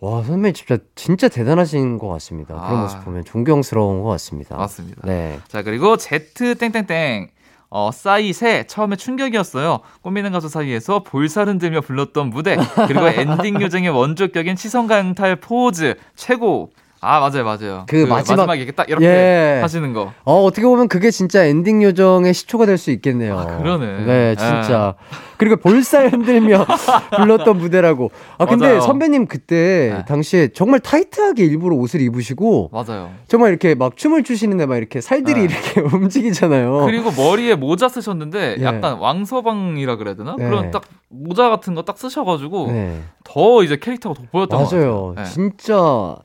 와, 0.00 0.22
선배님 0.22 0.52
진짜, 0.52 0.78
진짜 0.94 1.28
대단하신 1.28 1.98
것 1.98 2.08
같습니다. 2.08 2.54
그런 2.54 2.78
아. 2.78 2.82
모습 2.82 3.04
보면 3.04 3.24
존경스러운 3.24 4.02
것 4.02 4.08
같습니다. 4.10 4.56
맞습니다. 4.56 5.02
네. 5.04 5.38
자, 5.48 5.62
그리고 5.62 5.96
Z 5.96 6.32
땡땡땡. 6.58 7.30
어, 7.68 7.90
싸이 7.92 8.32
새 8.32 8.64
처음에 8.66 8.96
충격이었어요. 8.96 9.80
꽃미남 10.02 10.32
가수 10.32 10.48
사이에서 10.48 11.02
볼살 11.02 11.48
흔들며 11.48 11.80
불렀던 11.80 12.30
무대. 12.30 12.56
그리고 12.86 13.08
엔딩 13.08 13.60
요정의 13.60 13.90
원조격인 13.90 14.56
시선 14.56 14.86
강탈 14.86 15.36
포즈. 15.36 15.96
최고. 16.14 16.70
아, 17.00 17.20
맞아요, 17.20 17.44
맞아요. 17.44 17.84
그 17.88 17.96
마지막- 18.06 18.36
마지막에 18.36 18.58
이렇게 18.58 18.72
딱 18.72 18.88
이렇게 18.88 19.06
예. 19.06 19.58
하시는 19.62 19.92
거. 19.92 20.12
어, 20.24 20.42
어떻게 20.44 20.66
보면 20.66 20.88
그게 20.88 21.10
진짜 21.10 21.44
엔딩 21.44 21.82
요정의 21.82 22.32
시초가 22.34 22.66
될 22.66 22.78
수 22.78 22.90
있겠네요. 22.90 23.38
아, 23.38 23.58
그러네. 23.58 24.04
네, 24.04 24.34
진짜. 24.36 24.94
그리고 25.38 25.56
볼살 25.56 26.10
흔들며 26.12 26.64
불렀던 27.16 27.58
무대라고. 27.58 28.10
아, 28.38 28.46
근데 28.46 28.66
맞아요. 28.68 28.80
선배님 28.80 29.26
그때 29.26 29.92
네. 29.96 30.04
당시에 30.06 30.48
정말 30.48 30.80
타이트하게 30.80 31.44
일부러 31.44 31.76
옷을 31.76 32.00
입으시고 32.00 32.70
맞아요. 32.72 33.10
정말 33.28 33.50
이렇게 33.50 33.74
막 33.74 33.96
춤을 33.96 34.24
추시는데 34.24 34.66
막 34.66 34.76
이렇게 34.76 35.00
살들이 35.00 35.46
네. 35.46 35.54
이렇게 35.54 35.80
움직이잖아요. 35.96 36.84
그리고 36.86 37.10
머리에 37.12 37.54
모자 37.54 37.88
쓰셨는데 37.88 38.56
예. 38.60 38.64
약간 38.64 38.94
왕서방이라 38.98 39.96
그래야 39.96 40.14
되나? 40.14 40.34
네. 40.38 40.44
그런 40.44 40.70
딱 40.70 40.82
모자 41.08 41.50
같은 41.50 41.74
거 41.74 41.82
딱 41.86 41.98
쓰셔가지고 41.98 42.66
네. 42.72 43.00
더 43.22 43.62
이제 43.62 43.76
캐릭터가 43.76 44.14
돋보였던 44.14 44.64
것 44.64 44.74
맞아요. 44.74 45.08
같아요. 45.14 45.14
네. 45.16 45.24
진짜 45.32 46.16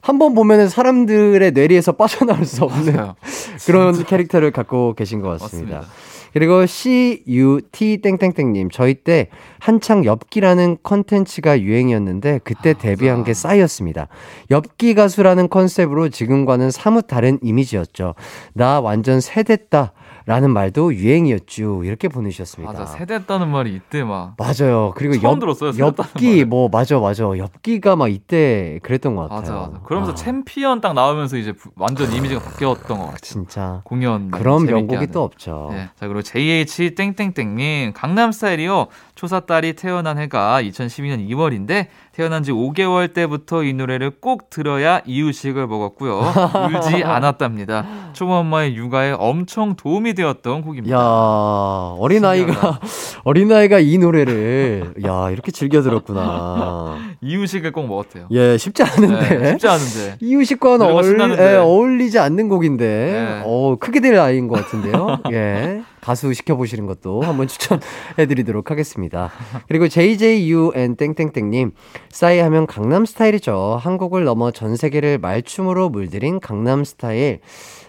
한번 0.00 0.34
보면은 0.34 0.68
사람들의 0.68 1.52
뇌리에서 1.52 1.92
빠져나올 1.92 2.44
수 2.44 2.64
없는 2.64 2.96
맞아요. 2.96 3.14
그런 3.66 4.04
캐릭터를 4.04 4.50
갖고 4.50 4.94
계신 4.94 5.20
것 5.20 5.28
같습니다. 5.40 5.76
맞습니다. 5.76 6.00
그리고 6.32 6.64
CUT 6.64 7.98
땡땡땡님 8.02 8.70
저희 8.70 8.94
때 8.94 9.28
한창 9.58 10.04
엽기라는 10.04 10.78
컨텐츠가 10.82 11.60
유행이었는데 11.60 12.40
그때 12.44 12.72
데뷔한 12.72 13.24
게 13.24 13.34
싸이였습니다. 13.34 14.08
엽기 14.50 14.94
가수라는 14.94 15.48
컨셉으로 15.48 16.08
지금과는 16.08 16.70
사뭇 16.70 17.06
다른 17.08 17.38
이미지였죠. 17.42 18.14
나 18.54 18.80
완전 18.80 19.20
세댔다. 19.20 19.92
라는 20.30 20.52
말도 20.52 20.94
유행이었죠. 20.94 21.82
이렇게 21.82 22.06
보내주셨습니다. 22.06 22.72
맞아 22.72 22.86
세대했다는 22.86 23.48
말이 23.50 23.74
이때 23.74 24.04
막 24.04 24.36
맞아요. 24.38 24.92
그리고 24.94 25.14
처음 25.18 25.34
엽, 25.34 25.40
들었어요, 25.40 25.72
엽기. 25.76 26.44
뭐 26.44 26.68
맞아 26.70 27.00
맞아. 27.00 27.24
엽기가 27.36 27.96
막 27.96 28.06
이때 28.06 28.78
그랬던 28.84 29.16
것 29.16 29.22
맞아 29.28 29.34
같아요. 29.34 29.60
맞아. 29.72 29.82
그러면서 29.84 30.12
아, 30.12 30.14
챔피언 30.14 30.80
딱 30.80 30.92
나오면서 30.92 31.36
이제 31.36 31.50
부- 31.50 31.70
완전 31.74 32.12
이미지가 32.12 32.42
바뀌었던 32.42 32.86
것 32.96 33.04
같아요. 33.06 33.16
진짜 33.22 33.80
공연 33.82 34.30
그런 34.30 34.66
명곡이 34.66 34.94
하는. 34.94 35.10
또 35.10 35.24
없죠. 35.24 35.70
네. 35.72 35.88
자, 35.96 36.06
그리고 36.06 36.22
JH 36.22 36.94
땡땡땡님, 36.94 37.92
강남 37.94 38.30
스타일이요. 38.30 38.86
초사딸이 39.20 39.74
태어난 39.74 40.16
해가 40.16 40.62
2012년 40.62 41.28
2월인데, 41.28 41.88
태어난 42.12 42.42
지 42.42 42.52
5개월 42.52 43.12
때부터 43.12 43.62
이 43.64 43.74
노래를 43.74 44.12
꼭 44.18 44.48
들어야 44.48 45.02
이유식을 45.04 45.66
먹었고요. 45.66 46.20
울지 46.72 47.04
않았답니다. 47.04 47.84
초보 48.14 48.36
엄마의 48.36 48.74
육아에 48.76 49.12
엄청 49.12 49.76
도움이 49.76 50.14
되었던 50.14 50.62
곡입니다. 50.62 50.96
야 50.96 51.00
어린아이가 51.98 52.80
어린아이가 53.24 53.78
이 53.80 53.98
노래를 53.98 54.94
야 55.04 55.28
이렇게 55.30 55.52
즐겨 55.52 55.82
들었구나. 55.82 56.96
이유식을 57.20 57.72
꼭 57.72 57.88
먹었대요. 57.88 58.28
예 58.30 58.56
쉽지 58.56 58.82
않은데 58.82 59.38
네, 59.38 59.50
쉽지 59.50 59.68
않은데. 59.68 60.16
이유식과는 60.20 60.86
어울. 60.86 61.36
예, 61.38 61.56
어울리지 61.56 62.18
않는 62.18 62.48
곡인데 62.48 62.86
네. 62.86 63.42
어 63.44 63.76
크게 63.78 64.00
될 64.00 64.18
아이인 64.18 64.48
것 64.48 64.64
같은데요. 64.64 65.18
예 65.32 65.82
가수 66.00 66.32
시켜보시는 66.32 66.86
것도 66.86 67.22
한번 67.22 67.46
추천해드리도록 67.48 68.70
하겠습니다. 68.70 69.30
그리고 69.68 69.88
JJUN 69.88 70.96
땡땡땡님 70.96 71.72
싸이 72.10 72.38
하면 72.40 72.66
강남 72.66 73.04
스타일이죠. 73.04 73.78
한국을 73.80 74.24
넘어 74.24 74.50
전 74.50 74.76
세계를 74.76 75.18
말춤으로 75.18 75.88
물들인 75.90 76.40
강남 76.40 76.84
스타일. 76.84 77.40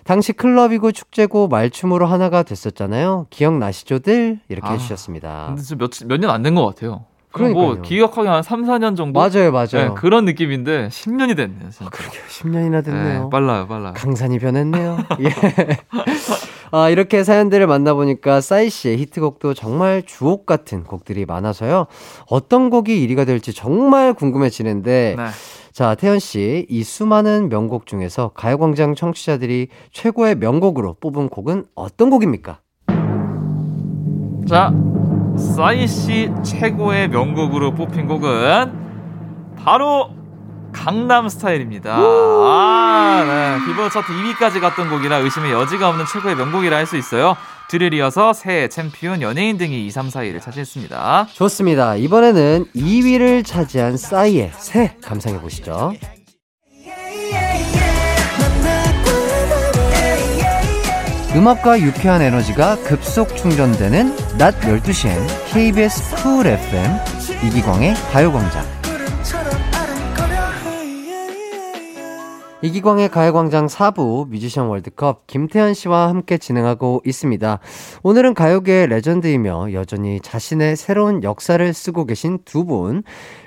당시 0.03 0.33
클럽이고 0.33 0.91
축제고 0.91 1.47
말춤으로 1.47 2.05
하나가 2.07 2.43
됐었잖아요. 2.43 3.27
기억나시죠들? 3.29 4.39
이렇게 4.49 4.67
아, 4.67 4.71
해주셨습니다. 4.73 5.45
근데 5.47 5.61
진짜 5.61 5.75
몇, 5.77 5.91
몇년안 6.05 6.41
된 6.43 6.55
것 6.55 6.65
같아요. 6.65 7.05
그럼 7.31 7.53
뭐, 7.53 7.61
그러니까요. 7.61 7.83
기억하기 7.87 8.27
한 8.27 8.43
3, 8.43 8.63
4년 8.63 8.97
정도? 8.97 9.17
맞아요, 9.17 9.53
맞아요. 9.53 9.67
네, 9.73 9.89
그런 9.95 10.25
느낌인데, 10.25 10.89
10년이 10.89 11.37
됐네요. 11.37 11.69
진짜. 11.69 11.89
10년이나 12.29 12.83
됐네요. 12.83 13.23
네, 13.23 13.29
빨라요, 13.31 13.67
빨라요. 13.67 13.93
강산이 13.95 14.37
변했네요. 14.39 14.97
예. 15.21 15.29
아, 16.71 16.89
이렇게 16.89 17.23
사연들을 17.23 17.67
만나보니까 17.67 18.39
싸이 18.39 18.69
씨의 18.69 18.97
히트곡도 18.97 19.53
정말 19.53 20.03
주옥 20.03 20.45
같은 20.45 20.83
곡들이 20.85 21.25
많아서요. 21.25 21.87
어떤 22.29 22.69
곡이 22.69 23.07
1위가 23.07 23.25
될지 23.25 23.53
정말 23.53 24.13
궁금해지는데, 24.13 25.15
네. 25.17 25.23
자, 25.73 25.95
태연 25.95 26.19
씨, 26.19 26.65
이 26.69 26.83
수많은 26.83 27.49
명곡 27.49 27.85
중에서 27.85 28.31
가요광장 28.33 28.95
청취자들이 28.95 29.67
최고의 29.91 30.35
명곡으로 30.35 30.95
뽑은 30.99 31.29
곡은 31.29 31.65
어떤 31.75 32.09
곡입니까? 32.09 32.59
자, 34.47 34.73
싸이 35.37 35.87
씨 35.87 36.29
최고의 36.43 37.09
명곡으로 37.09 37.73
뽑힌 37.73 38.07
곡은 38.07 39.55
바로 39.57 40.09
강남 40.73 41.29
스타일입니다. 41.29 41.95
아, 41.95 43.23
네. 43.25 43.65
빌보드 43.65 43.93
차트 43.93 44.07
2위까지 44.11 44.59
갔던 44.61 44.89
곡이라 44.89 45.17
의심의 45.17 45.51
여지가 45.51 45.89
없는 45.89 46.05
최고의 46.05 46.35
명곡이라 46.35 46.75
할 46.77 46.85
수 46.85 46.97
있어요. 46.97 47.35
뒤를 47.69 47.93
이어서 47.93 48.33
새 48.33 48.67
챔피언 48.67 49.21
연예인 49.21 49.57
등이 49.57 49.85
2, 49.85 49.91
3, 49.91 50.09
4위를 50.09 50.41
차지했습니다. 50.41 51.27
좋습니다. 51.33 51.95
이번에는 51.95 52.65
2위를 52.75 53.45
차지한 53.45 53.95
싸이의 53.95 54.51
새 54.57 54.97
감상해 55.01 55.39
보시죠. 55.39 55.93
음악과 61.33 61.79
유쾌한 61.79 62.21
에너지가 62.21 62.75
급속 62.83 63.35
충전되는 63.37 64.37
낮 64.37 64.59
12시엔 64.61 65.15
KBS 65.53 66.15
쿨 66.23 66.45
FM 66.47 66.97
이기광의 67.47 67.93
가요광장 68.11 68.65
이기광의 72.63 73.09
가요광장 73.09 73.65
4부 73.65 74.27
뮤지션 74.29 74.67
월드컵 74.67 75.25
김태현 75.25 75.73
씨와 75.73 76.09
함께 76.09 76.37
진행하고 76.37 77.01
있습니다. 77.03 77.59
오늘은 78.03 78.35
가요계의 78.35 78.87
레전드이며 78.87 79.73
여전히 79.73 80.19
자신의 80.19 80.75
새로운 80.75 81.23
역사를 81.23 81.73
쓰고 81.73 82.05
계신 82.05 82.37
두 82.45 82.63
분, 82.63 83.01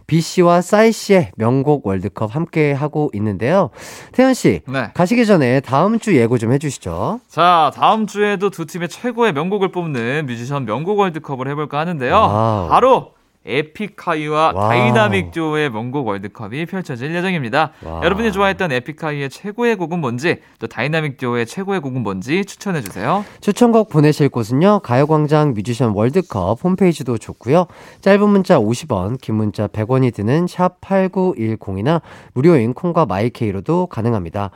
비 0.08 0.20
씨와 0.20 0.60
싸이 0.62 0.90
씨의 0.90 1.30
명곡 1.36 1.86
월드컵 1.86 2.34
함께 2.34 2.72
하고 2.72 3.10
있는데요. 3.14 3.70
태현 4.12 4.34
씨, 4.34 4.62
네. 4.66 4.90
가시기 4.94 5.26
전에 5.26 5.60
다음 5.60 6.00
주 6.00 6.16
예고 6.16 6.36
좀 6.36 6.52
해주시죠. 6.52 7.20
자, 7.28 7.70
다음 7.74 8.08
주에도 8.08 8.50
두 8.50 8.66
팀의 8.66 8.88
최고의 8.88 9.32
명곡을 9.32 9.70
뽑는 9.70 10.26
뮤지션 10.26 10.64
명곡 10.64 10.98
월드컵을 10.98 11.48
해볼까 11.48 11.78
하는데요. 11.78 12.14
와우. 12.14 12.68
바로 12.68 13.13
에픽하이와 13.46 14.52
와우. 14.54 14.68
다이나믹 14.68 15.32
듀오의 15.32 15.70
명곡 15.70 16.06
월드컵이 16.06 16.66
펼쳐질 16.66 17.14
예정입니다. 17.14 17.72
와우. 17.84 18.02
여러분이 18.04 18.32
좋아했던 18.32 18.72
에픽하이의 18.72 19.30
최고의 19.30 19.76
곡은 19.76 20.00
뭔지, 20.00 20.40
또 20.58 20.66
다이나믹 20.66 21.16
듀오의 21.18 21.46
최고의 21.46 21.80
곡은 21.80 22.02
뭔지 22.02 22.44
추천해 22.44 22.80
주세요. 22.80 23.24
추천곡 23.40 23.88
보내실 23.88 24.28
곳은요. 24.28 24.80
가요광장 24.80 25.54
뮤지션 25.54 25.92
월드컵 25.94 26.62
홈페이지도 26.64 27.18
좋고요. 27.18 27.66
짧은 28.00 28.28
문자 28.28 28.58
50원, 28.58 29.20
긴 29.20 29.34
문자 29.34 29.66
100원이 29.66 30.14
드는 30.14 30.46
샵 30.46 30.80
8910이나 30.80 32.00
무료인 32.32 32.74
콩과 32.74 33.06
마이케이로도 33.06 33.86
가능합니다. 33.86 34.50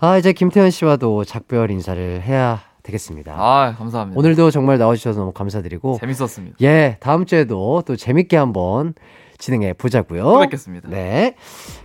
아, 0.00 0.18
이제 0.18 0.32
김태현 0.32 0.70
씨와도 0.70 1.24
작별 1.24 1.70
인사를 1.70 2.22
해야 2.22 2.60
되겠습니다. 2.84 3.34
아, 3.36 3.74
감사합니다. 3.76 4.18
오늘도 4.18 4.52
정말 4.52 4.78
나와주셔서 4.78 5.18
너무 5.18 5.32
감사드리고 5.32 5.98
재밌었습니다. 6.00 6.56
예, 6.62 6.96
다음 7.00 7.26
주에도 7.26 7.82
또 7.84 7.96
재밌게 7.96 8.36
한번 8.36 8.94
진행해 9.38 9.72
보자고요. 9.72 10.22
또 10.22 10.38
뵙겠습니다. 10.40 10.88
네. 10.88 11.34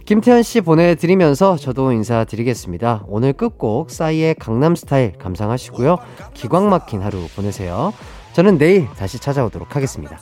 김태현 0.06 0.44
씨 0.44 0.62
보내드리면서 0.62 1.58
저도 1.58 1.92
인사드리겠습니다. 1.92 3.06
오늘 3.08 3.34
끝곡 3.34 3.90
싸이의 3.90 4.36
강남 4.36 4.76
스타일 4.76 5.14
감상하시고요. 5.14 5.98
기광 6.36 6.70
막힌 6.70 7.02
하루 7.02 7.26
보내세요. 7.36 7.92
저는 8.34 8.58
내일 8.60 8.88
다시 8.90 9.20
찾아오도록 9.20 9.76
하겠습니다. 9.76 10.20